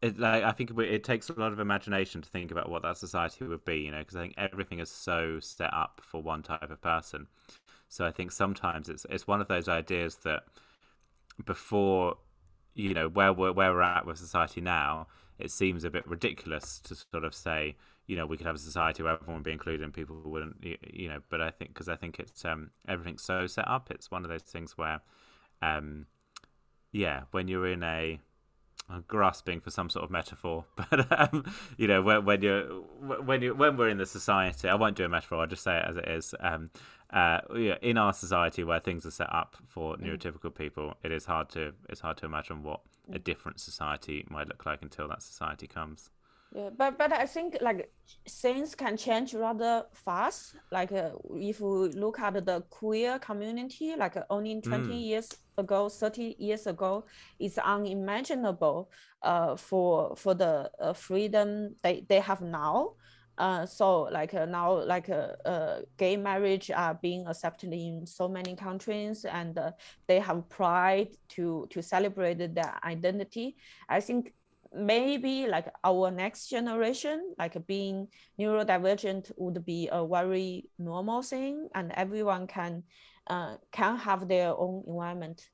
it 0.00 0.16
like. 0.16 0.44
I 0.44 0.52
think 0.52 0.70
it 0.78 1.02
takes 1.02 1.28
a 1.28 1.32
lot 1.32 1.52
of 1.52 1.58
imagination 1.58 2.22
to 2.22 2.28
think 2.28 2.52
about 2.52 2.70
what 2.70 2.82
that 2.82 2.98
society 2.98 3.46
would 3.46 3.64
be, 3.64 3.78
you 3.78 3.90
know, 3.90 3.98
because 3.98 4.14
I 4.14 4.20
think 4.20 4.34
everything 4.38 4.78
is 4.78 4.90
so 4.90 5.40
set 5.40 5.74
up 5.74 6.00
for 6.04 6.22
one 6.22 6.44
type 6.44 6.70
of 6.70 6.80
person. 6.80 7.26
So 7.88 8.06
I 8.06 8.12
think 8.12 8.30
sometimes 8.30 8.88
it's 8.88 9.04
it's 9.10 9.26
one 9.26 9.40
of 9.40 9.48
those 9.48 9.68
ideas 9.68 10.18
that 10.22 10.44
before 11.44 12.14
you 12.76 12.94
know 12.94 13.08
where 13.08 13.32
we're 13.32 13.50
where 13.50 13.72
we're 13.72 13.82
at 13.82 14.06
with 14.06 14.18
society 14.18 14.60
now, 14.60 15.08
it 15.36 15.50
seems 15.50 15.82
a 15.82 15.90
bit 15.90 16.06
ridiculous 16.06 16.78
to 16.84 16.94
sort 16.94 17.24
of 17.24 17.34
say 17.34 17.74
you 18.08 18.16
know 18.16 18.26
we 18.26 18.36
could 18.36 18.46
have 18.46 18.56
a 18.56 18.58
society 18.58 19.02
where 19.02 19.12
everyone 19.12 19.36
would 19.36 19.44
be 19.44 19.52
included 19.52 19.84
and 19.84 19.94
people 19.94 20.20
wouldn't 20.24 20.56
you 20.92 21.08
know 21.08 21.20
but 21.28 21.40
i 21.40 21.50
think 21.50 21.72
because 21.72 21.88
i 21.88 21.94
think 21.94 22.18
it's 22.18 22.44
um 22.44 22.70
everything's 22.88 23.22
so 23.22 23.46
set 23.46 23.68
up 23.68 23.90
it's 23.90 24.10
one 24.10 24.24
of 24.24 24.30
those 24.30 24.42
things 24.42 24.76
where 24.76 25.00
um 25.62 26.06
yeah 26.90 27.22
when 27.30 27.46
you're 27.46 27.68
in 27.68 27.82
a 27.84 28.18
I'm 28.90 29.04
grasping 29.06 29.60
for 29.60 29.70
some 29.70 29.90
sort 29.90 30.04
of 30.04 30.10
metaphor, 30.10 30.64
but 30.76 31.12
um, 31.12 31.44
you 31.76 31.86
know 31.86 32.00
when, 32.00 32.24
when 32.24 32.42
you're 32.42 32.64
when 32.64 33.42
you 33.42 33.54
when 33.54 33.76
we're 33.76 33.90
in 33.90 33.98
the 33.98 34.06
society, 34.06 34.68
I 34.68 34.76
won't 34.76 34.96
do 34.96 35.04
a 35.04 35.08
metaphor. 35.08 35.40
I'll 35.40 35.46
just 35.46 35.62
say 35.62 35.76
it 35.76 35.84
as 35.86 35.96
it 35.96 36.08
is. 36.08 36.34
Um, 36.40 36.70
uh, 37.10 37.40
yeah, 37.54 37.76
in 37.82 37.98
our 37.98 38.12
society 38.12 38.64
where 38.64 38.80
things 38.80 39.04
are 39.04 39.10
set 39.10 39.32
up 39.32 39.56
for 39.66 39.96
mm. 39.96 40.04
neurotypical 40.04 40.54
people, 40.54 40.94
it 41.02 41.12
is 41.12 41.26
hard 41.26 41.50
to 41.50 41.74
it's 41.88 42.00
hard 42.00 42.16
to 42.18 42.26
imagine 42.26 42.62
what 42.62 42.80
a 43.12 43.18
different 43.18 43.60
society 43.60 44.26
might 44.30 44.48
look 44.48 44.64
like 44.64 44.80
until 44.82 45.08
that 45.08 45.22
society 45.22 45.66
comes. 45.66 46.10
Yeah, 46.54 46.70
but 46.76 46.96
but 46.96 47.12
I 47.12 47.26
think 47.26 47.58
like 47.60 47.92
things 48.26 48.74
can 48.74 48.96
change 48.96 49.34
rather 49.34 49.84
fast. 49.92 50.54
Like 50.72 50.92
uh, 50.92 51.10
if 51.34 51.60
we 51.60 51.88
look 51.88 52.18
at 52.20 52.44
the 52.46 52.62
queer 52.70 53.18
community, 53.18 53.94
like 53.96 54.16
uh, 54.16 54.24
only 54.30 54.60
twenty 54.62 54.94
mm. 54.94 55.06
years 55.06 55.28
ago, 55.58 55.90
thirty 55.90 56.36
years 56.38 56.66
ago, 56.66 57.04
it's 57.38 57.58
unimaginable 57.58 58.90
uh, 59.22 59.56
for 59.56 60.16
for 60.16 60.32
the 60.34 60.70
uh, 60.80 60.94
freedom 60.94 61.76
they, 61.82 62.06
they 62.08 62.20
have 62.20 62.40
now. 62.40 62.94
Uh, 63.36 63.64
so 63.64 64.02
like 64.10 64.34
uh, 64.34 64.46
now 64.46 64.82
like 64.84 65.08
uh, 65.10 65.28
uh, 65.44 65.80
gay 65.96 66.16
marriage 66.16 66.72
are 66.72 66.94
being 66.94 67.24
accepted 67.28 67.72
in 67.72 68.04
so 68.04 68.28
many 68.28 68.56
countries 68.56 69.24
and 69.24 69.56
uh, 69.58 69.70
they 70.08 70.18
have 70.18 70.48
pride 70.48 71.08
to 71.28 71.64
to 71.70 71.80
celebrate 71.80 72.38
their 72.52 72.74
identity 72.82 73.54
i 73.88 74.00
think 74.00 74.34
maybe 74.72 75.46
like 75.46 75.66
our 75.84 76.10
next 76.10 76.48
generation, 76.48 77.34
like 77.38 77.66
being 77.66 78.08
neurodivergent 78.38 79.32
would 79.36 79.64
be 79.64 79.88
a 79.90 80.06
very 80.06 80.70
normal 80.78 81.22
thing 81.22 81.68
and 81.74 81.92
everyone 81.92 82.46
can 82.46 82.84
uh, 83.28 83.56
can 83.72 83.96
have 83.98 84.28
their 84.28 84.50
own 84.56 84.84
environment. 84.86 85.50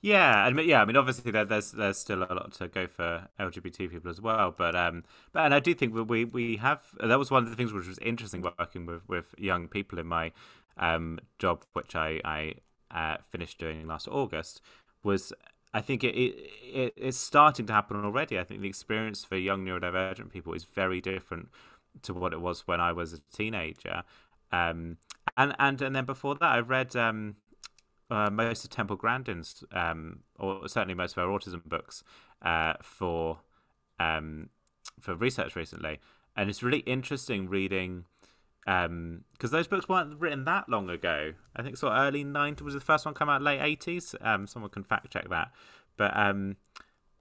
Yeah, 0.00 0.46
and 0.46 0.58
yeah, 0.60 0.82
I 0.82 0.84
mean, 0.84 0.96
obviously 0.96 1.30
there, 1.32 1.46
there's 1.46 1.72
there's 1.72 1.96
still 1.96 2.22
a 2.22 2.28
lot 2.34 2.52
to 2.54 2.68
go 2.68 2.86
for 2.86 3.26
LGBT 3.38 3.88
people 3.88 4.10
as 4.10 4.20
well, 4.20 4.54
but 4.56 4.76
um, 4.76 5.04
but 5.32 5.44
and 5.46 5.54
I 5.54 5.60
do 5.60 5.72
think 5.74 5.94
we 6.08 6.26
we 6.26 6.56
have 6.56 6.82
that 7.02 7.18
was 7.18 7.30
one 7.30 7.44
of 7.44 7.50
the 7.50 7.56
things 7.56 7.72
which 7.72 7.86
was 7.88 7.98
interesting 8.00 8.42
working 8.42 8.84
with 8.84 9.08
with 9.08 9.34
young 9.38 9.66
people 9.68 9.98
in 9.98 10.06
my 10.06 10.32
um 10.76 11.18
job, 11.38 11.64
which 11.72 11.96
I 11.96 12.20
I 12.24 12.54
uh, 12.90 13.16
finished 13.30 13.58
doing 13.58 13.86
last 13.86 14.06
August, 14.08 14.60
was 15.02 15.32
I 15.74 15.80
think 15.80 16.04
it, 16.04 16.14
it 16.14 16.94
it's 16.96 17.18
starting 17.18 17.66
to 17.66 17.72
happen 17.72 18.02
already. 18.04 18.38
I 18.38 18.44
think 18.44 18.60
the 18.62 18.68
experience 18.68 19.24
for 19.24 19.36
young 19.36 19.64
neurodivergent 19.66 20.30
people 20.30 20.54
is 20.54 20.64
very 20.64 21.00
different 21.00 21.48
to 22.02 22.14
what 22.14 22.32
it 22.32 22.40
was 22.40 22.66
when 22.66 22.80
I 22.80 22.92
was 22.92 23.12
a 23.12 23.18
teenager. 23.36 24.04
Um, 24.52 24.98
and 25.36 25.54
and 25.58 25.82
and 25.82 25.96
then 25.96 26.04
before 26.04 26.36
that, 26.36 26.44
I 26.44 26.60
read 26.60 26.94
um, 26.94 27.36
uh, 28.08 28.30
most 28.30 28.62
of 28.62 28.70
Temple 28.70 28.94
Grandin's, 28.94 29.64
um, 29.72 30.20
or 30.38 30.68
certainly 30.68 30.94
most 30.94 31.16
of 31.16 31.24
her 31.24 31.28
autism 31.28 31.64
books, 31.64 32.04
uh, 32.42 32.74
for 32.80 33.40
um, 33.98 34.50
for 35.00 35.16
research 35.16 35.56
recently, 35.56 35.98
and 36.36 36.48
it's 36.48 36.62
really 36.62 36.80
interesting 36.80 37.48
reading 37.48 38.04
because 38.64 38.86
um, 38.86 39.24
those 39.40 39.66
books 39.68 39.88
weren't 39.88 40.18
written 40.18 40.44
that 40.44 40.68
long 40.68 40.88
ago. 40.88 41.34
I 41.54 41.62
think 41.62 41.76
so. 41.76 41.90
Early 41.90 42.24
'90s 42.24 42.62
was 42.62 42.74
the 42.74 42.80
first 42.80 43.04
one 43.04 43.14
come 43.14 43.28
out. 43.28 43.42
Late 43.42 43.60
'80s. 43.60 44.14
Um, 44.20 44.46
someone 44.46 44.70
can 44.70 44.84
fact 44.84 45.10
check 45.12 45.28
that. 45.28 45.52
But 45.96 46.16
um, 46.16 46.56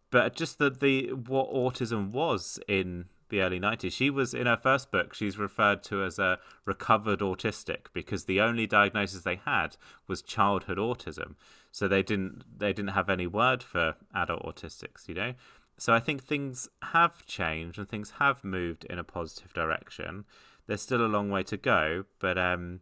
but 0.10 0.36
just 0.36 0.58
the 0.58 0.70
the 0.70 1.12
what 1.14 1.52
autism 1.52 2.12
was 2.12 2.60
in 2.68 3.06
the 3.30 3.42
early 3.42 3.60
90s. 3.60 3.92
She 3.92 4.12
was 4.12 4.36
in 4.36 4.46
her 4.46 4.56
first 4.56 4.92
book. 4.92 5.16
She's 5.16 5.40
referred 5.40 5.82
to 5.86 6.04
as 6.04 6.20
a 6.20 6.38
recovered 6.66 7.20
autistic 7.20 7.88
because 7.92 8.26
the 8.26 8.40
only 8.40 8.68
diagnosis 8.68 9.24
they 9.24 9.38
had 9.44 9.76
was 10.08 10.22
childhood 10.22 10.78
autism. 10.78 11.34
So 11.72 11.88
they 11.88 12.04
didn't 12.04 12.44
they 12.60 12.74
didn't 12.74 12.92
have 12.92 13.10
any 13.10 13.26
word 13.26 13.64
for 13.64 13.96
adult 14.14 14.44
autistics. 14.44 15.08
You 15.08 15.16
know. 15.16 15.34
So 15.78 15.94
I 15.94 16.00
think 16.00 16.24
things 16.24 16.70
have 16.84 17.26
changed 17.26 17.80
and 17.80 17.90
things 17.90 18.14
have 18.20 18.44
moved 18.44 18.86
in 18.86 19.00
a 19.00 19.04
positive 19.04 19.52
direction 19.54 20.26
there's 20.68 20.82
still 20.82 21.06
a 21.06 21.08
long 21.08 21.30
way 21.30 21.44
to 21.44 21.58
go, 21.58 22.06
but 22.20 22.38
um, 22.38 22.82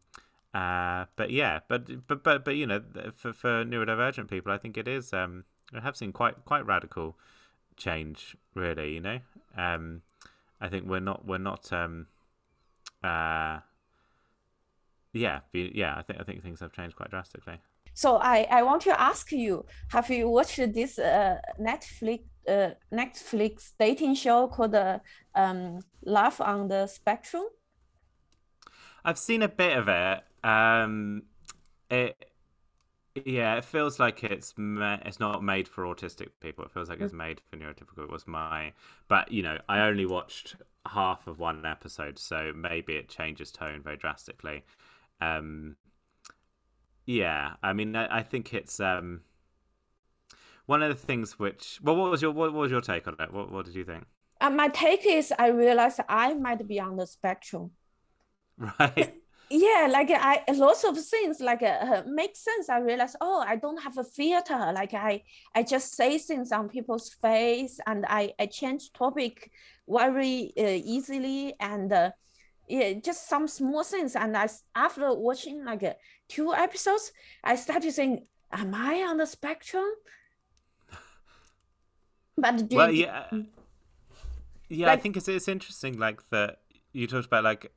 uh, 0.53 1.05
but 1.15 1.31
yeah, 1.31 1.59
but 1.67 2.07
but 2.07 2.23
but 2.23 2.45
but 2.45 2.55
you 2.55 2.67
know, 2.67 2.81
for 3.15 3.33
for 3.33 3.65
neurodivergent 3.65 4.29
people, 4.29 4.51
I 4.51 4.57
think 4.57 4.77
it 4.77 4.87
is 4.87 5.13
um, 5.13 5.45
I 5.73 5.79
have 5.79 5.95
seen 5.95 6.11
quite 6.11 6.45
quite 6.45 6.65
radical 6.65 7.17
change, 7.77 8.35
really. 8.53 8.93
You 8.93 9.01
know, 9.01 9.19
um, 9.57 10.01
I 10.59 10.69
think 10.69 10.87
we're 10.87 10.99
not 10.99 11.25
we're 11.25 11.37
not 11.37 11.71
um, 11.71 12.07
uh, 13.03 13.59
yeah, 15.13 15.39
yeah. 15.53 15.95
I 15.97 16.01
think 16.01 16.19
I 16.19 16.23
think 16.23 16.43
things 16.43 16.59
have 16.59 16.73
changed 16.73 16.95
quite 16.95 17.09
drastically. 17.09 17.59
So 17.93 18.17
I, 18.17 18.47
I 18.49 18.63
want 18.63 18.81
to 18.83 18.99
ask 18.99 19.31
you, 19.31 19.65
have 19.89 20.09
you 20.09 20.29
watched 20.29 20.57
this 20.73 20.97
uh, 20.97 21.37
Netflix 21.59 22.21
uh, 22.47 22.71
Netflix 22.91 23.73
dating 23.79 24.15
show 24.15 24.47
called 24.47 24.75
uh, 24.75 24.99
um, 25.35 25.79
Love 26.05 26.41
on 26.41 26.67
the 26.67 26.87
Spectrum? 26.87 27.45
I've 29.03 29.17
seen 29.17 29.41
a 29.41 29.47
bit 29.47 29.77
of 29.77 29.87
it. 29.87 30.23
Um, 30.43 31.23
it 31.89 32.31
Yeah, 33.25 33.55
it 33.57 33.65
feels 33.65 33.99
like 33.99 34.23
it's 34.23 34.53
ma- 34.57 34.99
it's 35.05 35.19
not 35.19 35.43
made 35.43 35.67
for 35.67 35.83
autistic 35.85 36.29
people. 36.39 36.63
It 36.65 36.71
feels 36.71 36.89
like 36.89 37.01
it's 37.01 37.11
made 37.13 37.41
for 37.49 37.57
neurotypical. 37.57 38.03
It 38.03 38.09
was 38.09 38.25
my, 38.27 38.73
but 39.09 39.31
you 39.31 39.43
know, 39.43 39.59
I 39.67 39.81
only 39.81 40.05
watched 40.05 40.55
half 40.87 41.27
of 41.27 41.37
one 41.39 41.65
episode, 41.65 42.17
so 42.19 42.53
maybe 42.55 42.95
it 42.95 43.09
changes 43.09 43.51
tone 43.51 43.81
very 43.83 43.97
drastically. 43.97 44.63
Um, 45.21 45.75
yeah, 47.05 47.55
I 47.63 47.73
mean, 47.73 47.95
I, 47.95 48.17
I 48.19 48.23
think 48.23 48.53
it's 48.53 48.79
um, 48.79 49.21
one 50.65 50.81
of 50.81 50.89
the 50.89 50.95
things 50.95 51.37
which. 51.37 51.79
Well, 51.83 51.95
what 51.95 52.09
was 52.11 52.21
your 52.21 52.31
what, 52.31 52.53
what 52.53 52.61
was 52.61 52.71
your 52.71 52.81
take 52.81 53.07
on 53.07 53.15
it? 53.19 53.31
What 53.33 53.51
what 53.51 53.65
did 53.65 53.75
you 53.75 53.83
think? 53.83 54.05
Uh, 54.41 54.49
my 54.49 54.67
take 54.67 55.05
is 55.05 55.31
I 55.39 55.47
realized 55.47 55.99
I 56.09 56.33
might 56.33 56.67
be 56.67 56.79
on 56.81 56.97
the 56.97 57.07
spectrum. 57.07 57.71
Right. 58.79 59.15
yeah 59.49 59.87
like 59.89 60.11
i 60.11 60.43
lots 60.53 60.83
of 60.83 60.97
things 60.97 61.39
like 61.41 61.63
uh, 61.63 62.03
make 62.05 62.35
sense. 62.35 62.69
I 62.69 62.79
realize 62.79 63.15
oh 63.21 63.43
i 63.45 63.55
don't 63.55 63.81
have 63.81 63.97
a 63.97 64.03
filter. 64.03 64.71
Like 64.73 64.93
i 64.93 65.23
i 65.55 65.63
just 65.63 65.95
say 65.95 66.17
things 66.17 66.51
on 66.51 66.69
people's 66.69 67.09
face 67.09 67.79
and 67.87 68.05
i 68.07 68.33
i 68.39 68.45
change 68.45 68.93
topic 68.93 69.51
very 69.87 70.53
uh, 70.57 70.79
easily 70.95 71.55
and 71.59 71.91
uh, 71.91 72.11
yeah 72.67 72.93
just 72.93 73.27
some 73.27 73.47
small 73.47 73.83
things. 73.83 74.15
And 74.15 74.37
i 74.37 74.47
after 74.75 75.13
watching 75.15 75.65
like 75.65 75.83
uh, 75.83 75.93
two 76.29 76.53
episodes 76.53 77.11
i 77.43 77.55
started 77.55 77.91
saying 77.91 78.25
am 78.53 78.75
i 78.75 79.03
on 79.03 79.17
the 79.17 79.25
spectrum? 79.25 79.89
But 82.37 82.63
well 82.71 82.91
yeah 82.91 83.25
yeah 84.69 84.87
like, 84.87 84.99
i 84.99 85.01
think 85.01 85.17
it's, 85.17 85.27
it's 85.27 85.47
interesting 85.47 85.99
like 85.99 86.21
that 86.29 86.59
you 86.93 87.05
talked 87.07 87.25
about 87.25 87.43
like 87.43 87.71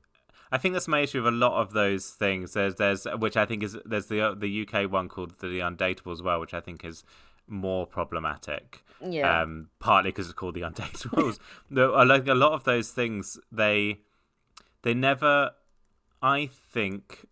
I 0.54 0.58
think 0.58 0.72
that's 0.72 0.86
my 0.86 1.00
issue 1.00 1.20
with 1.20 1.34
a 1.34 1.36
lot 1.36 1.60
of 1.60 1.72
those 1.72 2.10
things. 2.10 2.52
There's 2.52 2.76
there's 2.76 3.06
which 3.18 3.36
I 3.36 3.44
think 3.44 3.64
is 3.64 3.76
there's 3.84 4.06
the 4.06 4.36
the 4.38 4.64
UK 4.64 4.88
one 4.88 5.08
called 5.08 5.40
the 5.40 5.58
Undateable 5.58 6.12
as 6.12 6.22
well, 6.22 6.38
which 6.38 6.54
I 6.54 6.60
think 6.60 6.84
is 6.84 7.02
more 7.48 7.88
problematic. 7.88 8.84
Yeah. 9.04 9.42
Um, 9.42 9.70
partly 9.80 10.12
because 10.12 10.26
it's 10.26 10.34
called 10.34 10.54
the 10.54 10.60
Undateables. 10.60 11.40
no, 11.70 11.94
I 11.94 12.04
like 12.04 12.28
a 12.28 12.34
lot 12.34 12.52
of 12.52 12.62
those 12.62 12.90
things, 12.90 13.36
they 13.50 13.98
they 14.82 14.94
never. 14.94 15.50
I 16.22 16.46
think 16.46 17.26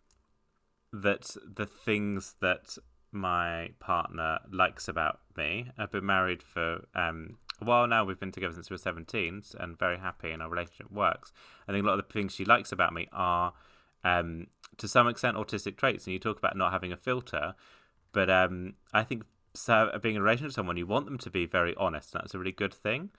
that 0.92 1.36
the 1.46 1.64
things 1.64 2.34
that 2.40 2.76
my 3.12 3.70
partner 3.78 4.40
likes 4.50 4.88
about 4.88 5.20
me. 5.36 5.70
I've 5.78 5.92
been 5.92 6.06
married 6.06 6.42
for 6.42 6.86
um, 6.96 7.38
while 7.62 7.86
now. 7.86 8.04
We've 8.04 8.18
been 8.18 8.32
together 8.32 8.54
since 8.54 8.70
we 8.70 8.74
were 8.74 8.78
17 8.78 9.42
and 9.58 9.78
very 9.78 9.98
happy, 9.98 10.30
and 10.30 10.42
our 10.42 10.48
relationship 10.48 10.90
works. 10.90 11.32
I 11.68 11.72
think 11.72 11.84
a 11.84 11.86
lot 11.86 11.98
of 11.98 12.06
the 12.06 12.12
things 12.12 12.34
she 12.34 12.44
likes 12.44 12.72
about 12.72 12.92
me 12.92 13.08
are, 13.12 13.52
um, 14.04 14.48
to 14.78 14.88
some 14.88 15.08
extent, 15.08 15.36
autistic 15.36 15.76
traits. 15.76 16.06
And 16.06 16.12
you 16.12 16.18
talk 16.18 16.38
about 16.38 16.56
not 16.56 16.72
having 16.72 16.92
a 16.92 16.96
filter, 16.96 17.54
but 18.12 18.28
um, 18.30 18.74
I 18.92 19.04
think 19.04 19.24
so, 19.54 19.90
being 20.02 20.16
in 20.16 20.20
a 20.20 20.24
relationship 20.24 20.48
with 20.48 20.54
someone, 20.54 20.76
you 20.76 20.86
want 20.86 21.06
them 21.06 21.18
to 21.18 21.30
be 21.30 21.46
very 21.46 21.74
honest. 21.76 22.14
And 22.14 22.22
that's 22.22 22.34
a 22.34 22.38
really 22.38 22.52
good 22.52 22.74
thing. 22.74 23.10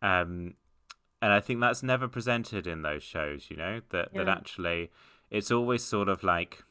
Um, 0.00 0.54
and 1.20 1.32
I 1.32 1.40
think 1.40 1.60
that's 1.60 1.82
never 1.82 2.08
presented 2.08 2.66
in 2.66 2.82
those 2.82 3.02
shows. 3.02 3.46
You 3.48 3.56
know 3.56 3.80
that 3.90 4.08
yeah. 4.12 4.24
that 4.24 4.28
actually, 4.28 4.90
it's 5.30 5.50
always 5.50 5.84
sort 5.84 6.08
of 6.08 6.24
like 6.24 6.64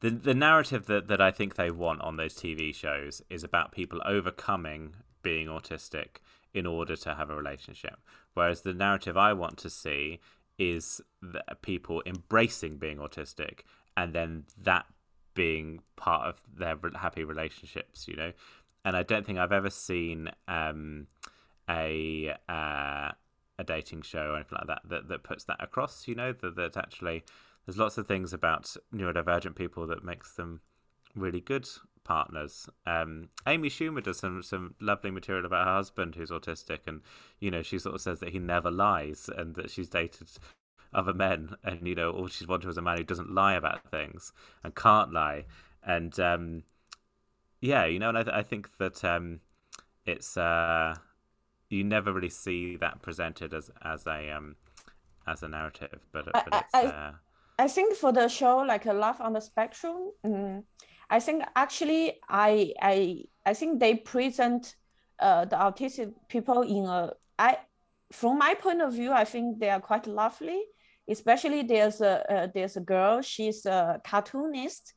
the 0.00 0.10
the 0.10 0.34
narrative 0.34 0.86
that, 0.86 1.08
that 1.08 1.20
I 1.20 1.30
think 1.30 1.56
they 1.56 1.70
want 1.70 2.02
on 2.02 2.16
those 2.16 2.34
TV 2.34 2.74
shows 2.74 3.22
is 3.30 3.42
about 3.42 3.72
people 3.72 4.00
overcoming 4.04 4.94
being 5.26 5.48
autistic 5.48 6.18
in 6.54 6.66
order 6.66 6.94
to 6.94 7.16
have 7.16 7.30
a 7.30 7.34
relationship. 7.34 7.96
Whereas 8.34 8.60
the 8.60 8.72
narrative 8.72 9.16
I 9.16 9.32
want 9.32 9.56
to 9.58 9.68
see 9.68 10.20
is 10.56 11.00
people 11.62 12.00
embracing 12.06 12.76
being 12.78 12.98
autistic 12.98 13.56
and 13.96 14.12
then 14.12 14.44
that 14.62 14.86
being 15.34 15.80
part 15.96 16.28
of 16.28 16.36
their 16.56 16.76
happy 16.94 17.24
relationships, 17.24 18.06
you 18.06 18.14
know. 18.14 18.32
And 18.84 18.96
I 18.96 19.02
don't 19.02 19.26
think 19.26 19.40
I've 19.40 19.58
ever 19.60 19.68
seen 19.68 20.30
um, 20.46 21.08
a 21.68 22.36
uh, 22.48 23.10
a 23.58 23.64
dating 23.64 24.02
show 24.02 24.30
or 24.30 24.36
anything 24.36 24.58
like 24.58 24.68
that 24.68 24.82
that, 24.88 25.08
that 25.08 25.24
puts 25.24 25.42
that 25.44 25.60
across, 25.60 26.06
you 26.06 26.14
know, 26.14 26.32
that, 26.40 26.54
that 26.54 26.76
actually 26.76 27.24
there's 27.64 27.78
lots 27.78 27.98
of 27.98 28.06
things 28.06 28.32
about 28.32 28.76
neurodivergent 28.94 29.56
people 29.56 29.88
that 29.88 30.04
makes 30.04 30.34
them 30.34 30.60
really 31.16 31.40
good 31.40 31.68
partners. 32.06 32.68
Um, 32.86 33.28
Amy 33.46 33.68
Schumer 33.68 34.02
does 34.02 34.18
some 34.18 34.42
some 34.42 34.74
lovely 34.80 35.10
material 35.10 35.44
about 35.44 35.66
her 35.66 35.74
husband 35.74 36.14
who's 36.14 36.30
autistic, 36.30 36.80
and 36.86 37.02
you 37.40 37.50
know 37.50 37.62
she 37.62 37.78
sort 37.78 37.94
of 37.94 38.00
says 38.00 38.20
that 38.20 38.30
he 38.30 38.38
never 38.38 38.70
lies 38.70 39.28
and 39.36 39.54
that 39.56 39.70
she's 39.70 39.88
dated 39.88 40.28
other 40.94 41.12
men, 41.12 41.56
and 41.64 41.86
you 41.86 41.94
know 41.94 42.10
all 42.12 42.28
she's 42.28 42.48
wanted 42.48 42.66
was 42.66 42.78
a 42.78 42.82
man 42.82 42.98
who 42.98 43.04
doesn't 43.04 43.30
lie 43.30 43.54
about 43.54 43.90
things 43.90 44.32
and 44.62 44.74
can't 44.74 45.12
lie, 45.12 45.44
and 45.82 46.18
um, 46.20 46.62
yeah, 47.60 47.84
you 47.84 47.98
know, 47.98 48.08
and 48.08 48.18
I, 48.18 48.22
th- 48.22 48.36
I 48.36 48.42
think 48.42 48.70
that 48.78 49.04
um, 49.04 49.40
it's 50.04 50.36
uh, 50.36 50.94
you 51.68 51.82
never 51.82 52.12
really 52.12 52.30
see 52.30 52.76
that 52.76 53.02
presented 53.02 53.52
as 53.52 53.70
as 53.82 54.06
a 54.06 54.30
um, 54.30 54.56
as 55.26 55.42
a 55.42 55.48
narrative, 55.48 56.06
but, 56.12 56.26
but 56.32 56.48
I, 56.52 56.64
I, 56.72 56.84
uh, 56.84 57.12
I 57.58 57.68
think 57.68 57.96
for 57.96 58.12
the 58.12 58.28
show 58.28 58.58
like 58.58 58.86
a 58.86 58.92
Love 58.92 59.20
on 59.20 59.32
the 59.32 59.40
Spectrum. 59.40 60.12
Um, 60.24 60.64
I 61.08 61.20
think 61.20 61.44
actually 61.54 62.18
I 62.28 62.72
I 62.80 63.24
I 63.44 63.54
think 63.54 63.80
they 63.80 63.96
present 63.96 64.74
uh, 65.18 65.44
the 65.44 65.56
autistic 65.56 66.12
people 66.28 66.62
in 66.62 66.84
a 66.86 67.12
I 67.38 67.58
from 68.12 68.38
my 68.38 68.54
point 68.54 68.82
of 68.82 68.92
view 68.92 69.12
I 69.12 69.24
think 69.24 69.58
they 69.58 69.70
are 69.70 69.80
quite 69.80 70.06
lovely. 70.06 70.62
Especially 71.08 71.62
there's 71.62 72.00
a 72.00 72.32
uh, 72.32 72.48
there's 72.52 72.76
a 72.76 72.80
girl 72.80 73.22
she's 73.22 73.64
a 73.64 74.00
cartoonist, 74.04 74.92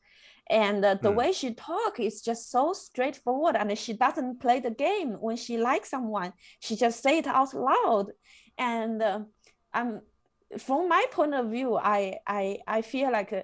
and 0.50 0.84
uh, 0.84 0.96
the 0.96 1.12
mm. 1.12 1.16
way 1.16 1.32
she 1.32 1.54
talk 1.54 2.00
is 2.00 2.22
just 2.22 2.50
so 2.50 2.74
straightforward 2.74 3.56
and 3.56 3.78
she 3.78 3.94
doesn't 3.94 4.40
play 4.40 4.60
the 4.60 4.72
game 4.72 5.12
when 5.20 5.38
she 5.38 5.58
likes 5.58 5.90
someone 5.90 6.34
she 6.60 6.76
just 6.76 7.04
say 7.04 7.20
it 7.20 7.28
out 7.28 7.54
loud 7.54 8.08
and 8.58 9.02
uh, 9.02 9.20
um 9.74 10.02
from 10.58 10.90
my 10.90 11.06
point 11.12 11.36
of 11.36 11.52
view 11.52 11.78
i 11.78 12.18
i 12.26 12.58
i 12.68 12.82
feel 12.82 13.12
like 13.12 13.32
uh, 13.32 13.44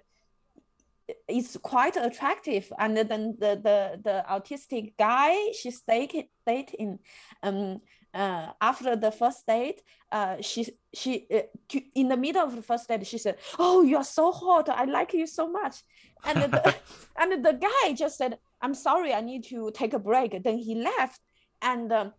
it's 1.27 1.57
quite 1.57 1.95
attractive. 1.97 2.71
And 2.79 2.97
then 2.97 3.35
the 3.39 3.59
the 3.61 4.01
the 4.03 4.25
autistic 4.29 4.93
guy 4.97 5.51
she 5.51 5.71
stayed 5.71 6.27
dating 6.45 6.99
um 7.43 7.77
uh, 8.13 8.51
after 8.61 8.95
the 8.95 9.11
first 9.11 9.45
date 9.45 9.81
uh 10.09 10.37
she 10.39 10.69
she 10.93 11.27
uh, 11.33 11.79
in 11.95 12.07
the 12.07 12.15
middle 12.15 12.41
of 12.41 12.55
the 12.55 12.61
first 12.61 12.87
date 12.87 13.05
she 13.05 13.17
said 13.17 13.37
oh 13.59 13.81
you 13.81 13.97
are 13.97 14.03
so 14.03 14.31
hot. 14.31 14.69
I 14.69 14.85
like 14.85 15.13
you 15.13 15.27
so 15.27 15.49
much. 15.49 15.83
And 16.23 16.43
the, 16.43 16.75
and 17.17 17.45
the 17.45 17.53
guy 17.53 17.93
just 17.93 18.17
said 18.17 18.37
i'm 18.61 18.73
sorry. 18.73 19.13
I 19.13 19.21
need 19.21 19.43
to 19.45 19.71
take 19.73 19.93
a 19.93 19.99
break. 19.99 20.43
Then 20.43 20.57
he 20.57 20.75
left. 20.75 21.19
And 21.61 21.91
um, 21.91 22.13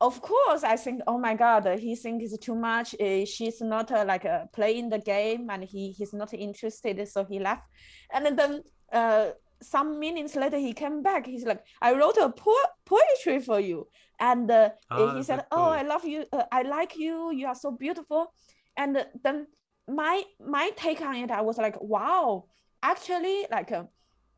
of 0.00 0.20
course, 0.20 0.64
I 0.64 0.76
think, 0.76 1.02
oh 1.06 1.18
my 1.18 1.34
God, 1.34 1.66
he 1.78 1.96
thinks 1.96 2.32
it's 2.32 2.44
too 2.44 2.54
much. 2.54 2.94
Uh, 3.00 3.24
she's 3.24 3.60
not 3.60 3.90
uh, 3.90 4.04
like 4.06 4.24
uh, 4.24 4.46
playing 4.52 4.90
the 4.90 4.98
game 4.98 5.48
and 5.50 5.64
he, 5.64 5.92
he's 5.92 6.12
not 6.12 6.34
interested. 6.34 7.06
So 7.08 7.24
he 7.24 7.38
left. 7.38 7.66
And 8.12 8.38
then 8.38 8.62
uh, 8.92 9.30
some 9.62 9.98
minutes 9.98 10.36
later, 10.36 10.58
he 10.58 10.72
came 10.72 11.02
back. 11.02 11.26
He's 11.26 11.44
like, 11.44 11.64
I 11.80 11.94
wrote 11.94 12.16
a 12.18 12.28
po- 12.28 12.70
poetry 12.84 13.40
for 13.40 13.60
you. 13.60 13.88
And 14.20 14.50
uh, 14.50 14.70
oh, 14.90 15.16
he 15.16 15.22
said, 15.22 15.46
oh, 15.50 15.56
cool. 15.56 15.64
oh, 15.64 15.70
I 15.70 15.82
love 15.82 16.04
you. 16.04 16.24
Uh, 16.32 16.44
I 16.52 16.62
like 16.62 16.96
you. 16.96 17.32
You 17.32 17.46
are 17.46 17.54
so 17.54 17.70
beautiful. 17.70 18.32
And 18.76 19.04
then 19.22 19.46
my 19.88 20.22
my 20.40 20.70
take 20.76 21.00
on 21.00 21.16
it, 21.16 21.30
I 21.30 21.42
was 21.42 21.58
like, 21.58 21.80
wow, 21.80 22.44
actually, 22.82 23.46
like, 23.50 23.72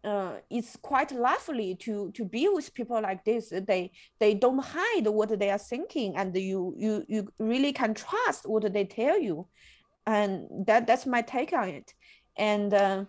uh, 0.06 0.16
uh, 0.16 0.32
it's 0.50 0.76
quite 0.76 1.12
lovely 1.12 1.74
to 1.74 2.10
to 2.12 2.24
be 2.24 2.48
with 2.48 2.72
people 2.74 3.00
like 3.00 3.24
this. 3.24 3.52
They 3.66 3.90
they 4.18 4.34
don't 4.34 4.62
hide 4.62 5.06
what 5.08 5.38
they 5.38 5.50
are 5.50 5.58
thinking, 5.58 6.16
and 6.16 6.36
you 6.36 6.74
you 6.76 7.04
you 7.08 7.28
really 7.38 7.72
can 7.72 7.94
trust 7.94 8.48
what 8.48 8.72
they 8.72 8.84
tell 8.84 9.18
you, 9.20 9.46
and 10.06 10.48
that 10.66 10.86
that's 10.86 11.06
my 11.06 11.22
take 11.22 11.52
on 11.52 11.68
it. 11.68 11.94
And 12.36 12.72
uh, 12.72 13.04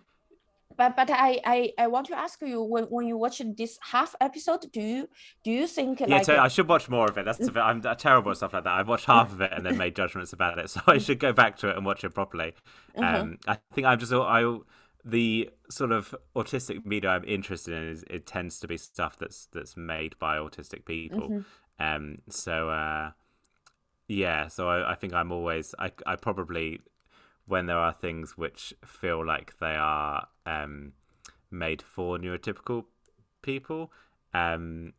but 0.76 0.96
but 0.96 1.10
I, 1.10 1.40
I 1.44 1.72
I 1.78 1.86
want 1.86 2.06
to 2.08 2.16
ask 2.16 2.40
you 2.42 2.62
when, 2.62 2.84
when 2.84 3.06
you 3.06 3.16
watch 3.16 3.40
this 3.56 3.78
half 3.80 4.14
episode, 4.20 4.70
do 4.72 4.80
you 4.80 5.08
do 5.44 5.50
you 5.50 5.66
think 5.66 6.00
yeah, 6.00 6.06
like 6.06 6.28
I 6.28 6.48
should 6.48 6.68
watch 6.68 6.88
more 6.88 7.08
of 7.08 7.16
it? 7.16 7.24
That's 7.24 7.38
bit, 7.38 7.56
I'm 7.56 7.80
terrible 7.96 8.30
at 8.30 8.38
stuff 8.38 8.52
like 8.52 8.64
that. 8.64 8.74
I've 8.74 8.88
watched 8.88 9.06
half 9.06 9.32
of 9.32 9.40
it 9.40 9.52
and 9.52 9.64
then 9.64 9.76
made 9.76 9.94
judgments 9.96 10.32
about 10.32 10.58
it, 10.58 10.70
so 10.70 10.80
I 10.86 10.98
should 11.06 11.18
go 11.18 11.32
back 11.32 11.56
to 11.58 11.68
it 11.68 11.76
and 11.76 11.86
watch 11.86 12.04
it 12.04 12.10
properly. 12.10 12.54
Uh-huh. 12.96 13.20
Um, 13.20 13.38
I 13.46 13.58
think 13.72 13.86
I'm 13.86 13.98
just 13.98 14.12
I 14.12 14.58
the 15.08 15.48
sort 15.70 15.90
of 15.90 16.14
autistic 16.36 16.84
media 16.84 17.10
I'm 17.10 17.24
interested 17.24 17.72
in 17.72 17.88
is 17.88 18.04
it 18.10 18.26
tends 18.26 18.60
to 18.60 18.68
be 18.68 18.76
stuff 18.76 19.18
that's 19.18 19.48
that's 19.52 19.76
made 19.76 20.18
by 20.18 20.36
autistic 20.36 20.84
people. 20.84 21.28
Mm-hmm. 21.30 21.84
Um, 21.84 22.16
so 22.28 22.68
uh, 22.68 23.12
yeah, 24.06 24.48
so 24.48 24.68
I, 24.68 24.92
I 24.92 24.94
think 24.94 25.14
I'm 25.14 25.32
always 25.32 25.74
I 25.78 25.92
I 26.06 26.16
probably 26.16 26.80
when 27.46 27.66
there 27.66 27.78
are 27.78 27.92
things 27.92 28.36
which 28.36 28.74
feel 28.84 29.24
like 29.24 29.58
they 29.58 29.74
are 29.76 30.28
um, 30.44 30.92
made 31.50 31.80
for 31.80 32.18
neurotypical 32.18 32.84
people, 33.40 33.90
um, 34.34 34.92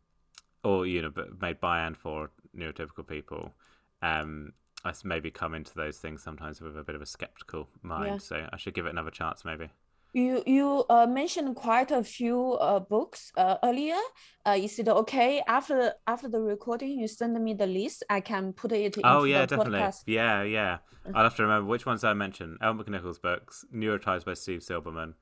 or 0.63 0.87
you 0.87 1.03
know, 1.03 1.11
but 1.11 1.39
made 1.39 1.59
by 1.59 1.81
and 1.81 1.95
for 1.95 2.31
neurotypical 2.57 3.07
people. 3.07 3.53
Um, 4.01 4.53
I 4.83 4.93
maybe 5.03 5.29
come 5.29 5.53
into 5.53 5.75
those 5.75 5.97
things 5.97 6.23
sometimes 6.23 6.61
with 6.61 6.77
a 6.77 6.83
bit 6.83 6.95
of 6.95 7.01
a 7.01 7.05
skeptical 7.05 7.67
mind, 7.83 8.13
yeah. 8.13 8.17
so 8.17 8.47
I 8.51 8.57
should 8.57 8.73
give 8.73 8.85
it 8.85 8.91
another 8.91 9.11
chance, 9.11 9.43
maybe. 9.43 9.69
You 10.11 10.41
you 10.47 10.85
uh, 10.89 11.05
mentioned 11.05 11.55
quite 11.55 11.91
a 11.91 12.03
few 12.03 12.53
uh, 12.53 12.79
books 12.79 13.31
uh, 13.37 13.57
earlier. 13.63 13.99
Uh, 14.45 14.57
is 14.57 14.79
it 14.79 14.87
okay 14.87 15.43
after 15.47 15.93
after 16.07 16.27
the 16.27 16.41
recording 16.41 16.99
you 16.99 17.07
send 17.07 17.39
me 17.43 17.53
the 17.53 17.67
list? 17.67 18.03
I 18.09 18.21
can 18.21 18.53
put 18.53 18.71
it 18.71 18.97
Oh 19.03 19.23
yeah, 19.23 19.45
definitely. 19.45 19.79
podcast. 19.79 20.03
Yeah, 20.07 20.41
yeah. 20.43 20.77
I'll 21.13 21.23
have 21.23 21.35
to 21.35 21.43
remember 21.43 21.69
which 21.69 21.85
ones 21.85 22.03
I 22.03 22.13
mentioned. 22.13 22.57
Elle 22.61 22.73
McNicoll's 22.73 23.19
books, 23.19 23.65
NeuroTribes 23.73 24.25
by 24.25 24.33
Steve 24.33 24.61
Silberman, 24.61 25.13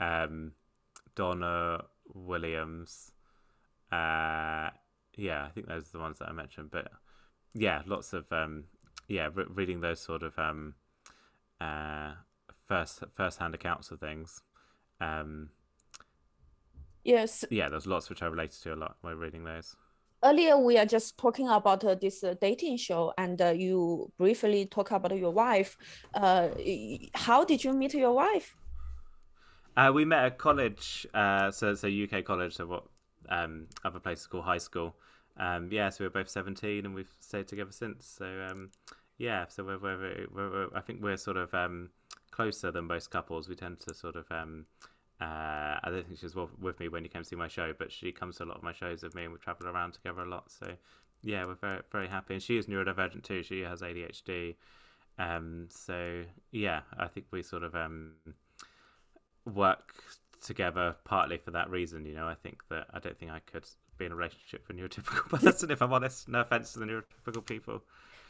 um, 0.00 0.52
Donna 1.14 1.84
Williams. 2.14 3.12
Uh, 3.90 4.70
yeah, 5.16 5.44
I 5.44 5.50
think 5.54 5.68
those 5.68 5.88
are 5.88 5.92
the 5.92 5.98
ones 5.98 6.18
that 6.18 6.28
I 6.28 6.32
mentioned. 6.32 6.70
But 6.70 6.88
yeah, 7.54 7.82
lots 7.86 8.12
of 8.12 8.30
um, 8.32 8.64
yeah, 9.08 9.30
re- 9.34 9.46
reading 9.48 9.80
those 9.80 10.00
sort 10.00 10.22
of 10.22 10.38
um, 10.38 10.74
uh, 11.60 12.12
first 12.66 13.04
first 13.16 13.38
hand 13.38 13.54
accounts 13.54 13.90
of 13.90 14.00
things. 14.00 14.42
Um, 15.00 15.50
Yes, 17.04 17.44
yeah, 17.50 17.68
there's 17.70 17.86
lots 17.86 18.10
which 18.10 18.22
I 18.22 18.26
related 18.26 18.60
to 18.62 18.74
a 18.74 18.76
lot 18.76 18.96
while 19.00 19.14
reading 19.14 19.44
those. 19.44 19.76
earlier 20.24 20.58
we 20.58 20.76
are 20.78 20.86
just 20.86 21.16
talking 21.18 21.48
about 21.48 21.84
uh, 21.84 21.94
this 21.94 22.22
uh, 22.24 22.34
dating 22.40 22.76
show, 22.76 23.12
and 23.18 23.40
uh, 23.40 23.50
you 23.50 24.12
briefly 24.18 24.66
talk 24.66 24.90
about 24.90 25.16
your 25.16 25.30
wife. 25.32 25.76
Uh, 26.14 26.48
how 27.14 27.44
did 27.44 27.62
you 27.64 27.72
meet 27.72 27.94
your 27.94 28.12
wife? 28.12 28.56
Uh, 29.76 29.92
we 29.94 30.04
met 30.04 30.24
at 30.24 30.38
college, 30.38 31.06
uh, 31.12 31.50
so 31.50 31.74
so 31.74 31.86
UK 31.88 32.24
college, 32.24 32.54
so 32.54 32.66
what 32.66 32.84
um, 33.28 33.66
other 33.84 34.00
places 34.00 34.26
call 34.26 34.42
high 34.42 34.58
school. 34.58 34.96
Um, 35.36 35.68
yeah, 35.70 35.90
so 35.90 36.04
we 36.04 36.06
were 36.06 36.10
both 36.10 36.30
seventeen, 36.30 36.86
and 36.86 36.94
we've 36.94 37.12
stayed 37.20 37.46
together 37.48 37.72
since. 37.72 38.06
So 38.06 38.24
um, 38.50 38.70
yeah, 39.18 39.46
so 39.48 39.64
we're, 39.64 39.78
we're, 39.78 40.26
we're, 40.32 40.68
I 40.74 40.80
think 40.80 41.02
we're 41.02 41.16
sort 41.18 41.36
of 41.36 41.52
um, 41.54 41.90
closer 42.36 42.70
than 42.70 42.84
most 42.86 43.10
couples. 43.10 43.48
We 43.48 43.54
tend 43.54 43.80
to 43.80 43.94
sort 43.94 44.16
of. 44.16 44.26
Um, 44.30 44.66
uh, 45.18 45.80
I 45.82 45.86
don't 45.86 46.06
think 46.06 46.18
she 46.18 46.26
was 46.26 46.36
with- 46.36 46.78
me 46.78 46.88
when 46.88 47.02
you 47.02 47.08
came 47.08 47.22
to 47.22 47.28
see 47.28 47.36
my 47.36 47.48
show, 47.48 47.72
but 47.72 47.90
she 47.90 48.12
comes 48.12 48.36
to 48.36 48.44
a 48.44 48.46
lot 48.46 48.58
of 48.58 48.62
my 48.62 48.74
shows 48.74 49.02
with 49.02 49.14
me, 49.14 49.24
and 49.24 49.32
we 49.32 49.38
travel 49.38 49.66
around 49.66 49.94
together 49.94 50.20
a 50.20 50.28
lot. 50.28 50.50
So 50.50 50.76
yeah, 51.22 51.46
we're 51.46 51.54
very 51.54 51.80
very 51.90 52.08
happy, 52.08 52.34
and 52.34 52.42
she 52.42 52.58
is 52.58 52.66
neurodivergent 52.66 53.22
too. 53.22 53.42
She 53.42 53.60
has 53.60 53.80
ADHD. 53.80 54.56
Um, 55.18 55.68
so 55.70 56.24
yeah, 56.52 56.82
I 56.98 57.06
think 57.06 57.26
we 57.30 57.42
sort 57.42 57.62
of 57.62 57.74
um, 57.74 58.12
work 59.46 59.94
together 60.44 60.96
partly 61.04 61.38
for 61.38 61.50
that 61.52 61.70
reason. 61.70 62.04
You 62.04 62.14
know, 62.14 62.28
I 62.28 62.34
think 62.34 62.60
that 62.68 62.86
I 62.92 62.98
don't 62.98 63.18
think 63.18 63.30
I 63.30 63.40
could 63.40 63.64
be 63.96 64.04
in 64.04 64.12
a 64.12 64.16
relationship 64.16 64.68
with 64.68 64.76
a 64.76 64.80
neurotypical 64.80 65.40
person 65.42 65.70
if 65.70 65.80
I'm 65.80 65.94
honest. 65.94 66.28
No 66.28 66.42
offense 66.42 66.74
to 66.74 66.80
the 66.80 66.84
neurotypical 66.84 67.46
people. 67.46 67.82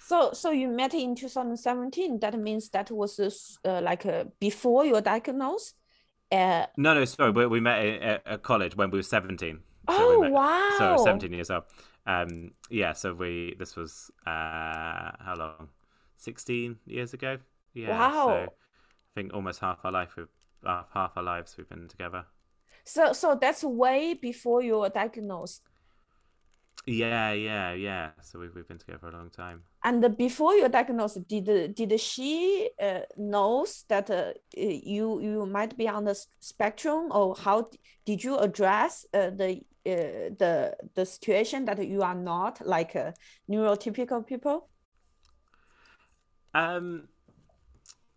So 0.09 0.30
so 0.32 0.52
you 0.52 0.68
met 0.68 0.94
in 0.94 1.16
2017. 1.16 2.20
That 2.20 2.38
means 2.38 2.68
that 2.70 2.90
was 2.92 3.59
uh, 3.64 3.80
like 3.82 4.07
uh, 4.07 4.24
before 4.38 4.84
your 4.86 5.00
diagnosis. 5.00 5.74
Uh, 6.30 6.66
No, 6.76 6.94
no, 6.94 7.04
sorry, 7.04 7.32
we, 7.32 7.46
we 7.46 7.61
met 7.61 7.84
at, 7.84 8.26
at- 8.26 8.42
college 8.42 8.76
when 8.76 8.90
we 8.90 8.98
were 8.98 9.02
17. 9.02 9.59
Oh, 9.88 10.20
we 10.20 10.28
met, 10.30 10.38
So 10.78 10.84
I 10.84 10.92
was 10.92 11.00
wow. 11.00 11.04
17 11.04 11.32
years 11.32 11.50
old. 11.50 11.64
Um, 12.07 12.52
yeah, 12.70 12.92
so 12.92 13.14
we 13.14 13.57
this 13.59 13.74
was 13.74 14.11
uh, 14.26 15.11
how 15.26 15.34
long? 15.36 15.68
16 16.18 16.76
years 16.86 17.12
ago. 17.12 17.38
Yeah. 17.74 17.90
Wow. 17.90 18.26
So 18.26 18.32
I 18.32 18.46
think 19.14 19.34
almost 19.34 19.59
half 19.61 19.84
our 19.84 19.92
life, 19.92 20.14
we've, 20.16 20.28
uh, 20.64 20.84
half 20.94 21.16
our 21.16 21.22
lives 21.24 21.57
we've 21.59 21.68
been 21.68 21.88
together. 21.88 22.24
So 22.84 23.12
so 23.12 23.36
that's 23.40 23.64
way 23.64 24.14
before 24.14 24.62
you 24.62 24.78
were 24.78 24.88
diagnosed. 24.88 25.62
Yeah, 26.86 27.32
yeah, 27.32 27.72
yeah. 27.72 28.11
So 28.22 28.38
we've 28.38 28.54
we've 28.54 28.68
been 28.68 28.78
together 28.78 28.98
for 29.00 29.09
a 29.09 29.12
long 29.12 29.30
time. 29.30 29.62
And 29.87 30.16
before 30.16 30.57
your 30.57 30.68
diagnosis, 30.68 31.22
did 31.28 31.76
did 31.76 32.01
she 32.01 32.70
uh, 32.82 33.03
knows 33.16 33.84
that 33.89 34.11
uh, 34.11 34.32
you 34.53 35.20
you 35.20 35.47
might 35.47 35.76
be 35.76 35.87
on 35.89 36.03
the 36.05 36.16
spectrum, 36.41 37.12
or 37.12 37.37
how 37.37 37.70
did 38.05 38.24
you 38.24 38.37
address 38.37 39.07
uh, 39.14 39.30
the 39.30 39.61
uh, 39.87 40.34
the 40.41 40.76
the 40.97 41.07
situation 41.07 41.66
that 41.66 41.87
you 41.87 42.03
are 42.03 42.16
not 42.16 42.66
like 42.66 42.97
uh, 42.97 43.12
neurotypical 43.49 44.26
people? 44.26 44.68
Um, 46.53 47.07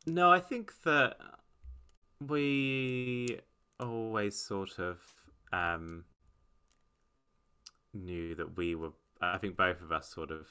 no, 0.08 0.32
I 0.32 0.40
think 0.40 0.74
that 0.86 1.18
we 2.20 3.38
always 3.80 4.42
sort 4.42 4.80
of 4.80 4.98
um, 5.54 6.04
knew 7.94 8.34
that 8.34 8.58
we 8.58 8.74
were. 8.74 8.94
I 9.22 9.38
think 9.38 9.56
both 9.56 9.82
of 9.84 9.92
us 9.92 10.10
sort 10.10 10.32
of 10.32 10.48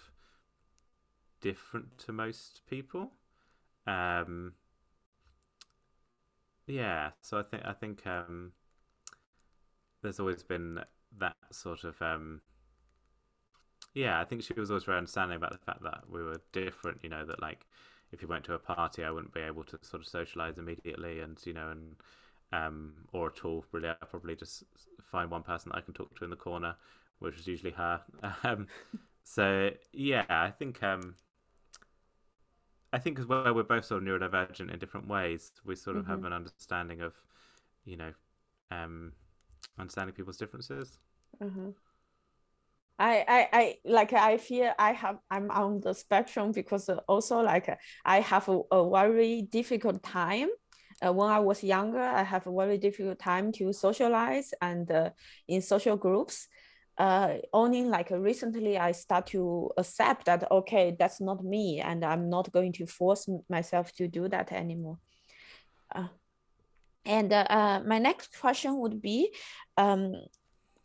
different 1.40 1.98
to 1.98 2.12
most 2.12 2.62
people. 2.68 3.12
Um, 3.86 4.54
yeah, 6.66 7.10
so 7.22 7.38
I 7.38 7.42
think 7.42 7.62
I 7.64 7.72
think 7.72 8.06
um, 8.06 8.52
there's 10.02 10.20
always 10.20 10.42
been 10.42 10.80
that 11.18 11.36
sort 11.50 11.84
of 11.84 12.00
um, 12.02 12.40
yeah, 13.94 14.20
I 14.20 14.24
think 14.24 14.42
she 14.42 14.52
was 14.54 14.70
always 14.70 14.84
very 14.84 14.98
understanding 14.98 15.36
about 15.36 15.52
the 15.52 15.58
fact 15.58 15.82
that 15.82 16.04
we 16.10 16.22
were 16.22 16.40
different. 16.52 16.98
You 17.02 17.08
know 17.08 17.24
that 17.26 17.40
like 17.40 17.66
if 18.12 18.22
you 18.22 18.28
went 18.28 18.44
to 18.44 18.54
a 18.54 18.58
party, 18.58 19.04
I 19.04 19.10
wouldn't 19.10 19.34
be 19.34 19.40
able 19.40 19.64
to 19.64 19.78
sort 19.82 20.02
of 20.02 20.08
socialize 20.08 20.58
immediately, 20.58 21.20
and 21.20 21.38
you 21.44 21.54
know, 21.54 21.70
and 21.70 21.96
um, 22.52 22.92
or 23.12 23.28
at 23.28 23.44
all 23.44 23.64
really. 23.72 23.88
I 23.88 23.94
probably 24.08 24.36
just 24.36 24.64
find 25.10 25.30
one 25.30 25.42
person 25.42 25.70
that 25.70 25.78
I 25.78 25.80
can 25.82 25.94
talk 25.94 26.16
to 26.18 26.24
in 26.24 26.30
the 26.30 26.36
corner, 26.36 26.76
which 27.18 27.38
is 27.38 27.46
usually 27.46 27.72
her. 27.72 28.00
Um, 28.44 28.66
so 29.24 29.70
yeah, 29.92 30.24
I 30.28 30.50
think 30.50 30.82
um, 30.82 31.14
I 32.92 32.98
think 32.98 33.18
as 33.18 33.26
well 33.26 33.54
we're 33.54 33.62
both 33.62 33.84
sort 33.84 34.02
of 34.02 34.08
neurodivergent 34.08 34.72
in 34.72 34.78
different 34.78 35.08
ways. 35.08 35.52
We 35.64 35.74
sort 35.76 35.96
of 35.96 36.06
have 36.06 36.24
Mhm. 36.24 36.24
an 36.24 36.32
understanding 36.32 37.00
of, 37.02 37.14
you 37.84 37.96
know, 37.96 38.12
um, 38.70 39.12
understanding 39.78 40.14
people's 40.14 40.38
differences. 40.38 40.98
Mhm. 41.40 41.74
I, 42.98 43.24
I, 43.28 43.48
I 43.52 43.74
like 43.84 44.12
I 44.12 44.38
feel 44.38 44.72
I 44.78 44.92
have 44.92 45.18
I'm 45.30 45.50
on 45.52 45.80
the 45.80 45.94
spectrum 45.94 46.50
because 46.52 46.90
also 47.06 47.40
like 47.40 47.78
I 48.04 48.20
have 48.20 48.48
a, 48.48 48.60
a 48.72 48.90
very 48.90 49.42
difficult 49.42 50.02
time. 50.02 50.48
Uh, 51.04 51.12
when 51.12 51.30
I 51.30 51.38
was 51.38 51.62
younger, 51.62 52.00
I 52.02 52.24
have 52.24 52.48
a 52.48 52.52
very 52.52 52.76
difficult 52.76 53.20
time 53.20 53.52
to 53.52 53.72
socialize 53.72 54.52
and 54.60 54.90
uh, 54.90 55.10
in 55.46 55.62
social 55.62 55.96
groups. 55.96 56.48
Uh, 56.98 57.38
only 57.52 57.84
like 57.84 58.10
recently 58.10 58.76
I 58.76 58.90
start 58.90 59.26
to 59.28 59.70
accept 59.78 60.26
that 60.26 60.50
okay, 60.50 60.96
that's 60.98 61.20
not 61.20 61.44
me, 61.44 61.80
and 61.80 62.04
I'm 62.04 62.28
not 62.28 62.50
going 62.50 62.72
to 62.72 62.86
force 62.86 63.28
myself 63.48 63.92
to 63.94 64.08
do 64.08 64.28
that 64.28 64.50
anymore. 64.50 64.98
Uh, 65.94 66.08
and 67.04 67.32
uh, 67.32 67.46
uh, 67.48 67.80
my 67.86 67.98
next 67.98 68.38
question 68.38 68.78
would 68.80 69.00
be, 69.00 69.32
um, 69.76 70.12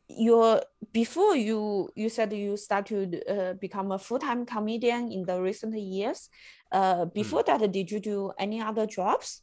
your 0.07 0.61
before 0.91 1.35
you 1.35 1.89
you 1.95 2.09
said 2.09 2.31
you 2.33 2.57
start 2.57 2.85
to 2.85 3.21
uh, 3.27 3.53
become 3.53 3.91
a 3.91 3.97
full-time 3.97 4.45
comedian 4.45 5.11
in 5.11 5.25
the 5.25 5.41
recent 5.41 5.73
years. 5.75 6.29
Uh, 6.71 7.05
before 7.05 7.43
that, 7.43 7.71
did 7.71 7.89
you 7.89 7.99
do 7.99 8.31
any 8.37 8.61
other 8.61 8.85
jobs? 8.85 9.41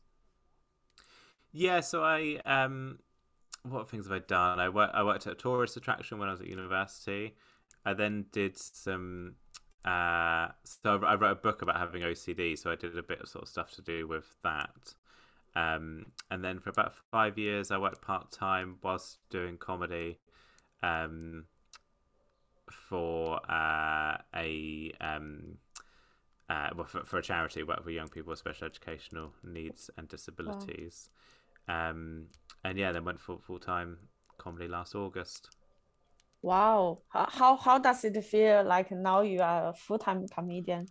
Yeah, 1.52 1.80
so 1.80 2.04
I 2.04 2.40
um, 2.46 3.00
what 3.68 3.90
things 3.90 4.06
have 4.06 4.12
I 4.12 4.20
done? 4.20 4.58
I 4.60 4.68
worked 4.68 4.94
I 4.94 5.02
worked 5.02 5.26
at 5.26 5.32
a 5.34 5.36
tourist 5.36 5.76
attraction 5.76 6.18
when 6.18 6.28
I 6.28 6.32
was 6.32 6.40
at 6.40 6.46
university. 6.46 7.34
I 7.84 7.94
then 7.94 8.26
did 8.32 8.58
some. 8.58 9.34
Uh, 9.84 10.48
so 10.64 11.00
I 11.02 11.14
wrote 11.14 11.32
a 11.32 11.36
book 11.36 11.62
about 11.62 11.78
having 11.78 12.02
OCD, 12.02 12.58
so 12.58 12.70
I 12.70 12.76
did 12.76 12.96
a 12.98 13.02
bit 13.02 13.20
of 13.20 13.28
sort 13.28 13.42
of 13.42 13.48
stuff 13.48 13.72
to 13.72 13.82
do 13.82 14.06
with 14.06 14.26
that. 14.42 14.94
Um, 15.56 16.06
and 16.30 16.44
then 16.44 16.60
for 16.60 16.70
about 16.70 16.94
five 17.10 17.38
years, 17.38 17.70
I 17.70 17.78
worked 17.78 18.02
part 18.02 18.30
time 18.30 18.76
whilst 18.82 19.18
doing 19.30 19.56
comedy. 19.56 20.18
Um, 20.82 21.44
for 22.70 23.40
uh, 23.50 24.16
a 24.34 24.92
um, 25.00 25.58
uh, 26.48 26.70
well, 26.76 26.86
for, 26.86 27.04
for 27.04 27.18
a 27.18 27.22
charity 27.22 27.62
work 27.62 27.82
for 27.82 27.90
young 27.90 28.08
people 28.08 28.30
with 28.30 28.38
special 28.38 28.66
educational 28.66 29.32
needs 29.44 29.90
and 29.96 30.08
disabilities. 30.08 31.10
Um, 31.70 32.26
and 32.64 32.78
yeah, 32.78 32.92
then 32.92 33.04
went 33.04 33.20
full 33.20 33.38
full 33.40 33.58
time 33.60 33.98
comedy 34.38 34.68
last 34.68 34.94
August. 34.94 35.50
Wow, 36.42 37.00
how, 37.08 37.56
how 37.56 37.78
does 37.78 38.04
it 38.04 38.22
feel 38.24 38.62
like 38.64 38.90
now 38.90 39.22
you 39.22 39.40
are 39.40 39.68
a 39.70 39.74
full-time 39.74 40.28
comedian? 40.28 40.86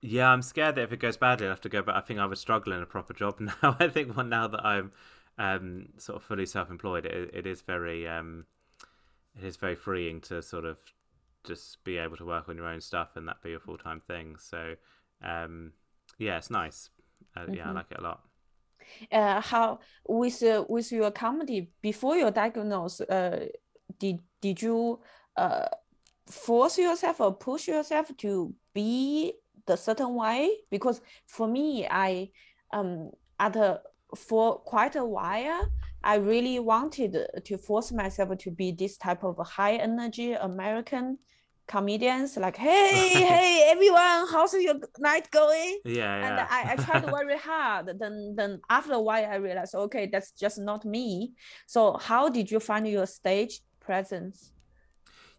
Yeah, 0.00 0.28
I'm 0.30 0.42
scared 0.42 0.74
that 0.74 0.82
if 0.82 0.92
it 0.92 0.98
goes 1.00 1.16
badly, 1.16 1.46
I 1.46 1.50
have 1.50 1.60
to 1.62 1.68
go 1.68 1.82
back. 1.82 1.94
I 1.96 2.00
think 2.00 2.18
I 2.18 2.26
would 2.26 2.38
struggle 2.38 2.72
in 2.72 2.82
a 2.82 2.86
proper 2.86 3.14
job 3.14 3.40
now. 3.40 3.76
I 3.78 3.88
think 3.88 4.16
well, 4.16 4.26
now 4.26 4.48
that 4.48 4.64
I'm 4.64 4.92
um, 5.38 5.88
sort 5.98 6.16
of 6.16 6.22
fully 6.24 6.46
self-employed, 6.46 7.06
it, 7.06 7.30
it 7.32 7.46
is 7.46 7.62
very 7.62 8.06
um, 8.08 8.46
it 9.38 9.44
is 9.44 9.56
very 9.56 9.76
freeing 9.76 10.20
to 10.22 10.42
sort 10.42 10.64
of 10.64 10.78
just 11.44 11.82
be 11.84 11.98
able 11.98 12.16
to 12.18 12.26
work 12.26 12.48
on 12.48 12.56
your 12.56 12.66
own 12.66 12.80
stuff 12.80 13.16
and 13.16 13.28
that 13.28 13.42
be 13.42 13.54
a 13.54 13.60
full 13.60 13.78
time 13.78 14.00
thing. 14.00 14.36
So 14.38 14.74
um, 15.22 15.72
yeah, 16.18 16.38
it's 16.38 16.50
nice. 16.50 16.90
Uh, 17.36 17.46
Yeah, 17.52 17.70
I 17.70 17.72
Mhm. 17.72 17.74
like 17.74 17.92
it 17.92 17.98
a 17.98 18.02
lot. 18.02 18.22
Uh, 19.10 19.40
how 19.40 19.78
with 20.06 20.42
uh, 20.42 20.64
with 20.68 20.90
your 20.92 21.10
comedy 21.10 21.70
before 21.80 22.16
your 22.16 22.30
diagnosis, 22.30 23.08
uh, 23.08 23.46
did 23.98 24.18
did 24.40 24.60
you 24.60 25.00
uh 25.36 25.68
force 26.26 26.78
yourself 26.78 27.20
or 27.20 27.34
push 27.34 27.68
yourself 27.68 28.10
to 28.18 28.54
be 28.74 29.34
the 29.66 29.76
certain 29.76 30.14
way? 30.14 30.50
Because 30.70 31.00
for 31.26 31.46
me, 31.48 31.86
I 31.88 32.30
um 32.72 33.10
at 33.38 33.56
a 33.56 33.80
for 34.16 34.58
quite 34.60 34.96
a 34.96 35.04
while, 35.04 35.70
I 36.04 36.16
really 36.16 36.58
wanted 36.58 37.16
to 37.44 37.58
force 37.58 37.92
myself 37.92 38.36
to 38.38 38.50
be 38.50 38.72
this 38.72 38.96
type 38.96 39.24
of 39.24 39.38
high 39.38 39.76
energy 39.76 40.32
American 40.32 41.18
comedians 41.66 42.36
like 42.36 42.56
hey 42.68 43.08
hey 43.08 43.68
everyone 43.70 44.26
how's 44.30 44.54
your 44.54 44.74
night 44.98 45.30
going? 45.30 45.78
Yeah, 45.84 45.94
yeah. 45.94 46.26
and 46.26 46.40
I, 46.40 46.72
I 46.72 46.76
tried 46.76 47.04
very 47.04 47.38
hard. 47.38 47.90
Then 47.98 48.34
then 48.36 48.60
after 48.68 48.92
a 48.94 49.00
while 49.00 49.24
i 49.24 49.36
realized 49.36 49.74
okay 49.74 50.08
that's 50.10 50.32
just 50.32 50.58
not 50.58 50.84
me. 50.84 51.32
So 51.66 51.96
how 51.98 52.28
did 52.28 52.50
you 52.50 52.60
find 52.60 52.86
your 52.86 53.06
stage 53.06 53.60
presence? 53.80 54.52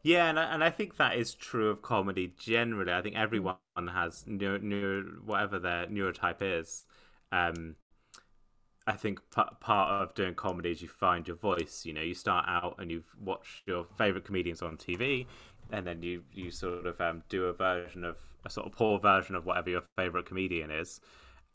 Yeah 0.02 0.30
and 0.30 0.40
I, 0.40 0.54
and 0.54 0.64
I 0.64 0.70
think 0.70 0.98
that 0.98 1.16
is 1.16 1.34
true 1.34 1.70
of 1.70 1.82
comedy 1.82 2.34
generally. 2.38 2.92
I 2.92 3.02
think 3.02 3.16
everyone 3.16 3.58
has 3.78 4.26
neuro, 4.28 4.60
neuro 4.60 5.04
whatever 5.26 5.60
their 5.60 5.88
neurotype 5.88 6.42
is. 6.42 6.86
Um 7.32 7.76
I 8.86 8.94
think 8.94 9.22
p- 9.34 9.42
part 9.62 9.92
of 9.92 10.14
doing 10.14 10.36
comedy 10.36 10.72
is 10.72 10.82
you 10.82 10.90
find 10.90 11.26
your 11.28 11.38
voice. 11.38 11.86
You 11.86 11.94
know, 11.94 12.02
you 12.02 12.14
start 12.14 12.46
out 12.48 12.76
and 12.80 12.92
you've 12.92 13.16
watched 13.18 13.66
your 13.66 13.86
favorite 13.98 14.26
comedians 14.26 14.62
on 14.62 14.78
TV, 14.78 15.26
and 15.72 15.86
then 15.88 16.04
you 16.04 16.24
you 16.34 16.52
sort 16.52 16.86
of 16.86 17.00
um, 17.02 17.24
do 17.30 17.46
a 17.46 17.54
version 17.54 18.04
of 18.04 18.18
a 18.46 18.50
sort 18.50 18.68
of 18.68 18.74
poor 18.74 19.00
version 19.00 19.36
of 19.36 19.46
whatever 19.46 19.70
your 19.70 19.84
favorite 19.98 20.26
comedian 20.26 20.72
is, 20.72 21.00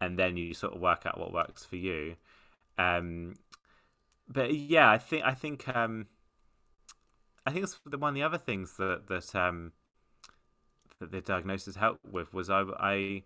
and 0.00 0.18
then 0.18 0.36
you 0.36 0.54
sort 0.54 0.74
of 0.74 0.80
work 0.80 1.04
out 1.06 1.18
what 1.18 1.32
works 1.32 1.64
for 1.64 1.76
you. 1.76 2.16
Um, 2.78 3.34
but 4.28 4.54
yeah, 4.54 4.90
I 4.90 4.98
think 4.98 5.24
I 5.24 5.34
think 5.34 5.68
um, 5.68 6.06
I 7.46 7.50
think 7.50 7.64
it's 7.64 7.78
one 7.84 8.10
of 8.10 8.14
the 8.14 8.22
other 8.22 8.38
things 8.38 8.76
that 8.76 9.08
that 9.08 9.34
um, 9.34 9.72
that 11.00 11.10
the 11.10 11.20
diagnosis 11.20 11.76
helped 11.76 12.04
with 12.04 12.32
was 12.32 12.50
I 12.50 12.64
I 12.78 13.22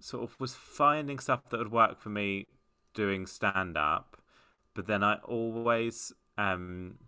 sort 0.00 0.24
of 0.24 0.38
was 0.38 0.54
finding 0.54 1.18
stuff 1.18 1.48
that 1.50 1.58
would 1.58 1.72
work 1.72 2.00
for 2.00 2.10
me 2.10 2.46
doing 2.94 3.26
stand 3.26 3.76
up, 3.76 4.16
but 4.74 4.86
then 4.86 5.02
I 5.02 5.16
always 5.24 6.12
um 6.36 6.98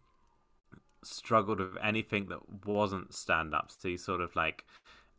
struggled 1.06 1.60
with 1.60 1.76
anything 1.82 2.26
that 2.26 2.66
wasn't 2.66 3.14
stand 3.14 3.54
up. 3.54 3.70
So 3.76 3.88
you 3.88 3.98
sort 3.98 4.20
of 4.20 4.34
like, 4.36 4.64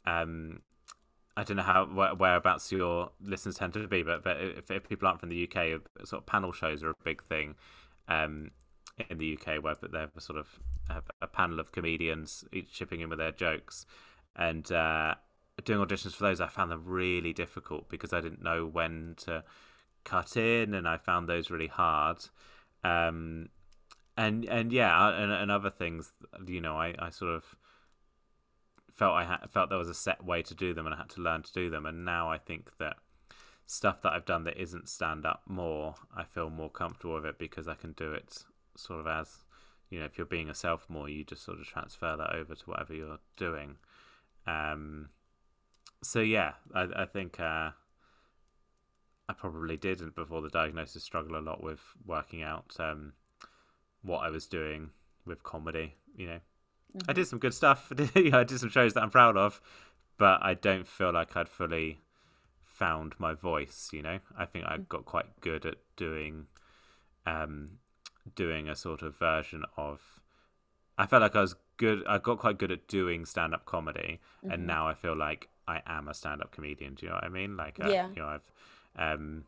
um, 0.05 0.61
I 1.35 1.43
don't 1.43 1.57
know 1.57 1.63
how 1.63 1.85
where, 1.85 2.15
whereabouts 2.15 2.71
your 2.71 3.11
listeners 3.21 3.55
tend 3.55 3.73
to 3.73 3.87
be, 3.87 4.03
but, 4.03 4.23
but 4.23 4.37
if, 4.39 4.71
if, 4.71 4.87
people 4.87 5.07
aren't 5.07 5.19
from 5.19 5.29
the 5.29 5.43
UK, 5.43 5.81
sort 6.05 6.23
of 6.23 6.25
panel 6.25 6.51
shows 6.51 6.83
are 6.83 6.91
a 6.91 6.95
big 7.03 7.23
thing 7.23 7.55
um, 8.07 8.51
in 9.09 9.17
the 9.17 9.37
UK, 9.37 9.63
where 9.63 9.75
they 9.75 9.99
have 9.99 10.15
a 10.15 10.21
sort 10.21 10.39
of 10.39 10.59
a 11.21 11.27
panel 11.27 11.59
of 11.59 11.71
comedians 11.71 12.45
each 12.53 12.71
chipping 12.71 13.01
in 13.01 13.09
with 13.09 13.19
their 13.19 13.31
jokes, 13.31 13.85
and 14.35 14.71
uh, 14.71 15.15
doing 15.63 15.85
auditions 15.85 16.13
for 16.13 16.23
those, 16.23 16.39
I 16.39 16.47
found 16.47 16.71
them 16.71 16.83
really 16.85 17.33
difficult 17.33 17.89
because 17.89 18.13
I 18.13 18.21
didn't 18.21 18.43
know 18.43 18.65
when 18.65 19.15
to 19.19 19.43
cut 20.03 20.37
in, 20.37 20.73
and 20.73 20.87
I 20.87 20.97
found 20.97 21.27
those 21.27 21.49
really 21.49 21.67
hard. 21.67 22.17
Um, 22.83 23.49
and 24.17 24.45
and 24.45 24.71
yeah, 24.71 25.09
and, 25.09 25.31
and 25.31 25.51
other 25.51 25.69
things, 25.69 26.11
you 26.45 26.59
know, 26.59 26.75
I, 26.75 26.95
I 26.99 27.09
sort 27.09 27.35
of 27.35 27.55
felt 28.93 29.13
I 29.13 29.37
felt 29.49 29.69
there 29.69 29.77
was 29.77 29.89
a 29.89 29.93
set 29.93 30.25
way 30.25 30.41
to 30.43 30.55
do 30.55 30.73
them, 30.73 30.85
and 30.85 30.95
I 30.95 30.97
had 30.97 31.09
to 31.11 31.21
learn 31.21 31.43
to 31.43 31.53
do 31.53 31.69
them. 31.69 31.85
And 31.85 32.03
now 32.03 32.29
I 32.29 32.37
think 32.37 32.71
that 32.79 32.97
stuff 33.65 34.01
that 34.01 34.13
I've 34.13 34.25
done 34.25 34.43
that 34.45 34.57
isn't 34.57 34.89
stand 34.89 35.25
up 35.25 35.43
more, 35.45 35.95
I 36.15 36.23
feel 36.23 36.49
more 36.49 36.69
comfortable 36.69 37.15
with 37.15 37.25
it 37.25 37.37
because 37.37 37.67
I 37.67 37.75
can 37.75 37.91
do 37.91 38.13
it 38.13 38.43
sort 38.75 39.01
of 39.01 39.07
as 39.07 39.43
you 39.89 39.99
know, 39.99 40.05
if 40.05 40.17
you're 40.17 40.25
being 40.25 40.49
a 40.49 40.77
more, 40.89 41.07
you 41.07 41.23
just 41.23 41.43
sort 41.43 41.59
of 41.59 41.65
transfer 41.65 42.15
that 42.17 42.33
over 42.33 42.55
to 42.55 42.63
whatever 42.65 42.93
you're 42.93 43.19
doing. 43.37 43.77
Um, 44.45 45.09
so 46.03 46.19
yeah, 46.19 46.53
I, 46.73 46.87
I 46.95 47.05
think 47.05 47.39
uh, 47.39 47.71
I 49.29 49.33
probably 49.35 49.77
didn't 49.77 50.15
before 50.15 50.41
the 50.41 50.49
diagnosis 50.49 51.03
struggle 51.03 51.37
a 51.37 51.39
lot 51.39 51.63
with 51.63 51.79
working 52.05 52.43
out 52.43 52.75
um, 52.79 53.13
what 54.01 54.19
I 54.19 54.29
was 54.29 54.45
doing 54.45 54.91
with 55.25 55.43
comedy. 55.43 55.95
You 56.15 56.27
know, 56.27 56.39
mm-hmm. 56.95 57.09
I 57.09 57.13
did 57.13 57.27
some 57.27 57.39
good 57.39 57.53
stuff. 57.53 57.91
I 58.15 58.43
did 58.43 58.59
some 58.59 58.69
shows 58.69 58.93
that 58.93 59.03
I'm 59.03 59.11
proud 59.11 59.37
of, 59.37 59.61
but 60.17 60.41
I 60.41 60.53
don't 60.53 60.87
feel 60.87 61.13
like 61.13 61.35
I'd 61.35 61.49
fully 61.49 61.99
found 62.63 63.15
my 63.19 63.33
voice. 63.33 63.89
You 63.91 64.01
know, 64.01 64.19
I 64.37 64.45
think 64.45 64.65
I 64.67 64.77
mm. 64.77 64.87
got 64.87 65.05
quite 65.05 65.41
good 65.41 65.65
at 65.65 65.77
doing, 65.95 66.47
um, 67.25 67.79
doing 68.35 68.69
a 68.69 68.75
sort 68.75 69.01
of 69.01 69.15
version 69.17 69.63
of. 69.75 70.01
I 70.99 71.05
felt 71.05 71.21
like 71.21 71.35
I 71.35 71.41
was 71.41 71.55
good. 71.77 72.03
I 72.07 72.17
got 72.17 72.39
quite 72.39 72.57
good 72.57 72.71
at 72.71 72.87
doing 72.87 73.25
stand-up 73.25 73.65
comedy, 73.65 74.19
mm-hmm. 74.43 74.51
and 74.51 74.65
now 74.65 74.87
I 74.87 74.95
feel 74.95 75.15
like 75.15 75.49
I 75.67 75.81
am 75.85 76.07
a 76.07 76.13
stand-up 76.13 76.51
comedian. 76.51 76.95
Do 76.95 77.05
you 77.05 77.09
know 77.09 77.15
what 77.15 77.23
I 77.23 77.29
mean? 77.29 77.55
Like, 77.55 77.79
uh, 77.79 77.89
yeah. 77.89 78.07
you 78.15 78.21
know, 78.21 78.27
I've, 78.27 78.51
um, 78.97 79.43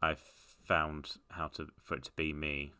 I've 0.00 0.22
found 0.64 1.16
how 1.30 1.48
to 1.48 1.68
for 1.82 1.94
it 1.94 2.04
to 2.04 2.12
be 2.12 2.32
me 2.32 2.72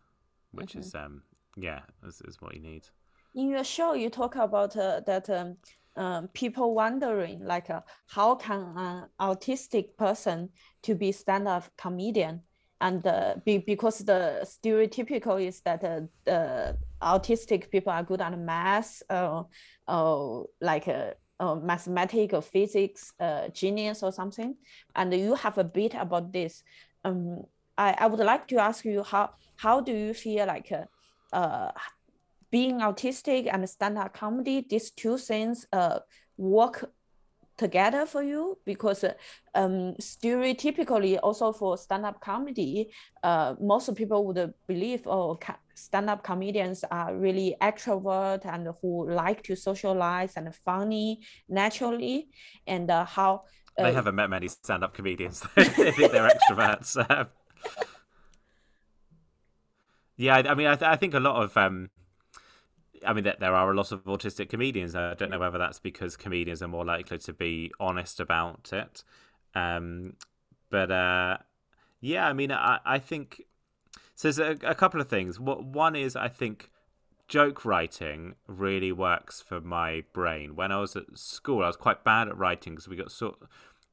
which 0.53 0.70
mm-hmm. 0.70 0.80
is 0.80 0.94
um 0.94 1.22
yeah 1.57 1.80
is, 2.07 2.20
is 2.22 2.40
what 2.40 2.55
you 2.55 2.61
need. 2.61 2.86
In 3.34 3.51
your 3.51 3.64
show 3.64 3.92
you 3.94 4.11
talk 4.11 4.36
about 4.36 4.76
uh, 4.76 5.01
that 5.07 5.28
um, 5.28 5.57
um, 5.97 6.28
people 6.28 6.74
wondering 6.74 7.44
like 7.44 7.70
uh, 7.70 7.80
how 8.07 8.34
can 8.34 8.72
an 8.76 9.09
autistic 9.20 9.97
person 9.97 10.51
to 10.82 10.94
be 10.94 11.12
stand-up 11.12 11.64
comedian? 11.76 12.42
And 12.80 13.07
uh, 13.07 13.36
be, 13.44 13.59
because 13.59 13.99
the 13.99 14.40
stereotypical 14.44 15.42
is 15.42 15.61
that 15.62 15.82
uh, 15.82 16.01
the 16.24 16.76
autistic 17.01 17.70
people 17.70 17.92
are 17.92 18.03
good 18.03 18.20
at 18.20 18.38
math 18.38 19.03
uh, 19.09 19.44
uh, 19.88 20.42
like 20.61 20.86
uh, 20.86 21.12
uh, 21.40 21.55
mathematics 21.55 22.34
or 22.34 22.42
physics 22.42 23.12
uh, 23.18 23.49
genius 23.49 24.03
or 24.03 24.12
something. 24.12 24.57
And 24.94 25.14
you 25.14 25.34
have 25.34 25.57
a 25.57 25.64
bit 25.64 25.94
about 25.94 26.32
this. 26.32 26.62
Um, 27.05 27.44
I, 27.79 27.95
I 27.99 28.07
would 28.07 28.20
like 28.20 28.49
to 28.49 28.59
ask 28.59 28.85
you 28.85 29.03
how 29.03 29.31
how 29.57 29.81
do 29.81 29.93
you 29.93 30.14
feel 30.14 30.47
like 30.47 30.72
uh, 30.72 30.85
uh 31.33 31.70
being 32.51 32.79
autistic 32.81 33.53
and 33.53 33.68
stand-up 33.68 34.14
comedy 34.14 34.64
these 34.68 34.91
two 34.91 35.18
things 35.18 35.66
uh 35.72 35.99
work 36.37 36.91
together 37.57 38.07
for 38.07 38.22
you? 38.22 38.59
Because 38.64 39.05
um, 39.55 39.95
stereotypically 40.01 41.18
also 41.22 41.53
for 41.53 41.79
stand-up 41.79 42.20
comedy 42.20 42.93
uh, 43.22 43.55
most 43.61 43.95
people 43.95 44.27
would 44.27 44.53
believe 44.66 45.07
oh 45.07 45.39
stand-up 45.74 46.22
comedians 46.22 46.85
are 46.91 47.16
really 47.16 47.57
extrovert 47.61 48.45
and 48.47 48.68
who 48.81 49.11
like 49.11 49.43
to 49.43 49.57
socialize 49.57 50.37
and 50.37 50.55
funny 50.55 51.20
naturally. 51.49 52.29
And 52.66 52.91
uh, 52.91 53.05
how 53.05 53.43
uh, 53.79 53.85
they 53.85 53.93
haven't 53.93 54.14
met 54.14 54.31
many 54.31 54.49
stand-up 54.49 54.95
comedians 54.95 55.43
they 55.57 55.64
think 55.93 56.12
they're 56.12 56.31
extroverts 56.31 56.97
Yeah, 60.16 60.36
I 60.36 60.54
mean, 60.54 60.66
I, 60.66 60.76
th- 60.76 60.90
I 60.90 60.96
think 60.96 61.14
a 61.14 61.20
lot 61.20 61.42
of, 61.42 61.56
um, 61.56 61.90
I 63.06 63.12
mean, 63.12 63.24
there 63.24 63.54
are 63.54 63.70
a 63.70 63.76
lot 63.76 63.92
of 63.92 64.04
autistic 64.04 64.48
comedians. 64.48 64.94
I 64.94 65.14
don't 65.14 65.30
know 65.30 65.38
whether 65.38 65.58
that's 65.58 65.78
because 65.78 66.16
comedians 66.16 66.62
are 66.62 66.68
more 66.68 66.84
likely 66.84 67.18
to 67.18 67.32
be 67.32 67.70
honest 67.78 68.18
about 68.20 68.70
it. 68.72 69.04
Um, 69.54 70.14
but 70.70 70.90
uh, 70.90 71.38
yeah, 72.00 72.26
I 72.28 72.32
mean, 72.32 72.50
I, 72.50 72.80
I 72.84 72.98
think 72.98 73.42
so. 74.14 74.30
There's 74.30 74.38
a, 74.38 74.56
a 74.66 74.74
couple 74.74 75.00
of 75.00 75.08
things. 75.08 75.38
What 75.38 75.64
one 75.64 75.94
is, 75.94 76.16
I 76.16 76.28
think 76.28 76.70
joke 77.28 77.64
writing 77.64 78.34
really 78.46 78.92
works 78.92 79.42
for 79.42 79.60
my 79.60 80.04
brain. 80.12 80.56
When 80.56 80.72
I 80.72 80.80
was 80.80 80.96
at 80.96 81.04
school, 81.18 81.62
I 81.62 81.66
was 81.66 81.76
quite 81.76 82.04
bad 82.04 82.28
at 82.28 82.38
writing 82.38 82.74
because 82.74 82.88
we 82.88 82.96
got 82.96 83.12
sort 83.12 83.36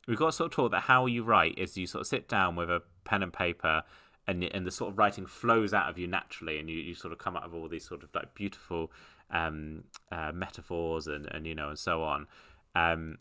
we 0.08 0.16
got 0.16 0.34
sort 0.34 0.52
of 0.52 0.56
taught 0.56 0.72
that 0.72 0.82
how 0.82 1.06
you 1.06 1.24
write 1.24 1.58
is 1.58 1.78
you 1.78 1.88
sort 1.88 2.02
of 2.02 2.08
sit 2.08 2.28
down 2.28 2.56
with 2.56 2.70
a 2.70 2.82
pen 3.06 3.24
and 3.24 3.32
paper 3.32 3.84
and 4.28 4.44
and 4.44 4.66
the 4.66 4.72
sort 4.72 4.92
of 4.92 4.98
writing 4.98 5.26
flows 5.26 5.74
out 5.74 5.90
of 5.90 5.98
you 5.98 6.08
naturally, 6.08 6.60
and 6.60 6.70
you, 6.70 6.78
you 6.78 6.96
sort 6.96 7.12
of 7.12 7.20
come 7.20 7.36
out 7.36 7.44
of 7.44 7.54
all 7.54 7.68
these 7.68 7.88
sort 7.88 8.04
of 8.04 8.10
like 8.14 8.34
beautiful 8.34 8.92
um, 9.32 9.84
uh, 10.12 10.32
metaphors 10.34 11.08
and 11.08 11.28
and 11.32 11.46
you 11.46 11.56
know 11.56 11.70
and 11.70 11.80
so 11.80 12.04
on. 12.04 12.28
Um, 12.76 13.18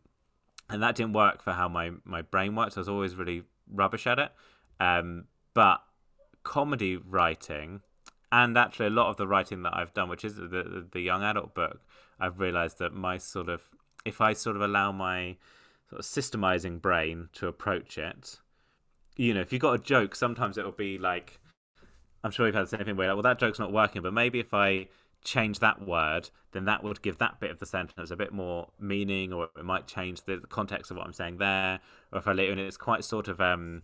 and 0.70 0.83
that 0.83 0.95
didn't 0.95 1.12
work 1.12 1.43
for 1.43 1.53
how 1.53 1.68
my 1.68 1.91
my 2.05 2.22
brain 2.22 2.55
works. 2.55 2.76
I 2.76 2.80
was 2.80 2.89
always 2.89 3.14
really 3.16 3.43
rubbish 3.70 4.07
at 4.07 4.18
it. 4.18 4.33
Um, 4.78 5.24
but 5.55 5.83
comedy 6.45 6.97
writing, 6.97 7.83
and 8.30 8.57
actually 8.57 8.87
a 8.87 8.91
lot 8.91 9.09
of 9.09 9.16
the 9.16 9.26
writing 9.26 9.62
that 9.62 9.76
I've 9.76 9.93
done, 9.95 10.09
which 10.09 10.24
is 10.24 10.37
the 10.37 10.47
the, 10.47 10.87
the 10.91 11.01
young 11.01 11.22
adult 11.22 11.55
book, 11.55 11.80
I've 12.20 12.39
realised 12.39 12.78
that 12.78 12.95
my 12.95 13.18
sort 13.18 13.49
of 13.49 13.62
if 14.05 14.20
I 14.20 14.33
sort 14.35 14.57
of 14.57 14.62
allow 14.62 14.93
my 14.93 15.37
sort 15.93 16.01
of 16.01 16.07
systemizing 16.07 16.80
brain 16.80 17.28
to 17.34 17.47
approach 17.47 17.99
it, 17.99 18.40
you 19.16 19.34
know, 19.34 19.40
if 19.40 19.53
you've 19.53 19.61
got 19.61 19.74
a 19.74 19.78
joke, 19.78 20.14
sometimes 20.14 20.57
it'll 20.57 20.72
be 20.72 20.97
like, 20.97 21.38
I'm 22.24 22.30
sure 22.30 22.47
you've 22.47 22.55
had 22.55 22.64
the 22.64 22.76
same 22.76 22.84
thing 22.84 22.97
where, 22.97 23.09
like, 23.09 23.16
well, 23.16 23.22
that 23.22 23.38
joke's 23.38 23.59
not 23.59 23.72
working, 23.72 24.01
but 24.01 24.14
maybe 24.14 24.40
if 24.40 24.55
I 24.55 24.88
change 25.22 25.59
that 25.59 25.86
word, 25.86 26.30
then 26.53 26.64
that 26.64 26.82
would 26.82 27.03
give 27.03 27.18
that 27.18 27.40
bit 27.40 27.51
of 27.51 27.59
the 27.59 27.66
sentence 27.66 28.11
a 28.11 28.16
bit 28.16 28.32
more 28.32 28.70
meaning, 28.80 29.32
or 29.32 29.51
it 29.57 29.64
might 29.64 29.86
change 29.86 30.22
the 30.22 30.38
context 30.49 30.90
of 30.90 30.97
what 30.97 31.07
I'm 31.07 31.12
saying 31.12 31.36
there. 31.36 31.80
Or 32.11 32.18
if 32.20 32.26
I 32.26 32.32
later, 32.32 32.53
and 32.53 32.61
it's 32.61 32.78
quite 32.78 33.05
sort 33.05 33.28
of, 33.28 33.40
um, 33.40 33.82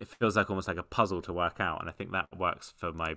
it 0.00 0.06
feels 0.06 0.36
like 0.36 0.50
almost 0.50 0.68
like 0.68 0.76
a 0.76 0.84
puzzle 0.84 1.20
to 1.22 1.32
work 1.32 1.56
out, 1.58 1.80
and 1.80 1.88
I 1.88 1.92
think 1.92 2.12
that 2.12 2.28
works 2.38 2.72
for 2.76 2.92
my 2.92 3.16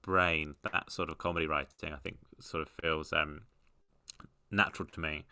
brain. 0.00 0.54
That 0.72 0.90
sort 0.90 1.10
of 1.10 1.18
comedy 1.18 1.46
writing, 1.46 1.92
I 1.92 1.98
think, 1.98 2.16
sort 2.40 2.62
of 2.62 2.70
feels 2.80 3.12
um, 3.12 3.42
natural 4.50 4.88
to 4.88 5.00
me, 5.00 5.26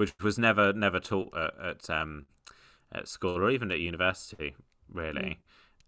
which 0.00 0.14
was 0.22 0.38
never 0.38 0.72
never 0.72 0.98
taught 0.98 1.36
at, 1.36 1.52
at 1.62 1.90
um, 1.90 2.24
at 2.90 3.06
school 3.06 3.36
or 3.36 3.50
even 3.50 3.70
at 3.70 3.80
university 3.80 4.54
really. 4.90 5.38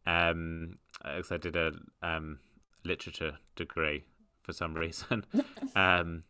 Mm. 0.06 0.30
Um, 0.30 0.78
because 1.02 1.32
I 1.32 1.38
did 1.38 1.56
a 1.56 1.72
um, 2.02 2.38
literature 2.84 3.38
degree 3.56 4.04
for 4.42 4.52
some 4.52 4.74
reason. 4.74 5.24
um, 5.74 6.24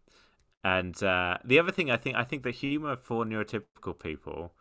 and 0.62 1.02
uh, 1.02 1.38
the 1.44 1.58
other 1.58 1.72
thing 1.72 1.90
I 1.90 1.96
think 1.96 2.16
I 2.16 2.22
think 2.22 2.44
the 2.44 2.52
humor 2.52 2.94
for 2.94 3.24
neurotypical 3.24 3.98
people 3.98 4.52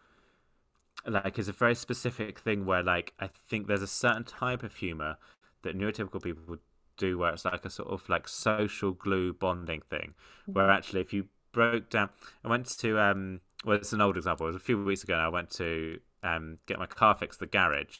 like 1.05 1.37
is 1.37 1.47
a 1.47 1.53
very 1.53 1.75
specific 1.75 2.39
thing 2.39 2.65
where 2.65 2.81
like 2.81 3.13
I 3.19 3.29
think 3.47 3.67
there's 3.67 3.83
a 3.83 3.87
certain 3.87 4.23
type 4.23 4.63
of 4.63 4.77
humor 4.77 5.17
that 5.61 5.77
neurotypical 5.77 6.23
people 6.23 6.57
do 6.97 7.19
where 7.19 7.33
it's 7.33 7.45
like 7.45 7.65
a 7.65 7.69
sort 7.69 7.89
of 7.89 8.09
like 8.09 8.27
social 8.27 8.93
glue 8.93 9.31
bonding 9.31 9.81
thing 9.91 10.15
where 10.47 10.65
mm-hmm. 10.65 10.75
actually 10.75 11.01
if 11.01 11.13
you 11.13 11.27
broke 11.51 11.89
down. 11.89 12.09
I 12.43 12.49
went 12.49 12.67
to 12.79 12.99
um 12.99 13.41
well 13.65 13.77
it's 13.77 13.93
an 13.93 14.01
old 14.01 14.17
example. 14.17 14.45
It 14.47 14.53
was 14.53 14.55
a 14.55 14.59
few 14.59 14.83
weeks 14.83 15.03
ago 15.03 15.15
I 15.15 15.29
went 15.29 15.51
to 15.51 15.99
um 16.23 16.57
get 16.65 16.79
my 16.79 16.85
car 16.85 17.15
fixed 17.15 17.41
at 17.41 17.51
the 17.51 17.57
garage 17.57 17.97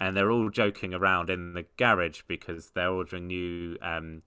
and 0.00 0.16
they're 0.16 0.30
all 0.30 0.50
joking 0.50 0.94
around 0.94 1.30
in 1.30 1.52
the 1.52 1.64
garage 1.76 2.22
because 2.26 2.70
they're 2.70 2.90
ordering 2.90 3.26
new 3.26 3.76
um 3.82 4.22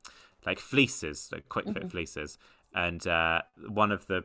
like 0.46 0.60
fleeces 0.60 1.30
like 1.32 1.50
Kwik 1.50 1.66
Fit 1.66 1.76
mm-hmm. 1.76 1.88
fleeces. 1.88 2.38
And 2.74 3.06
uh 3.08 3.42
one 3.68 3.92
of 3.92 4.08
the 4.08 4.24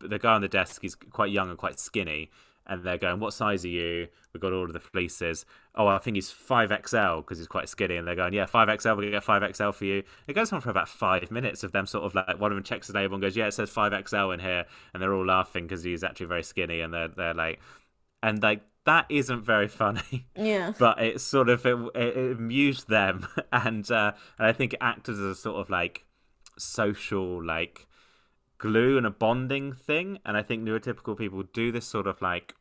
the 0.00 0.18
guy 0.18 0.34
on 0.34 0.42
the 0.42 0.48
desk 0.48 0.84
is 0.84 0.94
quite 0.94 1.30
young 1.30 1.48
and 1.48 1.58
quite 1.58 1.78
skinny 1.78 2.30
and 2.66 2.82
they're 2.82 2.98
going, 2.98 3.20
"What 3.20 3.32
size 3.32 3.64
are 3.64 3.68
you?" 3.68 4.08
We've 4.32 4.40
got 4.40 4.52
all 4.52 4.64
of 4.64 4.72
the 4.72 4.80
fleeces. 4.80 5.46
Oh, 5.74 5.86
I 5.86 5.98
think 5.98 6.16
he's 6.16 6.30
five 6.30 6.70
XL 6.70 7.18
because 7.18 7.38
he's 7.38 7.46
quite 7.46 7.68
skinny, 7.68 7.96
and 7.96 8.06
they're 8.06 8.14
going, 8.14 8.32
"Yeah, 8.32 8.46
five 8.46 8.68
XL. 8.80 8.90
We're 8.90 9.02
gonna 9.02 9.10
get 9.10 9.24
five 9.24 9.42
XL 9.54 9.70
for 9.70 9.84
you." 9.84 10.02
It 10.26 10.34
goes 10.34 10.52
on 10.52 10.60
for 10.60 10.70
about 10.70 10.88
five 10.88 11.30
minutes 11.30 11.62
of 11.62 11.72
them 11.72 11.86
sort 11.86 12.04
of 12.04 12.14
like 12.14 12.40
one 12.40 12.50
of 12.50 12.56
them 12.56 12.64
checks 12.64 12.88
his 12.88 12.94
label 12.94 13.14
and 13.14 13.22
goes, 13.22 13.36
"Yeah, 13.36 13.46
it 13.46 13.54
says 13.54 13.70
five 13.70 13.92
XL 14.08 14.30
in 14.30 14.40
here," 14.40 14.64
and 14.92 15.02
they're 15.02 15.14
all 15.14 15.26
laughing 15.26 15.64
because 15.64 15.82
he's 15.82 16.04
actually 16.04 16.26
very 16.26 16.42
skinny, 16.42 16.80
and 16.80 16.92
they're 16.92 17.08
they're 17.08 17.34
like, 17.34 17.60
and 18.22 18.42
like 18.42 18.62
that 18.84 19.06
isn't 19.08 19.42
very 19.42 19.68
funny. 19.68 20.26
Yeah. 20.36 20.72
But 20.78 21.00
it 21.02 21.20
sort 21.20 21.48
of 21.48 21.64
it, 21.66 21.76
it 21.94 22.36
amused 22.36 22.88
them, 22.88 23.26
and 23.52 23.90
uh, 23.90 24.12
and 24.38 24.46
I 24.46 24.52
think 24.52 24.74
it 24.74 24.78
acted 24.80 25.14
as 25.14 25.20
a 25.20 25.34
sort 25.34 25.56
of 25.56 25.70
like 25.70 26.04
social 26.58 27.44
like 27.44 27.86
glue 28.58 28.96
and 28.96 29.06
a 29.06 29.10
bonding 29.10 29.72
thing. 29.72 30.18
And 30.24 30.36
I 30.36 30.42
think 30.42 30.62
neurotypical 30.62 31.16
people 31.16 31.42
do 31.52 31.72
this 31.72 31.86
sort 31.86 32.06
of 32.06 32.20
like 32.22 32.54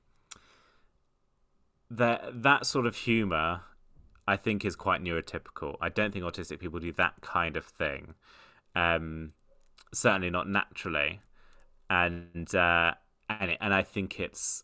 that 1.89 2.43
that 2.43 2.65
sort 2.65 2.85
of 2.85 2.95
humor. 2.95 3.61
I 4.25 4.37
think 4.37 4.63
is 4.63 4.77
quite 4.77 5.03
neurotypical. 5.03 5.75
I 5.81 5.89
don't 5.89 6.13
think 6.13 6.23
autistic 6.23 6.59
people 6.59 6.79
do 6.79 6.93
that 6.93 7.15
kind 7.19 7.57
of 7.57 7.65
thing. 7.65 8.13
Um, 8.73 9.33
certainly 9.93 10.29
not 10.29 10.47
naturally, 10.47 11.19
and 11.89 12.53
uh, 12.55 12.93
and 13.29 13.51
it, 13.51 13.57
and 13.59 13.73
I 13.73 13.83
think 13.83 14.19
it's 14.19 14.63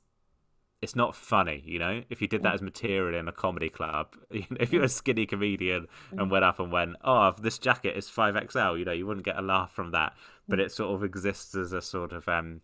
it's 0.82 0.96
not 0.96 1.16
funny, 1.16 1.62
you 1.66 1.78
know. 1.78 2.04
If 2.10 2.22
you 2.22 2.28
did 2.28 2.44
that 2.44 2.54
as 2.54 2.62
material 2.62 3.20
in 3.20 3.28
a 3.28 3.32
comedy 3.32 3.70
club, 3.70 4.16
you 4.32 4.46
know, 4.50 4.58
if 4.60 4.72
you're 4.72 4.84
a 4.84 4.90
skinny 4.90 5.26
comedian 5.26 5.88
and 6.12 6.32
went 6.32 6.46
up 6.46 6.60
and 6.60 6.72
went, 6.72 6.96
"Oh, 7.04 7.34
this 7.40 7.58
jacket 7.58 7.98
is 7.98 8.10
five 8.10 8.36
XL," 8.50 8.78
you 8.78 8.86
know, 8.86 8.92
you 8.92 9.06
wouldn't 9.06 9.26
get 9.26 9.38
a 9.38 9.42
laugh 9.42 9.72
from 9.74 9.92
that. 9.92 10.14
But 10.50 10.60
it 10.60 10.72
sort 10.72 10.93
of 10.93 11.04
exists 11.04 11.56
as 11.56 11.74
a 11.74 11.82
sort 11.82 12.12
of 12.12 12.28
um, 12.28 12.62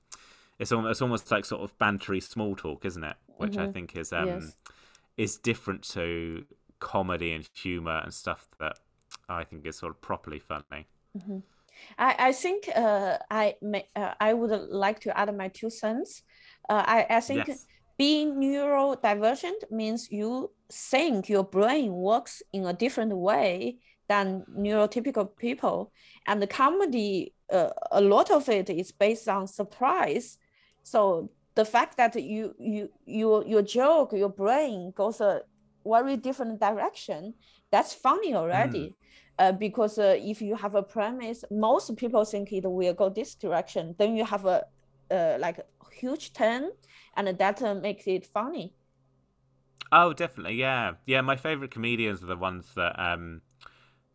it's 0.60 0.72
almost 0.72 0.92
it's 0.92 1.02
almost 1.02 1.32
like 1.32 1.46
sort 1.46 1.62
of 1.62 1.78
bantery 1.78 2.22
small 2.22 2.56
talk, 2.56 2.86
isn't 2.86 3.04
it? 3.04 3.16
Which 3.38 3.54
mm-hmm. 3.54 3.70
I 3.70 3.72
think 3.72 3.96
is 3.96 4.14
um, 4.14 4.28
yes. 4.28 4.56
is 5.18 5.38
different 5.38 5.84
to 5.90 6.46
comedy 6.80 7.34
and 7.34 7.48
humor 7.54 8.02
and 8.04 8.14
stuff 8.14 8.48
that 8.60 8.80
I 9.30 9.44
think 9.44 9.66
is 9.66 9.78
sort 9.78 9.92
of 9.92 10.02
properly 10.02 10.40
funny. 10.40 10.88
Mm-hmm. 11.18 11.40
I, 11.98 12.16
I 12.20 12.32
think 12.32 12.70
uh, 12.74 13.18
I 13.30 13.56
may, 13.62 13.88
uh, 13.96 14.14
I 14.20 14.34
would 14.34 14.52
like 14.70 15.00
to 15.02 15.18
add 15.18 15.36
my 15.36 15.50
two 15.50 15.70
cents. 15.70 16.24
Uh, 16.70 16.84
I 16.86 17.06
I 17.10 17.20
think. 17.20 17.48
Yes 17.48 17.66
being 17.98 18.36
neurodivergent 18.36 19.72
means 19.72 20.12
you 20.12 20.52
think 20.72 21.30
your 21.30 21.44
brain 21.44 21.94
works 21.94 22.44
in 22.52 22.66
a 22.66 22.74
different 22.74 23.16
way 23.16 23.78
than 24.08 24.44
neurotypical 24.52 25.36
people. 25.38 25.92
And 26.28 26.42
the 26.42 26.48
comedy, 26.48 27.34
uh, 27.52 27.70
a 27.92 28.02
lot 28.02 28.32
of 28.32 28.48
it 28.50 28.70
is 28.70 28.92
based 28.92 29.28
on 29.28 29.48
surprise. 29.48 30.38
So 30.84 31.32
the 31.56 31.66
fact 31.66 31.98
that 31.98 32.16
you 32.22 32.54
you 32.60 32.90
your 33.06 33.46
your 33.46 33.62
joke, 33.62 34.14
your 34.14 34.30
brain 34.30 34.92
goes 34.96 35.22
a 35.22 35.42
very 35.86 36.18
different 36.18 36.60
direction, 36.60 37.34
that's 37.72 37.94
funny 37.94 38.34
already. 38.34 38.90
Mm. 38.90 38.94
Uh, 39.38 39.52
because 39.52 40.00
uh, 40.00 40.16
if 40.18 40.42
you 40.42 40.56
have 40.56 40.76
a 40.76 40.82
premise, 40.82 41.44
most 41.52 41.94
people 41.98 42.24
think 42.24 42.54
it 42.54 42.64
will 42.66 42.94
go 42.94 43.10
this 43.10 43.36
direction. 43.36 43.94
Then 44.00 44.16
you 44.16 44.24
have 44.24 44.46
a 44.46 44.64
uh, 45.12 45.38
like 45.40 45.60
huge 45.92 46.34
turn 46.34 46.72
and 47.16 47.38
that 47.38 47.62
uh, 47.62 47.76
makes 47.76 48.08
it 48.08 48.26
funny. 48.26 48.74
Oh, 49.92 50.14
definitely, 50.14 50.56
yeah, 50.56 50.94
yeah. 51.06 51.22
My 51.22 51.36
favorite 51.36 51.72
comedians 51.72 52.24
are 52.24 52.28
the 52.28 52.38
ones 52.38 52.66
that 52.76 53.00
um 53.00 53.42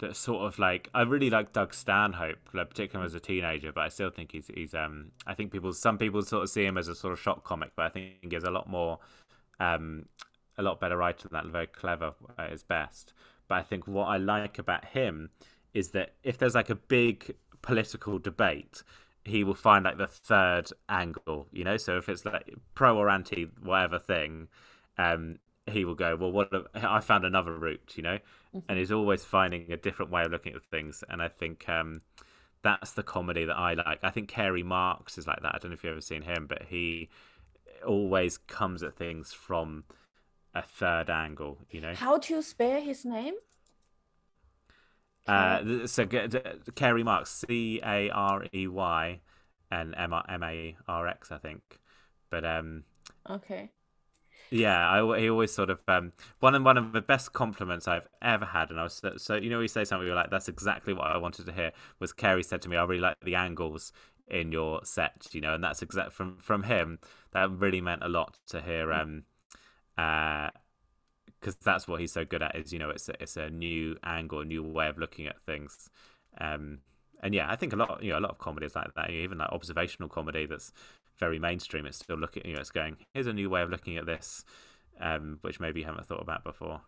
that 0.00 0.16
sort 0.16 0.46
of 0.46 0.58
like 0.58 0.88
I 0.94 1.02
really 1.02 1.30
like 1.30 1.52
Doug 1.52 1.74
Stanhope, 1.74 2.38
like, 2.52 2.70
particularly 2.70 3.06
as 3.06 3.14
a 3.14 3.20
teenager, 3.20 3.72
but 3.72 3.82
I 3.82 3.88
still 3.88 4.10
think 4.10 4.32
he's 4.32 4.48
he's 4.54 4.74
um 4.74 5.12
I 5.26 5.34
think 5.34 5.52
people 5.52 5.72
some 5.72 5.98
people 5.98 6.22
sort 6.22 6.42
of 6.44 6.50
see 6.50 6.64
him 6.64 6.78
as 6.78 6.88
a 6.88 6.94
sort 6.94 7.12
of 7.12 7.20
shock 7.20 7.44
comic, 7.44 7.72
but 7.76 7.86
I 7.86 7.88
think 7.90 8.32
he's 8.32 8.44
a 8.44 8.50
lot 8.50 8.68
more 8.68 8.98
um 9.60 10.06
a 10.58 10.62
lot 10.62 10.80
better 10.80 10.96
writer 10.96 11.28
than 11.28 11.32
that, 11.44 11.52
very 11.52 11.66
clever 11.66 12.12
at 12.38 12.50
his 12.50 12.62
best. 12.62 13.12
But 13.48 13.56
I 13.56 13.62
think 13.62 13.86
what 13.86 14.06
I 14.06 14.16
like 14.18 14.58
about 14.58 14.84
him 14.84 15.30
is 15.74 15.90
that 15.90 16.14
if 16.22 16.38
there's 16.38 16.54
like 16.54 16.70
a 16.70 16.74
big 16.74 17.34
political 17.62 18.18
debate, 18.18 18.82
he 19.24 19.44
will 19.44 19.54
find 19.54 19.84
like 19.84 19.98
the 19.98 20.06
third 20.06 20.70
angle, 20.88 21.46
you 21.52 21.64
know. 21.64 21.76
So 21.76 21.96
if 21.98 22.08
it's 22.08 22.24
like 22.24 22.54
pro 22.74 22.96
or 22.96 23.08
anti 23.08 23.44
whatever 23.62 23.98
thing, 23.98 24.48
um, 24.98 25.38
he 25.66 25.84
will 25.84 25.94
go, 25.94 26.16
well, 26.16 26.32
what? 26.32 26.50
I 26.74 27.00
found 27.00 27.24
another 27.24 27.54
route, 27.54 27.94
you 27.96 28.02
know, 28.02 28.18
mm-hmm. 28.54 28.66
and 28.68 28.78
he's 28.78 28.92
always 28.92 29.24
finding 29.24 29.70
a 29.72 29.76
different 29.76 30.10
way 30.10 30.22
of 30.24 30.30
looking 30.30 30.54
at 30.54 30.64
things. 30.64 31.04
And 31.08 31.22
I 31.22 31.28
think 31.28 31.68
um, 31.68 32.02
that's 32.62 32.92
the 32.92 33.02
comedy 33.02 33.44
that 33.44 33.56
I 33.56 33.74
like. 33.74 34.00
I 34.02 34.10
think 34.10 34.28
Carey 34.28 34.62
Marx 34.62 35.18
is 35.18 35.26
like 35.26 35.42
that. 35.42 35.54
I 35.54 35.58
don't 35.58 35.70
know 35.70 35.74
if 35.74 35.84
you've 35.84 35.92
ever 35.92 36.00
seen 36.00 36.22
him, 36.22 36.46
but 36.48 36.62
he 36.68 37.08
always 37.86 38.38
comes 38.38 38.82
at 38.82 38.96
things 38.96 39.32
from 39.32 39.84
a 40.54 40.62
third 40.62 41.10
angle, 41.10 41.58
you 41.70 41.80
know. 41.80 41.94
How 41.94 42.18
to 42.18 42.42
spell 42.42 42.80
his 42.80 43.04
name? 43.04 43.34
Uh, 45.26 45.86
so 45.86 46.06
Carey 46.74 47.04
Marx, 47.04 47.30
C 47.30 47.80
A 47.84 48.10
R 48.10 48.46
E 48.52 48.66
Y, 48.66 49.20
and 49.70 49.94
M 49.96 50.12
M 50.28 50.42
A 50.42 50.76
R 50.88 51.06
X, 51.06 51.30
I 51.30 51.38
think. 51.38 51.62
But 52.30 52.44
um, 52.44 52.84
okay. 53.28 53.70
Yeah, 54.52 54.88
I, 55.04 55.20
he 55.20 55.30
always 55.30 55.52
sort 55.52 55.70
of 55.70 55.78
um, 55.86 56.12
one 56.40 56.56
of 56.56 56.64
one 56.64 56.76
of 56.76 56.92
the 56.92 57.00
best 57.00 57.32
compliments 57.32 57.86
I've 57.86 58.08
ever 58.20 58.44
had, 58.46 58.70
and 58.70 58.80
I 58.80 58.82
was 58.84 58.94
so, 58.94 59.16
so 59.16 59.36
you 59.36 59.48
know, 59.48 59.60
you 59.60 59.68
say 59.68 59.84
something 59.84 60.04
you're 60.06 60.16
like, 60.16 60.30
"That's 60.30 60.48
exactly 60.48 60.92
what 60.92 61.06
I 61.06 61.18
wanted 61.18 61.46
to 61.46 61.52
hear." 61.52 61.70
Was 62.00 62.12
Carey 62.12 62.42
said 62.42 62.60
to 62.62 62.68
me, 62.68 62.76
"I 62.76 62.82
really 62.82 63.00
like 63.00 63.20
the 63.22 63.36
angles 63.36 63.92
in 64.26 64.50
your 64.50 64.80
set," 64.84 65.28
you 65.32 65.40
know, 65.40 65.54
and 65.54 65.62
that's 65.62 65.82
exact 65.82 66.12
from 66.12 66.36
from 66.38 66.64
him. 66.64 66.98
That 67.32 67.48
really 67.50 67.80
meant 67.80 68.02
a 68.02 68.08
lot 68.08 68.38
to 68.48 68.60
hear. 68.60 68.92
Um, 68.92 69.22
uh, 69.98 70.50
because 71.40 71.56
that's 71.56 71.88
what 71.88 72.00
he's 72.00 72.12
so 72.12 72.24
good 72.24 72.42
at 72.42 72.54
is 72.56 72.72
you 72.72 72.78
know 72.78 72.90
it's 72.90 73.08
a, 73.08 73.22
it's 73.22 73.36
a 73.36 73.50
new 73.50 73.96
angle 74.04 74.40
a 74.40 74.44
new 74.44 74.62
way 74.62 74.88
of 74.88 74.98
looking 74.98 75.26
at 75.26 75.40
things 75.46 75.88
um 76.40 76.78
and 77.22 77.34
yeah 77.34 77.50
i 77.50 77.56
think 77.56 77.72
a 77.72 77.76
lot 77.76 78.02
you 78.02 78.10
know 78.12 78.18
a 78.18 78.20
lot 78.20 78.30
of 78.30 78.38
comedy 78.38 78.66
is 78.66 78.74
like 78.74 78.92
that 78.94 79.10
even 79.10 79.38
like 79.38 79.48
observational 79.50 80.08
comedy 80.08 80.46
that's 80.46 80.72
very 81.20 81.38
mainstream 81.38 81.86
it's 81.86 81.98
still 81.98 82.16
looking 82.16 82.42
you 82.44 82.54
know 82.54 82.60
it's 82.60 82.70
going 82.70 82.96
here's 83.14 83.26
a 83.26 83.32
new 83.32 83.48
way 83.48 83.62
of 83.62 83.70
looking 83.70 83.96
at 83.96 84.06
this 84.06 84.44
um 85.00 85.38
which 85.42 85.60
maybe 85.60 85.80
you 85.80 85.86
haven't 85.86 86.06
thought 86.06 86.22
about 86.22 86.42
before 86.42 86.80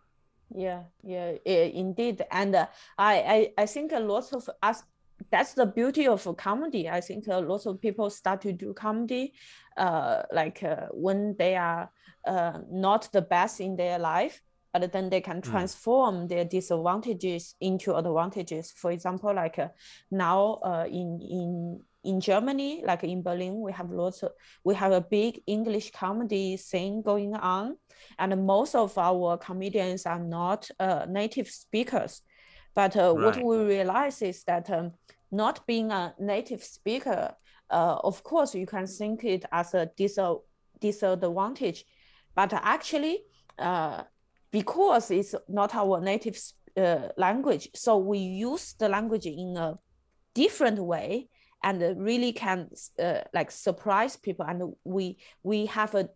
yeah 0.53 0.83
yeah, 1.03 1.33
yeah 1.45 1.63
indeed 1.63 2.21
and 2.31 2.55
uh, 2.55 2.65
I, 2.97 3.13
I 3.15 3.63
i 3.63 3.65
think 3.65 3.91
a 3.91 3.99
lot 3.99 4.33
of 4.33 4.49
us 4.61 4.83
that's 5.31 5.53
the 5.53 5.65
beauty 5.65 6.07
of 6.07 6.27
comedy 6.37 6.89
i 6.89 6.99
think 6.99 7.27
a 7.27 7.37
lot 7.37 7.65
of 7.65 7.79
people 7.79 8.09
start 8.09 8.41
to 8.41 8.51
do 8.51 8.73
comedy 8.73 9.33
uh 9.77 10.23
like 10.33 10.61
uh, 10.63 10.87
when 10.91 11.35
they 11.39 11.55
are 11.55 11.89
uh, 12.25 12.59
not 12.71 13.11
the 13.11 13.21
best 13.21 13.59
in 13.59 13.75
their 13.75 13.99
life, 13.99 14.41
but 14.71 14.91
then 14.91 15.09
they 15.09 15.21
can 15.21 15.37
hmm. 15.37 15.51
transform 15.51 16.15
mm. 16.15 16.29
their 16.29 16.45
disadvantages 16.45 17.55
into 17.61 17.95
advantages. 17.95 18.71
For 18.71 18.91
example, 18.91 19.33
like 19.33 19.59
uh, 19.59 19.67
now 20.09 20.59
uh, 20.63 20.85
in 20.87 21.19
in 21.21 21.81
in 22.03 22.19
Germany, 22.19 22.83
like 22.85 23.03
in 23.03 23.21
Berlin, 23.21 23.61
we 23.61 23.71
have 23.71 23.89
lots 23.91 24.23
of 24.23 24.31
we 24.63 24.75
have 24.75 24.91
a 24.91 25.01
big 25.01 25.41
English 25.47 25.91
comedy 25.91 26.57
scene 26.57 27.01
going 27.01 27.35
on, 27.35 27.77
and 28.19 28.45
most 28.45 28.75
of 28.75 28.97
our 28.97 29.37
comedians 29.37 30.05
are 30.05 30.19
not 30.19 30.69
uh, 30.79 31.05
native 31.07 31.47
speakers. 31.47 32.21
But 32.75 32.97
uh, 32.97 33.15
right. 33.15 33.25
what 33.25 33.43
we 33.43 33.65
realize 33.65 34.21
is 34.21 34.43
that 34.45 34.69
um, 34.69 34.93
not 35.31 35.65
being 35.67 35.91
a 35.91 36.13
native 36.19 36.63
speaker, 36.63 37.33
uh, 37.69 37.97
of 38.03 38.23
course, 38.23 38.55
you 38.55 38.65
can 38.65 38.87
think 38.87 39.23
it 39.23 39.45
as 39.51 39.73
a 39.73 39.89
dis- 39.95 40.19
disadvantage 40.79 41.85
but 42.35 42.53
actually, 42.53 43.23
uh, 43.59 44.03
because 44.51 45.11
it's 45.11 45.35
not 45.47 45.75
our 45.75 46.01
native 46.01 46.39
uh, 46.75 47.09
language, 47.17 47.69
so 47.75 47.97
we 47.97 48.17
use 48.17 48.73
the 48.73 48.89
language 48.89 49.25
in 49.25 49.55
a 49.57 49.77
different 50.33 50.79
way 50.79 51.29
and 51.63 51.81
really 51.97 52.33
can 52.33 52.69
uh, 52.99 53.21
like 53.33 53.49
surprise 53.51 54.15
people. 54.15 54.45
And 54.45 54.73
we 54.83 55.17
we 55.43 55.65
have 55.67 55.95
a 55.95 56.09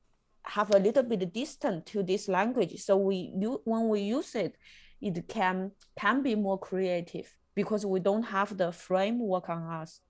have 0.44 0.74
a 0.74 0.80
little 0.80 1.04
bit 1.04 1.34
distant 1.34 1.86
to 1.88 2.04
this 2.04 2.28
language. 2.28 2.80
So 2.82 2.98
we 2.98 3.34
you 3.38 3.62
when 3.66 3.88
we 3.90 4.02
use 4.02 4.36
it, 4.36 4.58
it 5.02 5.28
can 5.28 5.72
can 5.98 6.22
be 6.22 6.36
more 6.36 6.60
creative 6.60 7.34
because 7.56 7.86
we 7.86 8.00
don't 8.00 8.24
have 8.24 8.58
the 8.58 8.72
framework 8.72 9.50
on 9.50 9.64
us. 9.64 10.02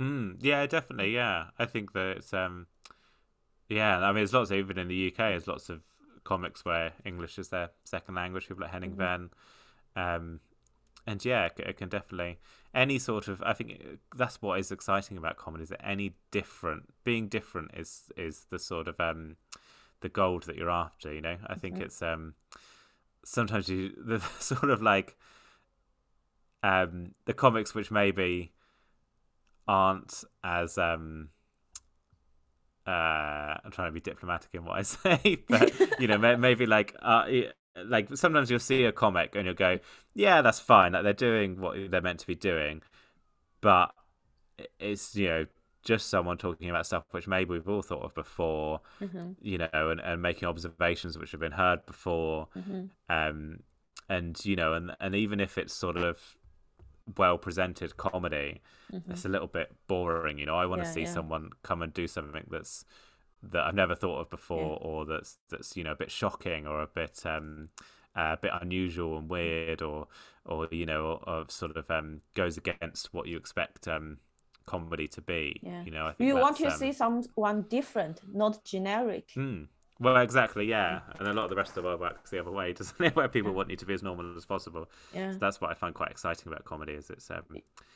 Mm, 0.00 0.36
yeah, 0.40 0.66
definitely. 0.66 1.14
Yeah, 1.14 1.46
I 1.58 1.64
think 1.64 1.92
that 1.92 2.18
it's 2.18 2.34
um, 2.34 2.66
yeah. 3.68 3.98
I 3.98 4.08
mean, 4.08 4.16
there's 4.16 4.34
lots 4.34 4.50
even 4.50 4.78
in 4.78 4.88
the 4.88 5.08
UK. 5.08 5.16
There's 5.16 5.48
lots 5.48 5.68
of 5.70 5.80
comics 6.24 6.64
where 6.64 6.92
English 7.04 7.38
is 7.38 7.48
their 7.48 7.70
second 7.84 8.16
language. 8.16 8.48
People 8.48 8.62
like 8.62 8.72
Henning 8.72 8.96
mm-hmm. 8.96 10.00
um, 10.00 10.40
and 11.06 11.24
yeah, 11.24 11.48
it 11.56 11.76
can 11.76 11.88
definitely 11.88 12.38
any 12.76 12.98
sort 12.98 13.26
of. 13.26 13.42
I 13.42 13.54
think 13.54 13.82
that's 14.14 14.40
what 14.40 14.60
is 14.60 14.70
exciting 14.70 15.16
about 15.16 15.36
comedy 15.36 15.64
is 15.64 15.70
that 15.70 15.84
any 15.84 16.14
different, 16.30 16.92
being 17.02 17.26
different 17.26 17.72
is 17.74 18.12
is 18.16 18.46
the 18.50 18.58
sort 18.58 18.86
of 18.86 19.00
um, 19.00 19.36
the 20.02 20.08
gold 20.08 20.44
that 20.44 20.56
you're 20.56 20.70
after. 20.70 21.12
You 21.12 21.22
know, 21.22 21.38
I 21.46 21.54
think 21.54 21.76
mm-hmm. 21.76 21.84
it's 21.84 22.02
um, 22.02 22.34
sometimes 23.24 23.68
you 23.68 23.92
the 24.06 24.20
sort 24.38 24.70
of 24.70 24.82
like 24.82 25.16
um 26.62 27.14
the 27.26 27.34
comics 27.34 27.74
which 27.74 27.90
maybe 27.90 28.52
aren't 29.68 30.24
as 30.42 30.78
um 30.78 31.28
uh 32.86 33.56
I'm 33.62 33.70
trying 33.70 33.88
to 33.88 33.92
be 33.92 34.00
diplomatic 34.00 34.54
in 34.54 34.64
what 34.64 34.78
I 34.78 34.82
say, 34.82 35.44
but 35.48 36.00
you 36.00 36.06
know 36.06 36.18
maybe 36.36 36.66
like 36.66 36.94
uh 37.02 37.24
like 37.84 38.16
sometimes 38.16 38.50
you'll 38.50 38.60
see 38.60 38.84
a 38.84 38.92
comic 38.92 39.34
and 39.34 39.44
you'll 39.44 39.54
go, 39.54 39.78
yeah, 40.14 40.42
that's 40.42 40.60
fine. 40.60 40.92
Like 40.92 41.02
they're 41.02 41.12
doing 41.12 41.60
what 41.60 41.76
they're 41.90 42.00
meant 42.00 42.20
to 42.20 42.26
be 42.26 42.34
doing, 42.34 42.82
but 43.60 43.92
it's 44.78 45.14
you 45.14 45.26
know 45.26 45.46
just 45.82 46.10
someone 46.10 46.36
talking 46.36 46.68
about 46.68 46.84
stuff 46.86 47.04
which 47.12 47.28
maybe 47.28 47.50
we've 47.50 47.68
all 47.68 47.82
thought 47.82 48.02
of 48.02 48.14
before, 48.14 48.80
mm-hmm. 49.00 49.32
you 49.40 49.58
know, 49.58 49.68
and, 49.72 50.00
and 50.00 50.20
making 50.20 50.48
observations 50.48 51.16
which 51.16 51.30
have 51.30 51.40
been 51.40 51.52
heard 51.52 51.84
before, 51.86 52.48
mm-hmm. 52.56 52.86
um, 53.08 53.60
and 54.08 54.44
you 54.44 54.56
know, 54.56 54.74
and 54.74 54.92
and 55.00 55.14
even 55.14 55.40
if 55.40 55.58
it's 55.58 55.74
sort 55.74 55.96
of 55.96 56.36
well 57.16 57.38
presented 57.38 57.96
comedy, 57.96 58.60
mm-hmm. 58.92 59.10
it's 59.10 59.24
a 59.24 59.28
little 59.28 59.46
bit 59.46 59.72
boring. 59.86 60.38
You 60.38 60.46
know, 60.46 60.56
I 60.56 60.66
want 60.66 60.82
yeah, 60.82 60.88
to 60.88 60.92
see 60.92 61.02
yeah. 61.02 61.12
someone 61.12 61.50
come 61.62 61.82
and 61.82 61.92
do 61.94 62.08
something 62.08 62.46
that's 62.50 62.84
that 63.52 63.64
I've 63.64 63.74
never 63.74 63.94
thought 63.94 64.20
of 64.20 64.30
before, 64.30 64.78
yeah. 64.80 64.88
or 64.88 65.04
that's 65.06 65.38
that's 65.50 65.76
you 65.76 65.84
know 65.84 65.92
a 65.92 65.96
bit 65.96 66.10
shocking 66.10 66.66
or 66.66 66.80
a 66.82 66.86
bit 66.86 67.22
um 67.24 67.68
uh, 68.16 68.34
a 68.34 68.36
bit 68.36 68.52
unusual 68.60 69.18
and 69.18 69.28
weird, 69.28 69.82
or 69.82 70.08
or 70.44 70.68
you 70.70 70.86
know, 70.86 71.20
or, 71.26 71.28
or 71.28 71.44
sort 71.48 71.76
of 71.76 71.90
um 71.90 72.20
goes 72.34 72.56
against 72.56 73.12
what 73.12 73.26
you 73.26 73.36
expect 73.36 73.88
um 73.88 74.18
comedy 74.66 75.08
to 75.08 75.20
be. 75.20 75.60
Yeah. 75.62 75.82
You 75.84 75.90
know, 75.92 76.06
I 76.06 76.12
think 76.12 76.28
you 76.28 76.36
want 76.36 76.56
to 76.58 76.66
um, 76.66 76.78
see 76.78 76.92
someone 76.92 77.62
different, 77.68 78.20
not 78.32 78.64
generic. 78.64 79.28
Mm. 79.36 79.68
Well, 79.98 80.16
exactly, 80.18 80.66
yeah. 80.66 81.00
And 81.18 81.26
a 81.26 81.32
lot 81.32 81.44
of 81.44 81.50
the 81.50 81.56
rest 81.56 81.70
of 81.70 81.76
the 81.76 81.82
world 81.82 82.00
works 82.00 82.30
the 82.30 82.38
other 82.38 82.50
way, 82.50 82.72
doesn't 82.74 83.02
it? 83.02 83.16
Where 83.16 83.28
people 83.28 83.52
want 83.52 83.70
you 83.70 83.76
to 83.76 83.86
be 83.86 83.94
as 83.94 84.02
normal 84.02 84.36
as 84.36 84.44
possible. 84.44 84.90
Yeah. 85.14 85.32
So 85.32 85.38
that's 85.38 85.60
what 85.60 85.70
I 85.70 85.74
find 85.74 85.94
quite 85.94 86.10
exciting 86.10 86.48
about 86.48 86.64
comedy. 86.64 86.92
Is 86.92 87.08
it's 87.08 87.30
um, 87.30 87.44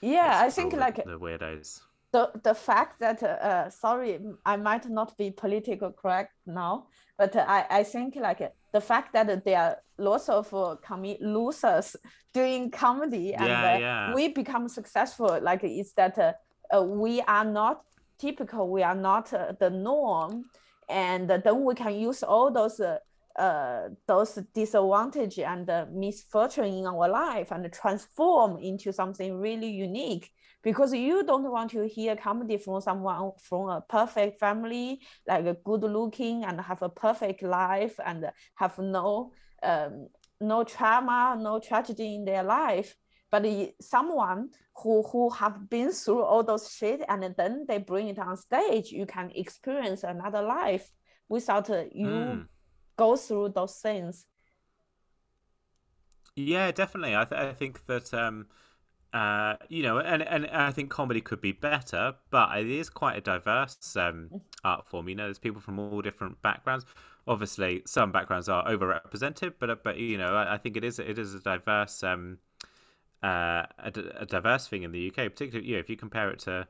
yeah, 0.00 0.46
it's 0.46 0.58
I 0.58 0.62
think 0.62 0.72
like 0.74 0.96
the 0.96 1.18
weirdos. 1.18 1.80
The 2.12 2.30
the 2.42 2.54
fact 2.54 3.00
that 3.00 3.22
uh, 3.22 3.70
sorry, 3.70 4.18
I 4.44 4.56
might 4.56 4.88
not 4.88 5.16
be 5.16 5.30
political 5.30 5.92
correct 5.92 6.32
now, 6.46 6.86
but 7.16 7.36
I 7.36 7.66
I 7.70 7.82
think 7.84 8.16
like 8.16 8.52
the 8.72 8.80
fact 8.80 9.12
that 9.12 9.44
there 9.44 9.58
are 9.58 9.76
lots 9.98 10.28
of 10.28 10.52
uh, 10.54 10.76
com- 10.82 11.16
losers 11.20 11.96
doing 12.32 12.70
comedy 12.70 13.34
and 13.34 13.46
yeah, 13.46 13.74
uh, 13.74 13.78
yeah. 13.78 14.14
we 14.14 14.28
become 14.28 14.68
successful. 14.68 15.38
Like 15.40 15.62
is 15.64 15.92
that 15.94 16.18
uh, 16.18 16.32
uh, 16.74 16.82
we 16.82 17.20
are 17.22 17.44
not 17.44 17.82
typical, 18.18 18.68
we 18.68 18.82
are 18.82 18.94
not 18.94 19.32
uh, 19.32 19.52
the 19.58 19.70
norm 19.70 20.44
and 20.88 21.28
then 21.28 21.64
we 21.64 21.74
can 21.74 21.94
use 21.94 22.22
all 22.22 22.50
those 22.50 22.80
uh, 22.80 23.88
those 24.06 24.38
disadvantage 24.52 25.38
and 25.38 25.70
uh, 25.70 25.86
misfortune 25.92 26.64
in 26.64 26.86
our 26.86 27.08
life 27.08 27.52
and 27.52 27.72
transform 27.72 28.58
into 28.58 28.92
something 28.92 29.38
really 29.38 29.70
unique 29.70 30.30
because 30.62 30.92
you 30.92 31.24
don't 31.24 31.50
want 31.50 31.70
to 31.70 31.86
hear 31.86 32.16
comedy 32.16 32.58
from 32.58 32.80
someone 32.80 33.32
from 33.40 33.68
a 33.68 33.80
perfect 33.88 34.38
family 34.38 35.00
like 35.26 35.46
a 35.46 35.54
good 35.64 35.82
looking 35.82 36.44
and 36.44 36.60
have 36.60 36.82
a 36.82 36.88
perfect 36.88 37.42
life 37.42 37.98
and 38.04 38.30
have 38.54 38.78
no 38.78 39.32
um, 39.62 40.08
no 40.40 40.64
trauma 40.64 41.36
no 41.38 41.58
tragedy 41.58 42.14
in 42.14 42.24
their 42.24 42.42
life. 42.42 42.94
But 43.30 43.46
someone 43.80 44.50
who 44.76 45.02
who 45.02 45.30
have 45.30 45.70
been 45.70 45.92
through 45.92 46.22
all 46.22 46.42
those 46.42 46.72
shit 46.72 47.02
and 47.08 47.34
then 47.36 47.64
they 47.68 47.78
bring 47.78 48.08
it 48.08 48.18
on 48.18 48.36
stage 48.36 48.90
you 48.90 49.06
can 49.06 49.30
experience 49.34 50.02
another 50.02 50.42
life 50.42 50.90
without 51.28 51.70
uh, 51.70 51.84
you 51.92 52.06
mm. 52.06 52.46
go 52.96 53.16
through 53.16 53.50
those 53.50 53.76
things. 53.76 54.26
Yeah 56.34 56.70
definitely. 56.72 57.16
I, 57.16 57.24
th- 57.24 57.40
I 57.40 57.52
think 57.52 57.86
that 57.86 58.12
um 58.12 58.46
uh, 59.12 59.56
you 59.68 59.82
know, 59.82 59.98
and, 59.98 60.22
and 60.22 60.46
I 60.48 60.70
think 60.70 60.90
comedy 60.90 61.20
could 61.20 61.40
be 61.40 61.52
better, 61.52 62.14
but 62.30 62.56
it 62.58 62.68
is 62.68 62.88
quite 62.88 63.16
a 63.16 63.20
diverse 63.20 63.96
um, 63.96 64.40
art 64.64 64.86
form. 64.88 65.08
You 65.08 65.16
know, 65.16 65.24
there's 65.24 65.38
people 65.38 65.60
from 65.60 65.78
all 65.78 66.00
different 66.00 66.40
backgrounds. 66.42 66.84
Obviously, 67.26 67.82
some 67.86 68.12
backgrounds 68.12 68.48
are 68.48 68.64
overrepresented, 68.66 69.54
but 69.58 69.82
but 69.82 69.98
you 69.98 70.16
know, 70.16 70.34
I, 70.34 70.54
I 70.54 70.58
think 70.58 70.76
it 70.76 70.84
is 70.84 70.98
it 70.98 71.18
is 71.18 71.34
a 71.34 71.40
diverse 71.40 72.02
um, 72.04 72.38
uh, 73.22 73.66
a, 73.78 73.92
a, 74.20 74.26
diverse 74.26 74.68
thing 74.68 74.84
in 74.84 74.92
the 74.92 75.08
UK, 75.08 75.16
particularly 75.30 75.68
you 75.68 75.74
know, 75.74 75.80
if 75.80 75.90
you 75.90 75.96
compare 75.96 76.30
it 76.30 76.38
to 76.40 76.66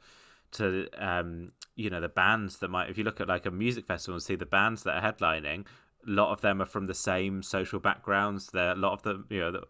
to 0.52 0.88
um, 0.98 1.52
you 1.76 1.90
know 1.90 2.00
the 2.00 2.08
bands 2.08 2.56
that 2.58 2.68
might 2.68 2.88
if 2.88 2.96
you 2.96 3.04
look 3.04 3.20
at 3.20 3.28
like 3.28 3.46
a 3.46 3.50
music 3.50 3.86
festival 3.86 4.14
and 4.14 4.22
see 4.22 4.34
the 4.34 4.46
bands 4.46 4.82
that 4.84 4.96
are 4.96 5.12
headlining, 5.12 5.66
a 6.06 6.10
lot 6.10 6.32
of 6.32 6.40
them 6.40 6.62
are 6.62 6.66
from 6.66 6.86
the 6.86 6.94
same 6.94 7.42
social 7.42 7.78
backgrounds. 7.80 8.46
There, 8.46 8.72
a 8.72 8.76
lot 8.76 8.94
of 8.94 9.02
them, 9.02 9.26
you 9.28 9.40
know, 9.40 9.48
a 9.50 9.62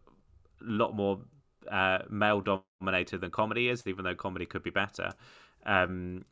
lot 0.61 0.95
more 0.95 1.21
uh, 1.71 2.01
male 2.09 2.41
dominated 2.41 3.21
than 3.21 3.31
comedy 3.31 3.69
is, 3.69 3.87
even 3.87 4.05
though 4.05 4.15
comedy 4.15 4.47
could 4.47 4.63
be 4.63 4.71
better. 4.71 5.13
Um, 5.67 6.25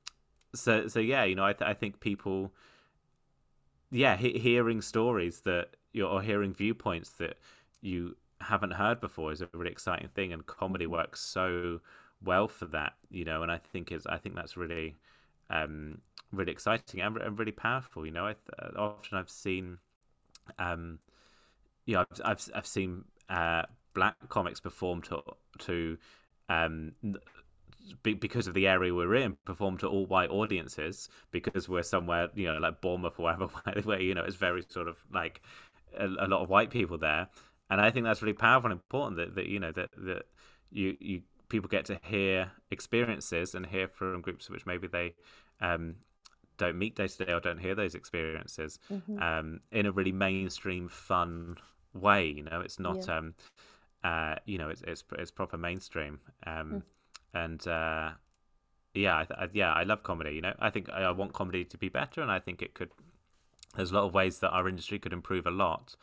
so 0.55 0.89
so 0.89 1.01
yeah, 1.01 1.25
you 1.25 1.35
know, 1.35 1.45
I 1.45 1.53
th- 1.53 1.69
I 1.69 1.75
think 1.75 2.01
people, 2.01 2.53
yeah, 3.91 4.17
he- 4.17 4.39
hearing 4.39 4.81
stories 4.83 5.41
that 5.41 5.77
you 5.93 6.03
know, 6.03 6.09
or 6.09 6.23
hearing 6.23 6.53
viewpoints 6.55 7.11
that 7.13 7.39
you 7.81 8.17
haven't 8.41 8.73
heard 8.73 9.01
before 9.01 9.33
is 9.33 9.41
a 9.43 9.49
really 9.53 9.71
exciting 9.71 10.09
thing, 10.09 10.33
and 10.33 10.47
comedy 10.47 10.85
mm-hmm. 10.85 10.95
works 10.95 11.21
so 11.21 11.81
well 12.23 12.49
for 12.49 12.67
that, 12.67 12.95
you 13.11 13.25
know. 13.25 13.43
And 13.43 13.51
I 13.53 13.59
think 13.59 13.93
is 13.93 14.07
I 14.07 14.19
think 14.19 14.35
that's 14.35 14.57
really, 14.57 14.97
um, 15.51 16.01
really 16.33 16.53
exciting 16.53 17.01
and, 17.01 17.17
and 17.19 17.39
really 17.39 17.53
powerful. 17.53 18.07
You 18.07 18.13
know, 18.13 18.27
I 18.27 18.35
uh, 18.59 18.71
often 18.77 19.19
I've 19.19 19.31
seen, 19.31 19.79
um, 20.59 20.99
you 21.87 21.95
know, 21.95 22.01
I've 22.11 22.21
I've, 22.25 22.51
I've 22.55 22.67
seen 22.67 23.05
uh, 23.29 23.63
black 23.95 24.17
comics 24.29 24.61
perform 24.61 25.03
to 25.03 25.23
to 25.59 25.99
um 26.49 26.93
because 28.03 28.47
of 28.47 28.53
the 28.53 28.69
area 28.69 28.95
we're 28.95 29.15
in, 29.15 29.39
perform 29.47 29.79
to 29.79 29.87
all 29.87 30.05
white 30.05 30.29
audiences 30.29 31.09
because 31.31 31.71
we're 31.71 31.83
somewhere, 31.83 32.29
you 32.35 32.47
know, 32.47 32.59
like 32.59 32.83
Bournemouth 32.83 33.19
or 33.19 33.23
wherever, 33.23 33.47
where, 33.85 33.99
you 33.99 34.15
know, 34.15 34.23
it's 34.23 34.37
very 34.37 34.63
sort 34.69 34.89
of 34.89 34.99
like 35.11 35.41
a, 35.97 36.05
a, 36.05 36.29
lot 36.29 36.43
of 36.43 36.51
white 36.51 36.69
people 36.69 36.99
there 36.99 37.29
and 37.71 37.81
I 37.81 37.91
think 37.91 38.05
that's 38.05 38.23
really 38.23 38.35
powerful 38.35 38.71
and 38.71 38.79
important 38.79 39.17
that, 39.17 39.35
that 39.35 39.47
you 39.47 39.59
know 39.59 39.73
that 39.73 39.91
that 39.97 40.27
you 40.71 40.97
you 41.01 41.23
people 41.49 41.69
get 41.69 41.87
to 41.87 41.99
hear 42.03 42.53
experiences 42.71 43.55
and 43.55 43.67
hear 43.67 43.89
from 43.89 44.21
groups 44.21 44.51
which 44.51 44.67
maybe 44.67 44.87
they 44.87 45.15
um, 45.61 45.97
don't 46.57 46.79
meet 46.79 46.97
day 46.97 47.09
to 47.09 47.25
day 47.25 47.33
or 47.33 47.41
don't 47.41 47.59
hear 47.59 47.75
those 47.75 47.95
experiences 47.95 48.79
mm-hmm. 48.93 49.23
um, 49.23 49.61
in 49.73 49.87
a 49.87 49.93
really 49.93 50.13
mainstream 50.13 50.89
fun 50.89 51.57
way. 51.95 52.27
You 52.27 52.45
know, 52.45 52.61
it's 52.61 52.79
not 52.79 53.07
yeah. 53.07 53.19
um, 53.19 53.35
uh, 54.05 54.37
you 54.45 54.59
know 54.59 54.69
it's 54.69 54.83
it's 54.87 55.05
it's 55.19 55.31
proper 55.31 55.57
mainstream 55.57 56.21
um, 56.47 56.73
mm. 56.73 56.83
and. 57.35 57.67
Uh, 57.67 58.11
yeah, 58.95 59.17
I, 59.17 59.45
I, 59.45 59.49
yeah, 59.53 59.73
I 59.73 59.85
love 59.85 60.03
comedy. 60.03 60.35
You 60.35 60.41
know, 60.43 60.55
I 60.59 60.71
think 60.71 60.89
I, 60.91 61.03
I 61.03 61.11
want 61.11 61.33
comedy 61.33 61.65
to 61.65 61.79
be 61.79 61.89
better, 61.89 62.21
and 62.21 62.31
I 62.31 62.39
think 62.39 62.63
it 62.63 62.75
could. 62.75 62.91
There's 63.77 63.91
a 63.91 63.95
lot 63.95 64.05
of 64.05 64.15
ways 64.15 64.39
that 64.41 64.51
our 64.51 64.69
industry 64.69 64.99
could 64.99 65.13
improve 65.13 65.47
a 65.47 65.51
lot, 65.51 65.95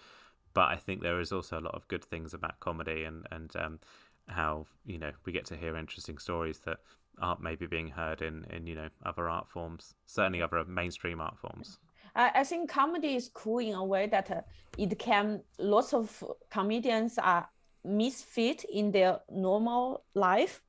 but 0.53 0.69
I 0.69 0.77
think 0.77 1.01
there 1.01 1.19
is 1.19 1.31
also 1.31 1.59
a 1.59 1.61
lot 1.61 1.75
of 1.75 1.87
good 1.87 2.03
things 2.03 2.33
about 2.33 2.59
comedy 2.59 3.03
and 3.03 3.27
and 3.31 3.55
um, 3.55 3.79
how 4.27 4.67
you 4.85 4.97
know 4.97 5.11
we 5.25 5.31
get 5.31 5.45
to 5.47 5.55
hear 5.55 5.75
interesting 5.75 6.17
stories 6.17 6.59
that 6.59 6.77
aren't 7.19 7.41
maybe 7.41 7.65
being 7.65 7.89
heard 7.89 8.21
in 8.21 8.45
in 8.49 8.67
you 8.67 8.75
know 8.75 8.89
other 9.05 9.29
art 9.29 9.49
forms, 9.49 9.93
certainly 10.05 10.41
other 10.41 10.63
mainstream 10.65 11.19
art 11.19 11.37
forms. 11.37 11.79
I, 12.15 12.31
I 12.35 12.43
think 12.43 12.69
comedy 12.69 13.15
is 13.15 13.29
cool 13.33 13.59
in 13.59 13.73
a 13.73 13.83
way 13.83 14.07
that 14.07 14.31
uh, 14.31 14.41
it 14.77 14.97
can 14.99 15.41
lots 15.59 15.93
of 15.93 16.23
comedians 16.49 17.17
are 17.17 17.47
misfit 17.85 18.65
in 18.65 18.91
their 18.91 19.19
normal 19.29 20.03
life, 20.13 20.61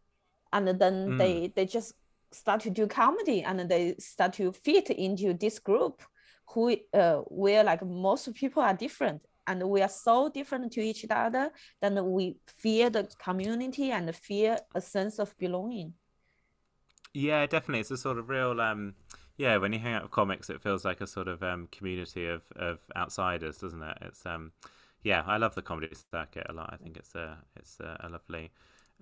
and 0.52 0.68
then 0.68 1.10
mm. 1.10 1.18
they 1.18 1.52
they 1.54 1.66
just 1.66 1.94
start 2.32 2.60
to 2.60 2.70
do 2.70 2.86
comedy 2.86 3.42
and 3.42 3.68
they 3.68 3.94
start 3.98 4.32
to 4.34 4.52
fit 4.52 4.90
into 4.90 5.32
this 5.32 5.58
group 5.58 6.02
who 6.48 6.76
uh, 6.94 7.16
where 7.28 7.64
like 7.64 7.84
most 7.84 8.32
people 8.34 8.62
are 8.62 8.74
different 8.74 9.20
and 9.46 9.62
we 9.62 9.80
are 9.82 9.88
so 9.88 10.28
different 10.28 10.72
to 10.72 10.80
each 10.80 11.04
other 11.10 11.50
then 11.80 12.12
we 12.12 12.36
fear 12.46 12.90
the 12.90 13.08
community 13.18 13.90
and 13.90 14.14
fear 14.14 14.58
a 14.74 14.80
sense 14.80 15.18
of 15.18 15.36
belonging. 15.38 15.94
Yeah 17.14 17.46
definitely. 17.46 17.80
It's 17.80 17.90
a 17.90 17.96
sort 17.96 18.18
of 18.18 18.28
real 18.28 18.60
um 18.60 18.94
yeah 19.36 19.56
when 19.56 19.72
you 19.72 19.78
hang 19.78 19.94
out 19.94 20.02
with 20.02 20.12
comics 20.12 20.50
it 20.50 20.62
feels 20.62 20.84
like 20.84 21.00
a 21.00 21.06
sort 21.06 21.28
of 21.28 21.42
um 21.42 21.68
community 21.72 22.26
of 22.26 22.42
of 22.56 22.78
outsiders 22.96 23.58
doesn't 23.58 23.82
it? 23.82 23.98
It's 24.02 24.24
um 24.26 24.52
yeah, 25.02 25.22
I 25.26 25.36
love 25.36 25.54
the 25.54 25.62
comedy 25.62 25.88
circuit 26.12 26.46
a 26.48 26.52
lot. 26.52 26.70
I 26.72 26.76
think 26.76 26.96
it's 26.96 27.14
a 27.14 27.38
it's 27.56 27.78
a, 27.80 27.96
a 28.00 28.08
lovely, 28.08 28.50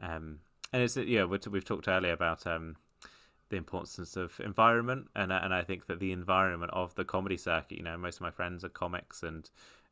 um, 0.03 0.41
and 0.73 0.83
it's 0.83 0.97
yeah. 0.97 1.25
We've 1.25 1.65
talked 1.65 1.89
earlier 1.89 2.13
about 2.13 2.47
um, 2.47 2.77
the 3.49 3.57
importance 3.57 4.17
of 4.17 4.39
environment, 4.41 5.09
and 5.15 5.33
and 5.33 5.55
I 5.55 5.63
think 5.63 5.87
that 5.87 6.01
the 6.01 6.13
environment 6.13 6.73
of 6.75 6.95
the 6.95 7.05
comedy 7.05 7.37
circuit. 7.37 7.79
You 7.79 7.85
know, 7.85 7.97
most 7.97 8.17
of 8.17 8.23
my 8.23 8.31
friends 8.31 8.65
are 8.65 8.69
comics, 8.69 9.23
and 9.23 9.49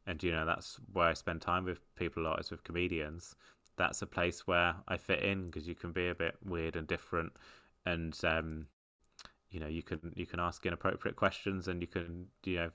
and 0.07 0.23
you 0.23 0.33
know 0.33 0.45
that's 0.45 0.79
where 0.93 1.09
I 1.09 1.15
spend 1.15 1.41
time 1.41 1.65
with 1.65 1.81
people 1.97 2.23
a 2.23 2.25
lot 2.25 2.41
is 2.41 2.51
with 2.51 2.65
comedians. 2.65 3.35
That's 3.77 4.03
a 4.03 4.07
place 4.07 4.47
where 4.47 4.75
I 4.89 4.99
fit 4.99 5.23
in 5.23 5.47
because 5.47 5.67
you 5.67 5.75
can 5.75 5.93
be 5.93 6.09
a 6.09 6.15
bit 6.15 6.37
weird 6.45 6.77
and 6.77 6.87
different, 6.87 7.33
and 7.87 8.19
um, 8.25 8.67
you 9.51 9.61
know 9.61 9.69
you 9.69 9.83
can 9.83 10.13
you 10.15 10.27
can 10.27 10.41
ask 10.41 10.67
inappropriate 10.67 11.17
questions, 11.17 11.69
and 11.69 11.81
you 11.81 11.87
can 11.87 12.27
you 12.45 12.57
know 12.57 12.71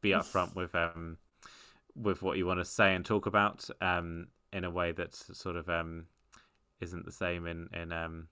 be 0.00 0.10
upfront 0.10 0.56
with 0.56 0.74
um 0.74 1.18
with 1.94 2.22
what 2.22 2.38
you 2.38 2.46
want 2.46 2.60
to 2.60 2.64
say 2.64 2.94
and 2.94 3.04
talk 3.04 3.26
about 3.26 3.68
um 3.80 4.28
in 4.52 4.64
a 4.64 4.70
way 4.70 4.92
that 4.92 5.14
sort 5.14 5.56
of 5.56 5.68
um 5.68 6.06
isn't 6.80 7.04
the 7.04 7.12
same 7.12 7.46
in 7.46 7.68
in 7.72 7.92
um 7.92 8.28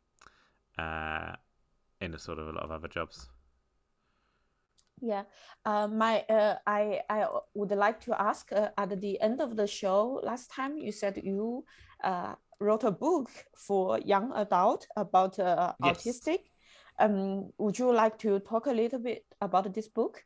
uh 0.79 1.33
in 2.01 2.15
a 2.15 2.19
sort 2.19 2.39
of 2.39 2.49
a 2.49 2.53
lot 2.53 2.65
of 2.65 2.71
other 2.71 2.89
jobs. 2.89 3.29
Yeah, 5.01 5.25
uh, 5.65 5.87
my 5.87 6.21
uh, 6.29 6.57
I 6.67 7.01
I 7.09 7.27
would 7.55 7.71
like 7.71 8.01
to 8.03 8.21
ask 8.21 8.51
uh, 8.53 8.71
at 8.77 9.01
the 9.01 9.21
end 9.21 9.41
of 9.41 9.57
the 9.57 9.67
show. 9.67 10.21
Last 10.25 10.51
time 10.51 10.77
you 10.77 10.93
said 10.93 11.21
you 11.23 11.65
uh, 12.03 12.35
wrote 12.61 12.85
a 12.85 12.91
book 12.91 13.31
for 13.57 13.99
young 14.01 14.33
adult 14.35 14.87
about 14.97 15.39
uh, 15.39 15.75
yes. 15.85 15.99
autistic. 15.99 16.41
Um, 16.99 17.51
would 17.59 17.79
you 17.79 17.93
like 17.93 18.19
to 18.19 18.41
talk 18.41 18.67
a 18.67 18.73
little 18.73 18.99
bit 18.99 19.25
about 19.41 19.73
this 19.73 19.89
book? 19.89 20.25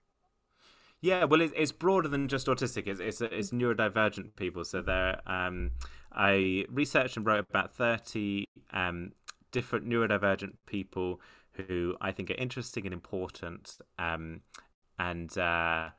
Yeah, 1.02 1.24
well, 1.24 1.40
it's, 1.40 1.72
broader 1.72 2.06
than 2.06 2.28
just 2.28 2.46
autistic. 2.46 2.86
It's 2.86 3.00
it's, 3.00 3.20
it's 3.20 3.50
neurodivergent 3.50 4.36
people. 4.36 4.64
So 4.64 4.80
there, 4.80 5.20
um, 5.26 5.72
I 6.12 6.64
researched 6.70 7.16
and 7.16 7.26
wrote 7.26 7.44
about 7.50 7.74
thirty 7.74 8.46
um, 8.72 9.10
different 9.50 9.86
neurodivergent 9.86 10.52
people 10.64 11.20
who 11.54 11.96
I 12.00 12.12
think 12.12 12.30
are 12.30 12.34
interesting 12.34 12.86
and 12.86 12.92
important. 12.92 13.78
Um, 13.98 14.42
and 14.96 15.36
uh, 15.36 15.90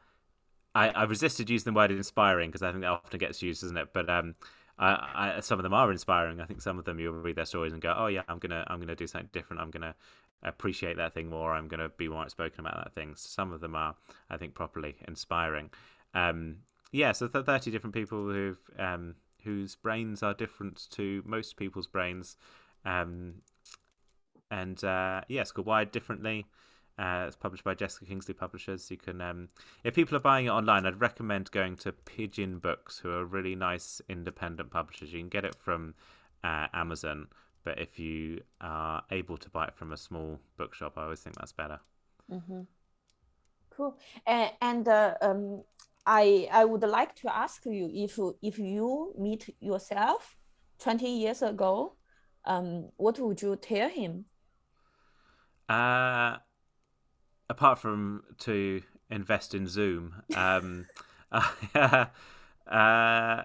I, 0.73 0.89
I 0.89 1.03
resisted 1.03 1.49
using 1.49 1.73
the 1.73 1.77
word 1.77 1.91
inspiring 1.91 2.49
because 2.49 2.63
I 2.63 2.71
think 2.71 2.83
that 2.83 2.91
often 2.91 3.19
gets 3.19 3.41
used, 3.41 3.61
isn't 3.63 3.77
it? 3.77 3.89
But 3.93 4.09
um, 4.09 4.35
I, 4.79 5.33
I, 5.35 5.39
some 5.41 5.59
of 5.59 5.63
them 5.63 5.73
are 5.73 5.91
inspiring. 5.91 6.39
I 6.39 6.45
think 6.45 6.61
some 6.61 6.79
of 6.79 6.85
them 6.85 7.01
you'll 7.01 7.13
read 7.13 7.35
their 7.35 7.45
stories 7.45 7.73
and 7.73 7.81
go, 7.81 7.93
"Oh 7.95 8.07
yeah, 8.07 8.23
I'm 8.29 8.39
gonna 8.39 8.63
I'm 8.67 8.79
gonna 8.79 8.95
do 8.95 9.07
something 9.07 9.29
different. 9.33 9.61
I'm 9.61 9.69
gonna 9.69 9.95
appreciate 10.43 10.97
that 10.97 11.13
thing 11.13 11.29
more. 11.29 11.53
I'm 11.53 11.67
gonna 11.67 11.89
be 11.89 12.07
more 12.07 12.23
outspoken 12.23 12.61
about 12.61 12.83
that 12.83 12.93
thing." 12.93 13.15
Some 13.15 13.51
of 13.51 13.61
them 13.61 13.75
are, 13.75 13.95
I 14.29 14.37
think, 14.37 14.53
properly 14.53 14.95
inspiring. 15.07 15.69
Um, 16.13 16.57
yeah, 16.91 17.11
so 17.11 17.27
30 17.27 17.71
different 17.71 17.95
people 17.95 18.31
who 18.31 18.57
um, 18.77 19.15
whose 19.43 19.75
brains 19.75 20.23
are 20.23 20.33
different 20.33 20.87
to 20.91 21.23
most 21.25 21.57
people's 21.57 21.87
brains. 21.87 22.37
Um, 22.85 23.41
and 24.51 24.83
uh, 24.83 25.21
yeah, 25.27 25.41
it's 25.41 25.51
called 25.51 25.67
Wired 25.67 25.91
Differently. 25.91 26.45
Uh, 26.97 27.25
it's 27.27 27.35
published 27.35 27.63
by 27.63 27.73
Jessica 27.73 28.05
Kingsley 28.05 28.35
Publishers. 28.35 28.91
You 28.91 28.97
can, 28.97 29.19
um, 29.19 29.49
if 29.83 29.95
people 29.95 30.15
are 30.15 30.21
buying 30.21 30.45
it 30.45 30.49
online, 30.49 30.85
I'd 30.85 31.01
recommend 31.01 31.49
going 31.49 31.75
to 31.77 31.91
Pigeon 31.91 32.59
Books, 32.59 32.99
who 32.99 33.09
are 33.09 33.25
really 33.25 33.55
nice 33.55 33.99
independent 34.07 34.69
publishers. 34.69 35.11
You 35.11 35.19
can 35.19 35.29
get 35.29 35.43
it 35.43 35.55
from 35.55 35.95
uh, 36.43 36.67
Amazon, 36.71 37.27
but 37.63 37.79
if 37.79 37.99
you 37.99 38.41
are 38.61 39.03
able 39.11 39.37
to 39.37 39.49
buy 39.49 39.65
it 39.65 39.75
from 39.75 39.91
a 39.91 39.97
small 39.97 40.39
bookshop, 40.57 40.93
I 40.97 41.03
always 41.03 41.21
think 41.21 41.35
that's 41.37 41.53
better. 41.53 41.79
Mm-hmm. 42.31 42.61
Cool. 43.69 43.97
And, 44.25 44.51
and 44.61 44.87
uh, 44.87 45.15
um, 45.21 45.63
I 46.05 46.47
I 46.51 46.65
would 46.65 46.83
like 46.83 47.15
to 47.17 47.35
ask 47.35 47.65
you 47.65 47.89
if 47.93 48.19
if 48.41 48.59
you 48.59 49.13
meet 49.17 49.55
yourself 49.59 50.35
twenty 50.79 51.19
years 51.19 51.41
ago, 51.41 51.95
um, 52.45 52.89
what 52.97 53.19
would 53.19 53.41
you 53.41 53.55
tell 53.55 53.89
him? 53.89 54.25
Uh, 55.69 56.37
apart 57.49 57.79
from 57.79 58.23
to 58.39 58.81
invest 59.09 59.55
in 59.55 59.67
Zoom, 59.67 60.21
um, 60.35 60.85
uh, 61.31 62.05
uh, 62.67 63.43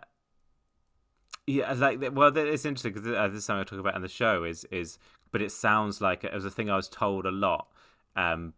yeah, 1.49 1.73
like 1.73 1.99
well, 2.13 2.37
it's 2.37 2.67
interesting 2.67 2.93
because 2.93 3.09
uh, 3.09 3.27
this 3.29 3.39
is 3.39 3.45
something 3.47 3.63
I 3.63 3.65
talk 3.65 3.79
about 3.81 3.97
in 3.97 4.03
the 4.03 4.09
show. 4.09 4.45
Is 4.45 4.65
is 4.71 4.99
but 5.33 5.41
it 5.41 5.51
sounds 5.51 6.01
like 6.01 6.23
it 6.23 6.33
was 6.33 6.45
a 6.45 6.51
thing 6.51 6.69
I 6.69 6.77
was 6.77 6.89
told 6.89 7.25
a 7.25 7.31
lot. 7.31 7.69
Um, 8.17 8.53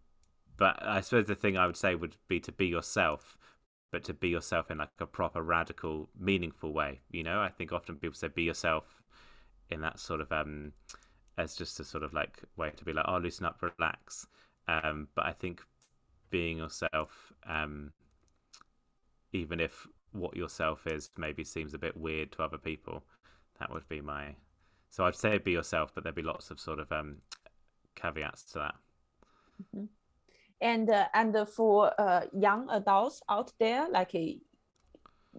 but 0.57 0.85
I 0.85 1.01
suppose 1.01 1.27
the 1.27 1.37
thing 1.37 1.57
I 1.57 1.67
would 1.67 1.77
say 1.77 1.95
would 1.95 2.17
be 2.29 2.41
to 2.41 2.53
be 2.53 2.67
yourself, 2.67 3.39
but 3.93 4.03
to 4.05 4.15
be 4.15 4.29
yourself 4.29 4.71
in 4.71 4.79
like 4.79 4.91
a 4.99 5.07
proper, 5.07 5.41
radical, 5.41 6.09
meaningful 6.19 6.73
way. 6.73 7.01
You 7.11 7.23
know, 7.23 7.41
I 7.41 7.49
think 7.49 7.73
often 7.73 7.97
people 7.97 8.17
say 8.17 8.29
be 8.29 8.43
yourself 8.43 9.03
in 9.71 9.83
that 9.83 10.01
sort 10.01 10.21
of 10.21 10.33
um 10.33 10.73
as 11.39 11.55
just 11.55 11.79
a 11.79 11.85
sort 11.85 12.03
of 12.03 12.13
like 12.13 12.43
way 12.57 12.71
to 12.77 12.85
be 12.85 12.93
like, 12.93 13.07
oh, 13.07 13.19
loosen 13.19 13.47
up, 13.47 13.63
relax. 13.63 14.27
Um, 14.67 15.07
but 15.15 15.27
I 15.27 15.33
think 15.33 15.63
being 16.31 16.59
yourself, 16.59 17.33
um, 17.49 17.93
even 19.33 19.61
if 19.61 19.87
what 20.13 20.37
yourself 20.37 20.87
is 20.87 21.11
maybe 21.17 21.45
seems 21.45 21.75
a 21.75 21.79
bit 21.79 21.97
weird 21.97 22.33
to 22.33 22.43
other 22.43 22.59
people, 22.59 23.05
that 23.59 23.73
would 23.73 23.89
be 23.89 24.01
my. 24.01 24.35
So 24.91 25.05
I'd 25.05 25.15
say 25.15 25.39
be 25.39 25.53
yourself, 25.53 25.93
but 25.95 26.03
there'd 26.03 26.15
be 26.17 26.23
lots 26.23 26.51
of 26.51 26.59
sort 26.59 26.81
of 26.81 26.91
um, 26.91 27.19
caveats 27.95 28.45
to 28.53 28.59
that. 28.59 28.75
Mm-hmm. 29.63 29.85
And 30.63 30.91
uh, 30.91 31.07
and 31.15 31.49
for 31.49 31.93
uh, 31.99 32.23
young 32.33 32.69
adults 32.71 33.23
out 33.29 33.53
there, 33.59 33.89
like 33.89 34.15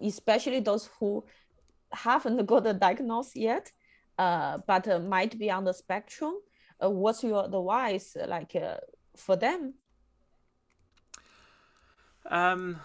especially 0.02 0.60
those 0.60 0.88
who 0.98 1.24
haven't 1.92 2.44
got 2.46 2.66
a 2.66 2.72
diagnosis 2.72 3.36
yet, 3.36 3.70
uh, 4.18 4.58
but 4.66 4.88
uh, 4.88 4.98
might 4.98 5.38
be 5.38 5.50
on 5.50 5.64
the 5.64 5.72
spectrum. 5.72 6.34
Uh, 6.82 6.90
what's 6.90 7.22
your 7.22 7.44
advice 7.44 8.16
like 8.26 8.56
uh, 8.56 8.76
for 9.16 9.36
them? 9.36 9.74
Um, 12.30 12.80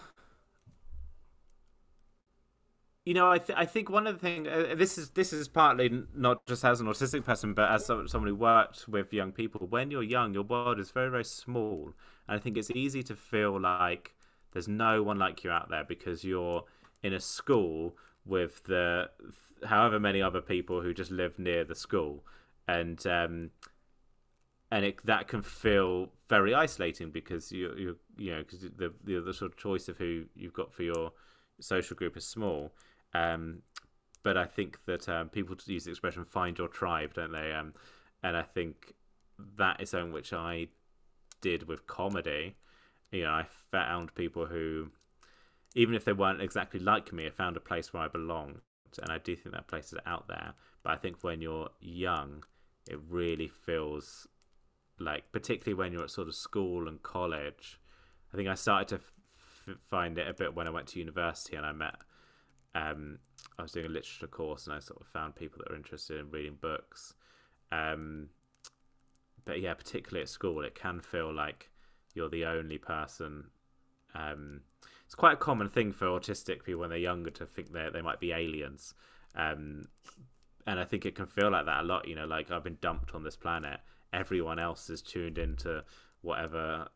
you 3.08 3.14
know, 3.14 3.30
I, 3.30 3.38
th- 3.38 3.58
I 3.58 3.64
think 3.64 3.88
one 3.88 4.06
of 4.06 4.20
the 4.20 4.20
things 4.20 4.46
uh, 4.46 4.74
this 4.76 4.98
is 4.98 5.08
this 5.12 5.32
is 5.32 5.48
partly 5.48 6.02
not 6.14 6.44
just 6.44 6.62
as 6.62 6.82
an 6.82 6.88
autistic 6.88 7.24
person, 7.24 7.54
but 7.54 7.70
as 7.70 7.86
someone 7.86 8.26
who 8.26 8.34
worked 8.34 8.86
with 8.86 9.14
young 9.14 9.32
people. 9.32 9.66
When 9.66 9.90
you're 9.90 10.02
young, 10.02 10.34
your 10.34 10.42
world 10.42 10.78
is 10.78 10.90
very 10.90 11.10
very 11.10 11.24
small, 11.24 11.94
and 12.28 12.36
I 12.36 12.38
think 12.38 12.58
it's 12.58 12.70
easy 12.70 13.02
to 13.04 13.16
feel 13.16 13.58
like 13.58 14.14
there's 14.52 14.68
no 14.68 15.02
one 15.02 15.18
like 15.18 15.42
you 15.42 15.50
out 15.50 15.70
there 15.70 15.84
because 15.84 16.22
you're 16.22 16.64
in 17.02 17.14
a 17.14 17.20
school 17.20 17.96
with 18.26 18.62
the 18.64 19.08
however 19.64 19.98
many 19.98 20.20
other 20.20 20.42
people 20.42 20.82
who 20.82 20.92
just 20.92 21.10
live 21.10 21.38
near 21.38 21.64
the 21.64 21.74
school, 21.74 22.26
and 22.66 23.06
um, 23.06 23.52
and 24.70 24.84
it 24.84 25.02
that 25.06 25.28
can 25.28 25.40
feel 25.40 26.10
very 26.28 26.52
isolating 26.54 27.10
because 27.10 27.50
you 27.52 27.72
you 27.74 27.96
you 28.18 28.32
know 28.32 28.42
because 28.42 28.60
the, 28.60 28.92
the 29.02 29.18
the 29.18 29.32
sort 29.32 29.50
of 29.50 29.56
choice 29.56 29.88
of 29.88 29.96
who 29.96 30.26
you've 30.36 30.52
got 30.52 30.74
for 30.74 30.82
your 30.82 31.12
social 31.58 31.96
group 31.96 32.14
is 32.18 32.26
small. 32.26 32.70
Um, 33.14 33.62
but 34.22 34.36
I 34.36 34.44
think 34.44 34.78
that 34.86 35.08
um, 35.08 35.28
people 35.28 35.56
use 35.66 35.84
the 35.84 35.90
expression 35.90 36.24
"find 36.24 36.58
your 36.58 36.68
tribe," 36.68 37.14
don't 37.14 37.32
they? 37.32 37.52
Um, 37.52 37.74
and 38.22 38.36
I 38.36 38.42
think 38.42 38.94
that 39.56 39.80
is 39.80 39.90
something 39.90 40.12
which 40.12 40.32
I 40.32 40.68
did 41.40 41.68
with 41.68 41.86
comedy. 41.86 42.56
You 43.10 43.24
know, 43.24 43.30
I 43.30 43.46
found 43.70 44.14
people 44.14 44.46
who, 44.46 44.90
even 45.74 45.94
if 45.94 46.04
they 46.04 46.12
weren't 46.12 46.42
exactly 46.42 46.80
like 46.80 47.12
me, 47.12 47.26
I 47.26 47.30
found 47.30 47.56
a 47.56 47.60
place 47.60 47.92
where 47.92 48.02
I 48.02 48.08
belonged 48.08 48.60
and 49.00 49.10
I 49.10 49.18
do 49.18 49.36
think 49.36 49.54
that 49.54 49.68
place 49.68 49.92
is 49.92 49.98
out 50.06 50.28
there. 50.28 50.54
But 50.82 50.92
I 50.92 50.96
think 50.96 51.22
when 51.22 51.42
you're 51.42 51.68
young, 51.80 52.44
it 52.88 52.98
really 53.08 53.48
feels 53.48 54.26
like, 54.98 55.30
particularly 55.32 55.74
when 55.74 55.92
you're 55.92 56.04
at 56.04 56.10
sort 56.10 56.28
of 56.28 56.34
school 56.34 56.88
and 56.88 57.02
college. 57.02 57.78
I 58.32 58.36
think 58.36 58.48
I 58.48 58.54
started 58.54 58.88
to 58.88 58.94
f- 58.96 59.76
find 59.88 60.18
it 60.18 60.28
a 60.28 60.34
bit 60.34 60.54
when 60.54 60.66
I 60.66 60.70
went 60.70 60.88
to 60.88 60.98
university 60.98 61.56
and 61.56 61.66
I 61.66 61.72
met. 61.72 61.96
Um, 62.74 63.18
I 63.58 63.62
was 63.62 63.72
doing 63.72 63.86
a 63.86 63.90
literature 63.90 64.26
course 64.26 64.66
and 64.66 64.74
I 64.74 64.78
sort 64.78 65.00
of 65.00 65.06
found 65.06 65.34
people 65.34 65.58
that 65.58 65.72
are 65.72 65.76
interested 65.76 66.20
in 66.20 66.30
reading 66.30 66.58
books. 66.60 67.14
Um, 67.72 68.28
but 69.44 69.60
yeah, 69.60 69.74
particularly 69.74 70.22
at 70.22 70.28
school, 70.28 70.62
it 70.62 70.74
can 70.74 71.00
feel 71.00 71.32
like 71.32 71.70
you're 72.14 72.28
the 72.28 72.44
only 72.44 72.78
person 72.78 73.44
um, 74.14 74.60
it's 75.04 75.14
quite 75.14 75.34
a 75.34 75.36
common 75.36 75.68
thing 75.68 75.92
for 75.92 76.06
autistic 76.06 76.64
people 76.64 76.80
when 76.80 76.90
they're 76.90 76.98
younger 76.98 77.30
to 77.30 77.46
think 77.46 77.72
they 77.72 77.88
they 77.92 78.02
might 78.02 78.20
be 78.20 78.32
aliens. 78.32 78.94
Um, 79.34 79.88
and 80.66 80.78
I 80.78 80.84
think 80.84 81.06
it 81.06 81.14
can 81.14 81.26
feel 81.26 81.50
like 81.50 81.66
that 81.66 81.82
a 81.82 81.86
lot. 81.86 82.06
You 82.06 82.14
know, 82.14 82.26
like 82.26 82.50
I've 82.50 82.64
been 82.64 82.78
dumped 82.80 83.14
on 83.14 83.22
this 83.22 83.36
planet. 83.36 83.80
Everyone 84.12 84.58
else 84.58 84.90
is 84.90 85.02
tuned 85.02 85.38
into 85.38 85.82
whatever 86.20 86.88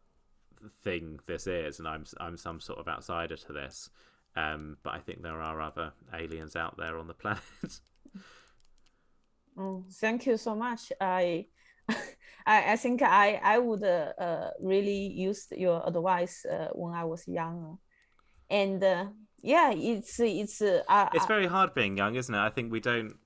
thing 0.83 1.21
this 1.27 1.47
is, 1.47 1.79
and 1.79 1.89
I'm 1.89 2.05
I'm 2.21 2.37
some 2.37 2.61
sort 2.61 2.79
of 2.79 2.89
outsider 2.89 3.37
to 3.37 3.53
this. 3.53 3.89
Um, 4.35 4.79
but 4.83 4.95
I 4.95 4.99
think 4.99 5.23
there 5.23 5.41
are 5.41 5.61
other 5.61 5.93
aliens 6.15 6.57
out 6.57 6.77
there 6.79 6.99
on 6.99 7.07
the 7.07 7.15
planet. 7.15 7.43
oh, 9.59 9.85
thank 9.91 10.27
you 10.27 10.37
so 10.37 10.55
much. 10.55 10.93
I 11.01 11.47
I, 12.47 12.73
I 12.73 12.77
think 12.77 13.03
I 13.03 13.41
I 13.43 13.59
would 13.59 13.83
uh, 13.83 14.13
uh, 14.19 14.51
really 14.61 15.09
use 15.09 15.49
your 15.51 15.83
advice 15.87 16.47
uh, 16.47 16.69
when 16.73 16.95
I 16.95 17.05
was 17.05 17.29
young 17.29 17.79
and 18.53 18.85
uh, 18.85 19.07
yeah, 19.43 19.73
it's 19.75 20.21
it's 20.21 20.63
uh, 20.63 21.09
it's 21.15 21.27
very 21.27 21.47
hard 21.47 21.75
being 21.75 21.97
young, 21.97 22.15
isn't 22.15 22.35
it? 22.35 22.39
I 22.39 22.51
think 22.51 22.71
we 22.71 22.81
don't 22.81 23.17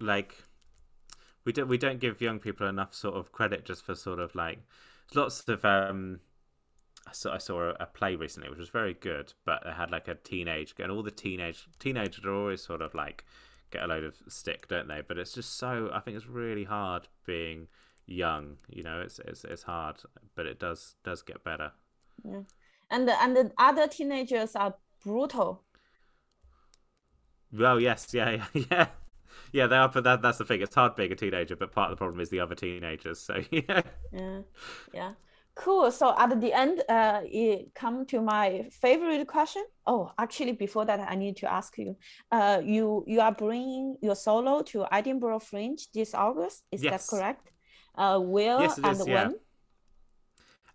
like 0.00 0.34
we 1.44 1.52
don't 1.52 1.68
we 1.68 1.78
don't 1.78 2.00
give 2.00 2.20
young 2.20 2.40
people 2.40 2.68
enough 2.68 2.94
sort 2.94 3.14
of 3.14 3.32
credit 3.32 3.64
just 3.64 3.84
for 3.84 3.94
sort 3.94 4.18
of 4.18 4.34
like 4.34 4.58
lots 5.14 5.48
of 5.48 5.64
um 5.64 6.20
I 7.06 7.12
saw, 7.12 7.34
I 7.34 7.38
saw 7.38 7.72
a, 7.78 7.86
play 7.86 8.14
recently 8.14 8.48
which 8.48 8.58
was 8.58 8.68
very 8.68 8.94
good, 8.94 9.32
but 9.44 9.64
it 9.66 9.74
had 9.74 9.90
like 9.90 10.08
a 10.08 10.14
teenage 10.14 10.74
and 10.78 10.90
all 10.90 11.02
the 11.02 11.10
teenage 11.10 11.66
teenagers 11.78 12.24
are 12.24 12.34
always 12.34 12.62
sort 12.62 12.82
of 12.82 12.94
like 12.94 13.24
get 13.70 13.82
a 13.82 13.86
load 13.86 14.04
of 14.04 14.14
stick, 14.28 14.68
don't 14.68 14.88
they? 14.88 15.02
But 15.06 15.18
it's 15.18 15.32
just 15.32 15.56
so 15.58 15.90
I 15.92 16.00
think 16.00 16.16
it's 16.16 16.26
really 16.26 16.64
hard 16.64 17.08
being 17.26 17.66
young. 18.06 18.56
You 18.68 18.82
know, 18.82 19.00
it's 19.00 19.18
it's 19.20 19.44
it's 19.44 19.62
hard, 19.62 19.96
but 20.36 20.46
it 20.46 20.60
does 20.60 20.94
does 21.04 21.22
get 21.22 21.42
better. 21.42 21.72
Yeah, 22.24 22.42
and 22.90 23.08
the, 23.08 23.20
and 23.20 23.36
the 23.36 23.52
other 23.58 23.88
teenagers 23.88 24.54
are 24.54 24.74
brutal. 25.02 25.62
Well, 27.52 27.80
yes, 27.80 28.14
yeah, 28.14 28.30
yeah, 28.54 28.64
yeah. 28.70 28.86
Yeah, 29.52 29.66
they 29.66 29.76
are, 29.76 29.88
but 29.88 30.04
that, 30.04 30.22
that's 30.22 30.38
the 30.38 30.44
thing. 30.44 30.62
It's 30.62 30.74
hard 30.74 30.96
being 30.96 31.12
a 31.12 31.16
teenager, 31.16 31.56
but 31.56 31.72
part 31.72 31.90
of 31.90 31.96
the 31.96 32.00
problem 32.00 32.20
is 32.20 32.30
the 32.30 32.40
other 32.40 32.54
teenagers. 32.54 33.18
So 33.20 33.42
yeah, 33.50 33.82
yeah, 34.12 34.40
yeah. 34.92 35.12
Cool. 35.54 35.90
So 35.90 36.14
at 36.16 36.40
the 36.40 36.52
end, 36.52 36.82
uh, 36.88 37.20
it 37.24 37.74
come 37.74 38.06
to 38.06 38.22
my 38.22 38.68
favorite 38.70 39.26
question. 39.26 39.64
Oh, 39.86 40.10
actually, 40.18 40.52
before 40.52 40.86
that, 40.86 41.00
I 41.00 41.14
need 41.14 41.36
to 41.38 41.52
ask 41.52 41.76
you. 41.76 41.96
Uh, 42.30 42.62
you 42.64 43.04
you 43.06 43.20
are 43.20 43.32
bringing 43.32 43.96
your 44.00 44.16
solo 44.16 44.62
to 44.62 44.86
Edinburgh 44.90 45.40
Fringe 45.40 45.86
this 45.92 46.14
August. 46.14 46.64
Is 46.72 46.82
yes. 46.82 47.06
that 47.06 47.16
correct? 47.16 47.52
Uh, 47.94 48.18
where 48.18 48.60
yes, 48.60 48.78
and 48.78 49.00
is, 49.00 49.06
when? 49.06 49.34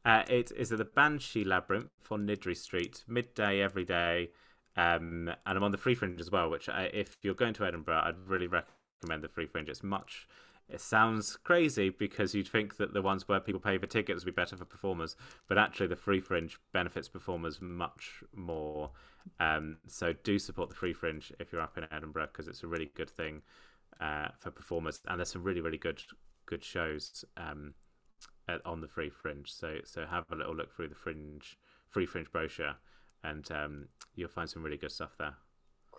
Uh, 0.05 0.23
it 0.29 0.51
is 0.55 0.71
at 0.71 0.77
the 0.77 0.85
Banshee 0.85 1.43
Labyrinth 1.43 1.89
on 2.11 2.27
Niddry 2.27 2.55
Street, 2.55 3.03
midday 3.07 3.61
every 3.61 3.83
day. 3.83 4.29
Um, 4.75 5.31
and 5.45 5.57
I'm 5.57 5.63
on 5.63 5.71
the 5.71 5.77
Free 5.77 5.95
Fringe 5.95 6.19
as 6.19 6.29
well, 6.29 6.51
which 6.51 6.69
I, 6.69 6.83
if 6.93 7.17
you're 7.23 7.33
going 7.33 7.55
to 7.55 7.65
Edinburgh, 7.65 8.03
I'd 8.05 8.27
really 8.27 8.47
recommend 8.47 9.23
the 9.23 9.27
Free 9.27 9.47
Fringe. 9.47 9.69
It's 9.69 9.83
much. 9.83 10.27
It 10.69 10.81
sounds 10.81 11.37
crazy 11.37 11.89
because 11.89 12.35
you'd 12.35 12.49
think 12.49 12.75
that 12.77 12.93
the 12.93 13.01
ones 13.01 13.27
where 13.27 13.39
people 13.39 13.61
pay 13.61 13.77
for 13.77 13.85
tickets 13.85 14.25
would 14.25 14.35
be 14.35 14.41
better 14.41 14.57
for 14.57 14.65
performers, 14.65 15.15
but 15.47 15.57
actually 15.57 15.87
the 15.87 15.95
Free 15.95 16.19
Fringe 16.19 16.57
benefits 16.73 17.07
performers 17.07 17.61
much 17.61 18.23
more. 18.35 18.91
Um, 19.39 19.77
so 19.87 20.13
do 20.23 20.37
support 20.37 20.69
the 20.69 20.75
Free 20.75 20.93
Fringe 20.93 21.31
if 21.39 21.51
you're 21.51 21.61
up 21.61 21.77
in 21.77 21.87
Edinburgh 21.91 22.27
because 22.33 22.47
it's 22.47 22.63
a 22.63 22.67
really 22.67 22.91
good 22.95 23.09
thing 23.09 23.43
uh, 24.01 24.29
for 24.39 24.51
performers, 24.51 25.01
and 25.07 25.19
there's 25.19 25.31
some 25.31 25.43
really 25.43 25.61
really 25.61 25.77
good 25.77 26.01
good 26.45 26.63
shows 26.63 27.23
um, 27.37 27.73
at, 28.47 28.65
on 28.65 28.81
the 28.81 28.87
Free 28.87 29.09
Fringe. 29.09 29.49
So 29.49 29.77
so 29.85 30.05
have 30.05 30.25
a 30.31 30.35
little 30.35 30.55
look 30.55 30.75
through 30.75 30.89
the 30.89 30.95
Fringe 30.95 31.57
Free 31.89 32.05
Fringe 32.05 32.31
brochure 32.31 32.75
and 33.23 33.49
um, 33.51 33.87
you'll 34.15 34.29
find 34.29 34.49
some 34.49 34.63
really 34.63 34.77
good 34.77 34.91
stuff 34.91 35.15
there. 35.17 35.35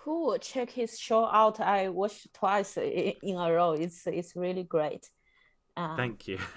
Cool. 0.08 0.38
Check 0.38 0.70
his 0.70 0.98
show 0.98 1.26
out. 1.26 1.60
I 1.60 1.90
watched 1.90 2.32
twice 2.32 2.78
in 2.78 3.36
a 3.36 3.52
row. 3.52 3.72
It's 3.72 4.06
it's 4.06 4.34
really 4.34 4.62
great. 4.62 5.10
Uh, 5.76 5.96
Thank 5.96 6.26
you. 6.26 6.38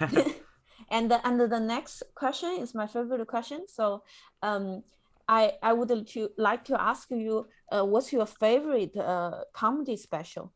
and 0.90 1.10
the, 1.10 1.20
and 1.22 1.38
the 1.38 1.60
next 1.60 2.02
question 2.14 2.48
is 2.60 2.74
my 2.74 2.86
favorite 2.86 3.26
question. 3.26 3.66
So, 3.68 4.04
um, 4.42 4.84
I 5.28 5.52
I 5.62 5.74
would 5.74 6.06
to 6.06 6.30
like 6.38 6.64
to 6.64 6.80
ask 6.80 7.10
you, 7.10 7.46
uh, 7.70 7.84
what's 7.84 8.10
your 8.10 8.24
favorite 8.24 8.96
uh, 8.96 9.44
comedy 9.52 9.98
special? 9.98 10.54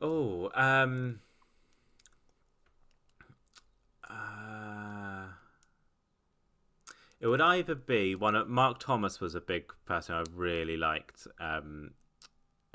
Oh, 0.00 0.48
um, 0.54 1.18
It 7.22 7.28
would 7.28 7.40
either 7.40 7.76
be 7.76 8.16
one 8.16 8.34
of 8.34 8.48
Mark 8.48 8.80
Thomas 8.80 9.20
was 9.20 9.36
a 9.36 9.40
big 9.40 9.72
person 9.86 10.16
I 10.16 10.24
really 10.34 10.76
liked 10.76 11.28
um, 11.38 11.92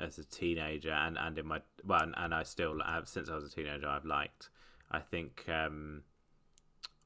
as 0.00 0.16
a 0.16 0.24
teenager, 0.24 0.90
and, 0.90 1.18
and 1.18 1.36
in 1.36 1.46
my 1.46 1.60
well, 1.84 2.00
and, 2.02 2.14
and 2.16 2.34
I 2.34 2.44
still 2.44 2.80
have 2.82 3.06
since 3.08 3.28
I 3.28 3.34
was 3.34 3.44
a 3.44 3.54
teenager. 3.54 3.86
I've 3.86 4.06
liked. 4.06 4.48
I 4.90 5.00
think 5.00 5.44
um, 5.50 6.02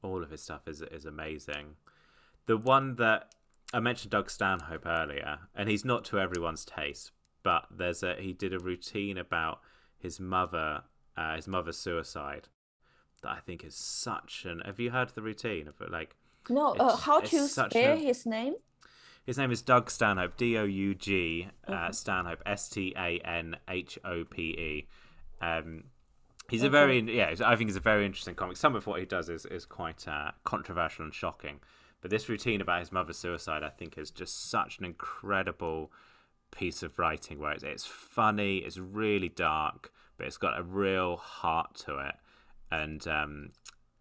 all 0.01 0.23
of 0.23 0.31
his 0.31 0.41
stuff 0.41 0.69
is 0.69 0.81
is 0.83 1.03
amazing. 1.03 1.75
The 2.45 2.55
one 2.55 2.95
that 2.95 3.35
I 3.73 3.81
mentioned 3.81 4.11
Doug 4.11 4.29
Stanhope 4.29 4.85
earlier, 4.85 5.39
and 5.53 5.67
he's 5.67 5.83
not 5.83 6.05
to 6.05 6.21
everyone's 6.21 6.63
taste, 6.63 7.11
but 7.43 7.65
there's 7.69 8.03
a 8.03 8.15
he 8.15 8.31
did 8.31 8.53
a 8.53 8.59
routine 8.59 9.17
about 9.17 9.59
his 9.99 10.17
mother, 10.17 10.83
uh, 11.17 11.35
his 11.35 11.49
mother's 11.49 11.77
suicide, 11.77 12.47
that 13.21 13.31
I 13.31 13.39
think 13.41 13.65
is 13.65 13.75
such 13.75 14.45
an. 14.45 14.61
Have 14.63 14.79
you 14.79 14.91
heard 14.91 15.09
the 15.09 15.21
routine 15.21 15.67
of? 15.67 15.75
Like 15.91 16.15
no, 16.49 16.73
uh, 16.73 16.95
how 16.97 17.19
to 17.19 17.47
spell 17.47 17.93
a... 17.93 17.95
his 17.95 18.25
name? 18.25 18.55
His 19.25 19.37
name 19.37 19.51
is 19.51 19.61
Doug 19.61 19.89
Stanhope. 19.89 20.35
D 20.35 20.57
O 20.57 20.65
U 20.65 20.93
G 20.93 21.47
uh, 21.67 21.91
Stanhope. 21.91 22.41
S 22.45 22.67
T 22.69 22.93
A 22.97 23.19
N 23.19 23.55
H 23.69 23.97
O 24.03 24.25
P 24.25 24.41
E. 24.41 24.87
Um, 25.41 25.85
he's 26.49 26.61
okay. 26.61 26.67
a 26.67 26.71
very 26.71 26.99
yeah. 26.99 27.33
I 27.45 27.55
think 27.55 27.69
he's 27.69 27.77
a 27.77 27.81
very 27.81 28.05
interesting 28.05 28.35
comic. 28.35 28.57
Some 28.57 28.75
of 28.75 28.85
what 28.85 28.99
he 28.99 29.05
does 29.05 29.29
is 29.29 29.45
is 29.45 29.65
quite 29.65 30.07
uh, 30.07 30.31
controversial 30.43 31.05
and 31.05 31.13
shocking. 31.13 31.59
But 32.01 32.11
this 32.11 32.27
routine 32.27 32.59
about 32.59 32.81
his 32.81 32.91
mother's 32.91 33.17
suicide, 33.17 33.63
I 33.63 33.69
think, 33.69 33.97
is 33.97 34.11
just 34.11 34.49
such 34.49 34.77
an 34.79 34.83
incredible 34.83 35.89
piece 36.51 36.83
of 36.83 36.99
writing. 36.99 37.39
Where 37.39 37.53
it's, 37.53 37.63
it's 37.63 37.85
funny, 37.85 38.57
it's 38.57 38.77
really 38.77 39.29
dark, 39.29 39.89
but 40.17 40.27
it's 40.27 40.37
got 40.37 40.59
a 40.59 40.63
real 40.63 41.15
heart 41.15 41.75
to 41.85 41.99
it, 41.99 42.15
and 42.69 43.07
um, 43.07 43.51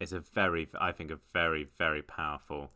is 0.02 0.12
a 0.12 0.20
very, 0.20 0.68
I 0.78 0.92
think, 0.92 1.10
a 1.10 1.18
very, 1.32 1.68
very 1.78 2.02
powerful 2.02 2.72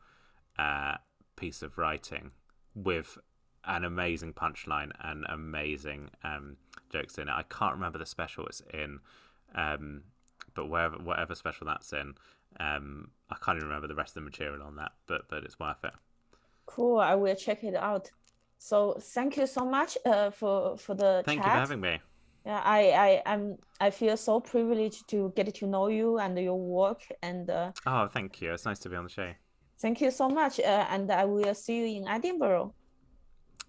uh, 0.58 0.96
piece 1.34 1.62
of 1.62 1.76
writing 1.76 2.30
with 2.74 3.18
an 3.64 3.84
amazing 3.84 4.32
punchline 4.32 4.92
and 5.00 5.26
amazing 5.28 6.10
um, 6.22 6.56
jokes 6.88 7.18
in 7.18 7.28
it. 7.28 7.32
I 7.32 7.42
can't 7.42 7.74
remember 7.74 7.98
the 7.98 8.06
special 8.06 8.46
it's 8.46 8.62
in, 8.72 9.00
um, 9.54 10.02
but 10.54 10.70
wherever, 10.70 10.96
whatever 10.96 11.34
special 11.34 11.66
that's 11.66 11.92
in, 11.92 12.14
um, 12.60 13.10
I 13.28 13.36
can't 13.44 13.56
even 13.56 13.68
remember 13.68 13.88
the 13.88 13.96
rest 13.96 14.10
of 14.16 14.22
the 14.22 14.30
material 14.30 14.62
on 14.62 14.76
that. 14.76 14.92
But 15.06 15.28
but 15.28 15.42
it's 15.44 15.58
worth 15.58 15.84
it. 15.84 15.92
Cool. 16.64 17.00
I 17.00 17.14
will 17.16 17.34
check 17.34 17.64
it 17.64 17.74
out. 17.74 18.10
So 18.58 18.96
thank 19.00 19.36
you 19.36 19.46
so 19.46 19.64
much 19.64 19.98
uh, 20.06 20.30
for 20.30 20.78
for 20.78 20.94
the. 20.94 21.22
Thank 21.26 21.40
chat. 21.40 21.46
you 21.46 21.52
for 21.52 21.58
having 21.58 21.80
me 21.80 21.98
yeah 22.46 22.62
i 22.64 22.80
i 23.06 23.22
i'm 23.26 23.56
i 23.80 23.90
feel 23.90 24.16
so 24.16 24.38
privileged 24.40 25.08
to 25.08 25.32
get 25.34 25.52
to 25.52 25.66
know 25.66 25.88
you 25.88 26.18
and 26.18 26.38
your 26.38 26.58
work 26.58 27.02
and 27.22 27.50
uh, 27.50 27.72
oh 27.86 28.06
thank 28.06 28.40
you. 28.40 28.52
It's 28.52 28.64
nice 28.64 28.78
to 28.80 28.88
be 28.88 28.96
on 28.96 29.04
the 29.04 29.10
show. 29.10 29.32
thank 29.80 30.00
you 30.00 30.10
so 30.10 30.28
much 30.28 30.60
uh, 30.60 30.86
and 30.88 31.10
i 31.10 31.24
will 31.24 31.54
see 31.54 31.78
you 31.78 32.02
in 32.02 32.08
edinburgh. 32.08 32.72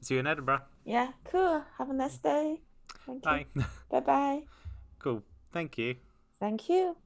See 0.01 0.13
you 0.13 0.19
in 0.19 0.27
edinburgh. 0.27 0.61
Yeah 0.85 1.11
cool. 1.25 1.63
Have 1.77 1.89
a 1.89 1.93
nice 1.93 2.19
day. 2.19 2.61
Thank 3.05 3.23
bye 3.23 3.47
bye. 3.89 3.99
Bye 4.01 4.43
cool. 4.99 5.23
Thank 5.51 5.77
you. 5.77 5.95
Thank 6.39 6.69
you 6.69 6.97